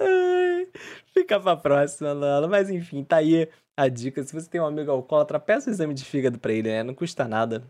Ai, 0.01 0.69
fica 1.13 1.39
pra 1.41 1.57
próxima, 1.57 2.13
Lala. 2.13 2.49
Mas 2.49 2.71
enfim, 2.71 3.05
tá 3.05 3.17
aí 3.17 3.49
a 3.77 3.89
dica. 3.89 4.23
Se 4.23 4.33
você 4.35 4.49
tem 4.49 4.61
um 4.61 4.67
amigo 4.67 4.91
alcoólatra, 4.91 5.39
peça 5.39 5.69
o 5.71 5.73
exame 5.73 5.95
de 5.95 6.05
fígado 6.05 6.39
pra 6.39 6.53
ele, 6.53 6.69
né? 6.71 6.83
Não 6.83 6.95
custa 6.95 7.27
nada. 7.27 7.65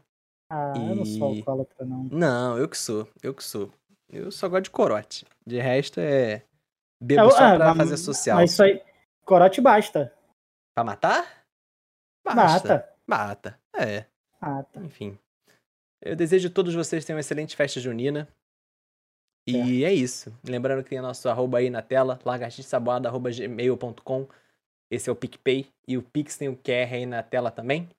Ah, 0.51 0.73
eu 0.77 0.95
não 0.95 1.05
sou 1.05 1.35
E- 1.35 1.39
alcoólatra, 1.39 1.85
não. 1.85 2.05
Não, 2.11 2.59
eu 2.59 2.69
que 2.69 2.79
sou. 2.79 3.07
Eu 3.23 3.35
que 3.35 3.45
sou. 3.45 3.71
Eu 4.11 4.31
só 4.31 4.49
gosto 4.49 4.65
de 4.65 4.71
corote. 4.71 5.27
De 5.47 5.59
resto 5.61 6.01
é. 6.01 6.43
Bebo 7.03 7.23
Eu- 7.23 7.31
só 7.31 7.45
ah, 7.45 7.57
pra 7.57 7.75
fazer 7.75 7.97
social. 7.97 8.37
Mas 8.37 8.53
isso 8.53 8.63
aí, 8.63 8.81
corote 9.25 9.61
basta. 9.61 10.13
Pra 10.79 10.85
matar? 10.85 11.45
Mata. 12.25 12.89
Mata. 13.05 13.59
É. 13.75 14.05
Mata. 14.41 14.81
Enfim. 14.81 15.19
Eu 16.01 16.15
desejo 16.15 16.47
a 16.47 16.53
todos 16.53 16.73
vocês 16.73 17.05
tenham 17.05 17.17
uma 17.17 17.21
excelente 17.21 17.57
festa 17.57 17.81
junina. 17.81 18.29
E 19.45 19.85
é 19.85 19.93
isso. 19.93 20.33
Lembrando 20.47 20.85
que 20.85 20.91
tem 20.91 21.01
nosso 21.01 21.29
arroba 21.29 21.59
aí 21.59 21.69
na 21.69 21.83
tela, 21.83 22.21
lagartixaboada.gmail.com. 22.25 24.29
Esse 24.89 25.11
é 25.11 25.13
o 25.13 25.17
PicPay. 25.17 25.67
E 25.89 25.99
o 25.99 26.03
Pix 26.03 26.37
tem 26.37 26.49
o 26.49 26.57
QR 26.57 26.95
aí 26.95 27.07
na 27.07 27.25
tela 27.25 27.51
também. 27.51 27.91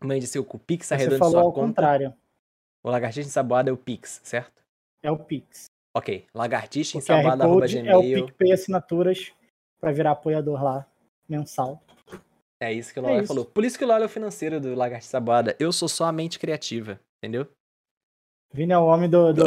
Mande 0.00 0.28
seu 0.28 0.44
com 0.44 0.58
Pix 0.58 0.86
Você 0.86 0.94
arredonde 0.94 1.18
falou 1.18 1.32
sua 1.32 1.42
ao 1.42 1.52
conta. 1.52 1.66
contrário. 1.66 2.14
O 2.84 2.90
Lagartixa 2.90 3.26
Ensaboada 3.26 3.68
é 3.68 3.72
o 3.72 3.76
Pix, 3.76 4.20
certo? 4.22 4.62
É 5.02 5.10
o 5.10 5.18
Pix. 5.18 5.64
Ok. 5.96 6.24
O 6.32 6.38
QR 6.38 6.68
Code 7.36 7.88
é 7.88 7.96
o. 7.96 8.02
PicPay 8.02 8.52
Assinaturas 8.52 9.32
pra 9.80 9.90
virar 9.90 10.12
apoiador 10.12 10.62
lá, 10.62 10.86
mensal. 11.28 11.82
É 12.60 12.72
isso 12.72 12.92
que 12.92 13.00
o 13.00 13.04
É 13.04 13.08
Lola 13.08 13.18
isso. 13.22 13.28
falou. 13.28 13.44
Por 13.44 13.64
isso 13.64 13.76
que 13.76 13.84
o 13.84 13.88
Lola 13.88 14.02
é 14.02 14.06
o 14.06 14.08
financeiro 14.08 14.60
do 14.60 14.74
Lagartixa 14.74 15.08
Ensaboada. 15.10 15.56
Eu 15.58 15.72
sou 15.72 15.88
só 15.88 16.04
a 16.04 16.12
mente 16.12 16.38
criativa, 16.38 17.00
entendeu? 17.18 17.48
Vini 18.52 18.72
é 18.72 18.78
o 18.78 18.86
homem 18.86 19.10
do, 19.10 19.32
do, 19.32 19.44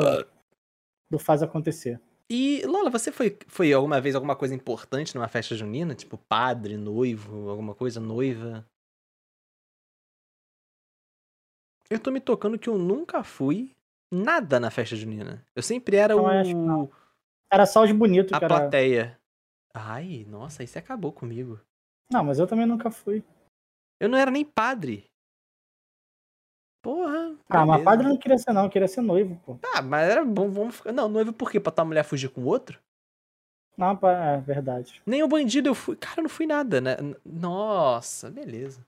do 1.10 1.20
faz 1.20 1.42
acontecer. 1.42 2.02
E, 2.30 2.66
Lola, 2.66 2.90
você 2.90 3.12
foi, 3.12 3.38
foi 3.48 3.72
alguma 3.72 4.02
vez 4.02 4.16
alguma 4.16 4.36
coisa 4.36 4.56
importante 4.56 5.14
numa 5.16 5.28
festa 5.28 5.56
junina? 5.56 5.94
Tipo, 5.94 6.18
padre, 6.18 6.76
noivo, 6.76 7.50
alguma 7.50 7.76
coisa, 7.76 8.00
noiva? 8.00 8.66
Eu 11.90 12.00
tô 12.00 12.12
me 12.12 12.20
tocando 12.20 12.58
que 12.58 12.68
eu 12.68 12.78
nunca 12.80 13.24
fui 13.24 13.72
nada 14.12 14.60
na 14.60 14.72
festa 14.72 14.96
junina. 14.96 15.46
Eu 15.56 15.62
sempre 15.62 15.98
era 15.98 16.16
Não, 16.16 16.86
o... 16.86 16.92
Era 17.52 17.66
só 17.66 17.84
os 17.84 17.92
bonitos, 17.92 18.34
a 18.34 18.38
era... 18.38 18.48
plateia. 18.48 19.20
Ai, 19.78 20.26
nossa, 20.30 20.64
isso 20.64 20.80
acabou 20.80 21.12
comigo. 21.12 21.60
Não, 22.10 22.24
mas 22.24 22.40
eu 22.40 22.48
também 22.48 22.66
nunca 22.66 22.90
fui. 22.90 23.22
Eu 24.00 24.08
não 24.08 24.18
era 24.18 24.32
nem 24.32 24.46
padre. 24.46 25.06
Porra. 26.82 27.36
Ah, 27.50 27.66
mas 27.66 27.84
padre 27.84 28.08
não 28.08 28.18
queria 28.18 28.38
ser 28.38 28.54
não, 28.54 28.70
queria 28.70 28.88
ser 28.88 29.02
noivo, 29.02 29.36
pô. 29.46 29.60
Ah, 29.74 29.82
mas 29.82 30.10
era 30.10 30.24
bom, 30.24 30.50
vamos 30.50 30.76
ficar... 30.76 30.94
Não, 30.94 31.10
noivo 31.10 31.34
por 31.34 31.52
quê? 31.52 31.60
Pra 31.60 31.74
tua 31.74 31.84
mulher 31.84 32.06
fugir 32.06 32.30
com 32.30 32.46
outro? 32.46 32.80
Não, 33.78 34.00
é 34.08 34.40
verdade. 34.40 35.02
Nem 35.06 35.22
o 35.24 35.28
bandido 35.28 35.68
eu 35.68 35.76
fui. 35.76 35.98
Cara, 35.98 36.20
eu 36.20 36.24
não 36.24 36.30
fui 36.30 36.46
nada, 36.46 36.80
né? 36.80 36.96
Nossa, 37.26 38.32
beleza. 38.32 38.86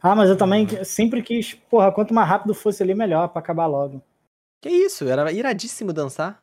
Ah, 0.00 0.14
mas 0.14 0.30
eu 0.30 0.38
também 0.38 0.84
sempre 0.84 1.22
quis, 1.24 1.54
porra, 1.54 1.90
quanto 1.90 2.14
mais 2.14 2.28
rápido 2.28 2.54
fosse 2.54 2.84
ali, 2.84 2.94
melhor, 2.94 3.28
pra 3.30 3.40
acabar 3.40 3.66
logo. 3.66 4.00
Que 4.60 4.68
isso, 4.68 5.08
era 5.08 5.32
iradíssimo 5.32 5.92
dançar. 5.92 6.40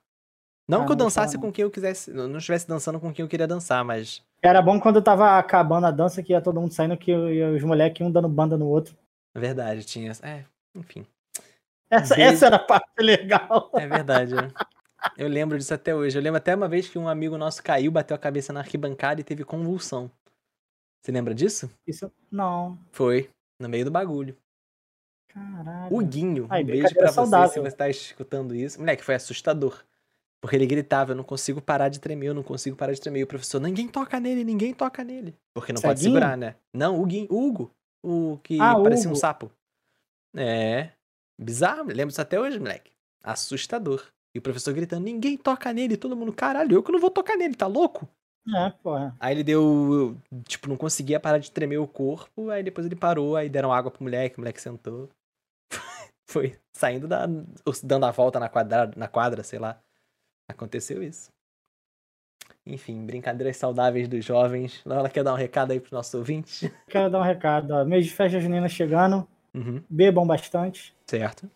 Não 0.68 0.82
Ah, 0.82 0.86
que 0.86 0.92
eu 0.92 0.96
dançasse 0.96 1.36
não. 1.36 1.42
com 1.42 1.52
quem 1.52 1.64
eu 1.64 1.70
quisesse, 1.72 2.12
não 2.12 2.28
não 2.28 2.38
estivesse 2.40 2.68
dançando 2.68 3.00
com 3.00 3.14
quem 3.14 3.24
eu 3.24 3.30
queria 3.30 3.48
dançar, 3.48 3.84
mas 3.86 4.24
Era 4.42 4.62
bom 4.62 4.80
quando 4.80 5.02
tava 5.02 5.38
acabando 5.38 5.86
a 5.86 5.92
dança, 5.92 6.24
que 6.24 6.34
ia 6.34 6.42
todo 6.42 6.60
mundo 6.60 6.74
saindo, 6.74 6.98
que 6.98 7.14
os 7.14 7.64
moleques 7.64 8.06
um 8.06 8.12
dando 8.12 8.28
banda 8.30 8.58
no 8.58 8.68
outro. 8.68 8.96
verdade, 9.36 9.84
tinha. 9.86 10.12
É, 10.24 10.44
enfim. 10.76 11.06
Essa, 11.90 12.16
Beijo. 12.16 12.34
essa 12.34 12.46
era 12.48 12.56
a 12.56 12.60
parte 12.60 12.90
legal. 13.00 13.70
É 13.76 13.88
verdade. 13.88 14.34
né? 14.34 14.52
Eu 15.16 15.28
lembro 15.28 15.56
disso 15.58 15.74
até 15.74 15.94
hoje. 15.94 16.18
Eu 16.18 16.22
lembro 16.22 16.38
até 16.38 16.56
uma 16.56 16.68
vez 16.68 16.90
que 16.90 16.98
um 16.98 17.08
amigo 17.08 17.38
nosso 17.38 17.62
caiu, 17.62 17.92
bateu 17.92 18.16
a 18.16 18.20
cabeça 18.20 18.52
na 18.52 18.62
arquibancada 18.62 19.22
e 19.22 19.24
teve 19.24 19.44
convulsão. 19.44 20.10
Você 21.04 21.12
lembra 21.12 21.36
disso? 21.36 21.70
Isso. 21.86 22.12
Não. 22.32 22.76
Foi. 22.92 23.30
No 23.60 23.70
meio 23.70 23.86
do 23.86 23.92
bagulho. 23.92 24.36
Caralho. 25.28 25.96
O 25.96 26.00
Guinho, 26.04 26.48
Ai, 26.50 26.64
um 26.64 26.66
beijo 26.66 26.82
pra 26.82 26.90
brincadeira 26.90 27.08
você 27.08 27.10
se 27.10 27.16
saudável. 27.30 27.64
você 27.64 27.76
tá 27.76 27.90
escutando 27.90 28.56
isso. 28.56 28.80
Moleque, 28.80 29.04
foi 29.04 29.14
assustador. 29.16 29.84
Porque 30.42 30.56
ele 30.56 30.68
gritava, 30.68 31.12
eu 31.12 31.16
não 31.16 31.24
consigo 31.24 31.62
parar 31.62 31.90
de 31.90 32.00
tremer, 32.00 32.28
eu 32.28 32.34
não 32.34 32.44
consigo 32.44 32.76
parar 32.76 32.94
de 32.94 33.02
tremer. 33.02 33.22
E 33.22 33.24
o 33.24 33.28
professor, 33.28 33.60
ninguém 33.60 33.88
toca 33.88 34.20
nele, 34.20 34.44
ninguém 34.44 34.74
toca 34.74 35.04
nele. 35.04 35.36
Porque 35.56 35.74
não 35.74 35.82
pode 35.82 36.00
Ceguinho? 36.00 36.16
segurar, 36.16 36.38
né? 36.38 36.56
Não, 36.74 37.00
o 37.02 37.04
o 37.30 37.48
Hugo. 37.48 37.72
O 38.04 38.38
que 38.44 38.60
Ah, 38.60 38.76
parecia 38.80 39.08
um 39.08 39.12
Hugo. 39.12 39.20
sapo. 39.20 39.52
É. 40.36 40.92
Bizarro, 41.40 41.86
lembro 41.88 42.08
disso 42.10 42.22
até 42.22 42.40
hoje, 42.40 42.60
moleque. 42.60 42.92
Assustador. 43.24 44.06
E 44.36 44.40
o 44.40 44.42
professor 44.42 44.74
gritando, 44.74 45.04
ninguém 45.06 45.38
toca 45.38 45.72
nele. 45.74 45.98
Todo 45.98 46.16
mundo, 46.16 46.32
caralho, 46.34 46.76
eu 46.76 46.84
que 46.84 46.92
não 46.92 47.00
vou 47.00 47.10
tocar 47.10 47.36
nele, 47.38 47.56
tá 47.56 47.68
louco? 47.68 48.08
É, 48.54 48.70
porra. 48.70 49.16
Aí 49.20 49.34
ele 49.34 49.44
deu, 49.44 50.16
tipo, 50.48 50.70
não 50.70 50.78
conseguia 50.78 51.20
parar 51.20 51.40
de 51.40 51.50
tremer 51.50 51.80
o 51.80 51.88
corpo, 51.88 52.50
aí 52.52 52.62
depois 52.62 52.86
ele 52.86 52.96
parou, 52.96 53.36
aí 53.36 53.50
deram 53.50 53.74
água 53.74 53.90
pro 53.90 54.04
moleque, 54.04 54.38
o 54.38 54.42
moleque 54.42 54.62
sentou. 54.62 55.10
Foi 56.30 56.56
saindo 56.76 57.08
da. 57.08 57.26
dando 57.84 58.06
a 58.06 58.12
volta 58.12 58.40
na 58.40 58.48
quadra, 58.50 58.92
na 58.96 59.08
quadra, 59.08 59.44
sei 59.44 59.58
lá. 59.58 59.82
Aconteceu 60.48 61.02
isso. 61.04 61.30
Enfim, 62.66 63.06
brincadeiras 63.06 63.58
saudáveis 63.58 64.08
dos 64.08 64.24
jovens. 64.26 64.82
Ela 64.86 65.10
quer 65.10 65.24
dar 65.24 65.34
um 65.34 65.38
recado 65.38 65.72
aí 65.72 65.80
pros 65.80 65.92
nossos 65.92 66.14
ouvintes? 66.16 66.70
Quero 66.90 67.10
dar 67.12 67.20
um 67.20 67.24
recado. 67.24 67.72
Ó. 67.72 67.86
Mês 67.86 68.06
de 68.06 68.12
festa 68.12 68.40
junina 68.40 68.68
chegando. 68.68 69.28
Uhum, 69.54 69.82
Bebam 69.90 70.26
bastante 70.28 70.94
certo. 71.06 71.50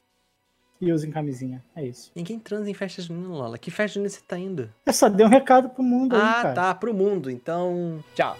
e 0.79 0.91
usem 0.93 1.11
camisinha. 1.11 1.63
É 1.75 1.83
isso. 1.83 2.11
Ninguém 2.15 2.39
transa 2.39 2.69
em 2.69 2.73
festa 2.73 3.01
junina, 3.01 3.27
Lola. 3.27 3.57
Que 3.57 3.69
festa 3.71 3.95
junina 3.95 4.09
você 4.09 4.21
tá 4.21 4.37
indo? 4.37 4.71
Eu 4.85 4.93
só 4.93 5.09
dei 5.09 5.25
um 5.25 5.29
recado 5.29 5.69
pro 5.69 5.83
mundo 5.83 6.15
aí, 6.15 6.21
Ah, 6.21 6.41
cara. 6.41 6.53
tá, 6.53 6.75
pro 6.75 6.93
mundo. 6.93 7.29
Então, 7.29 8.03
tchau. 8.15 8.37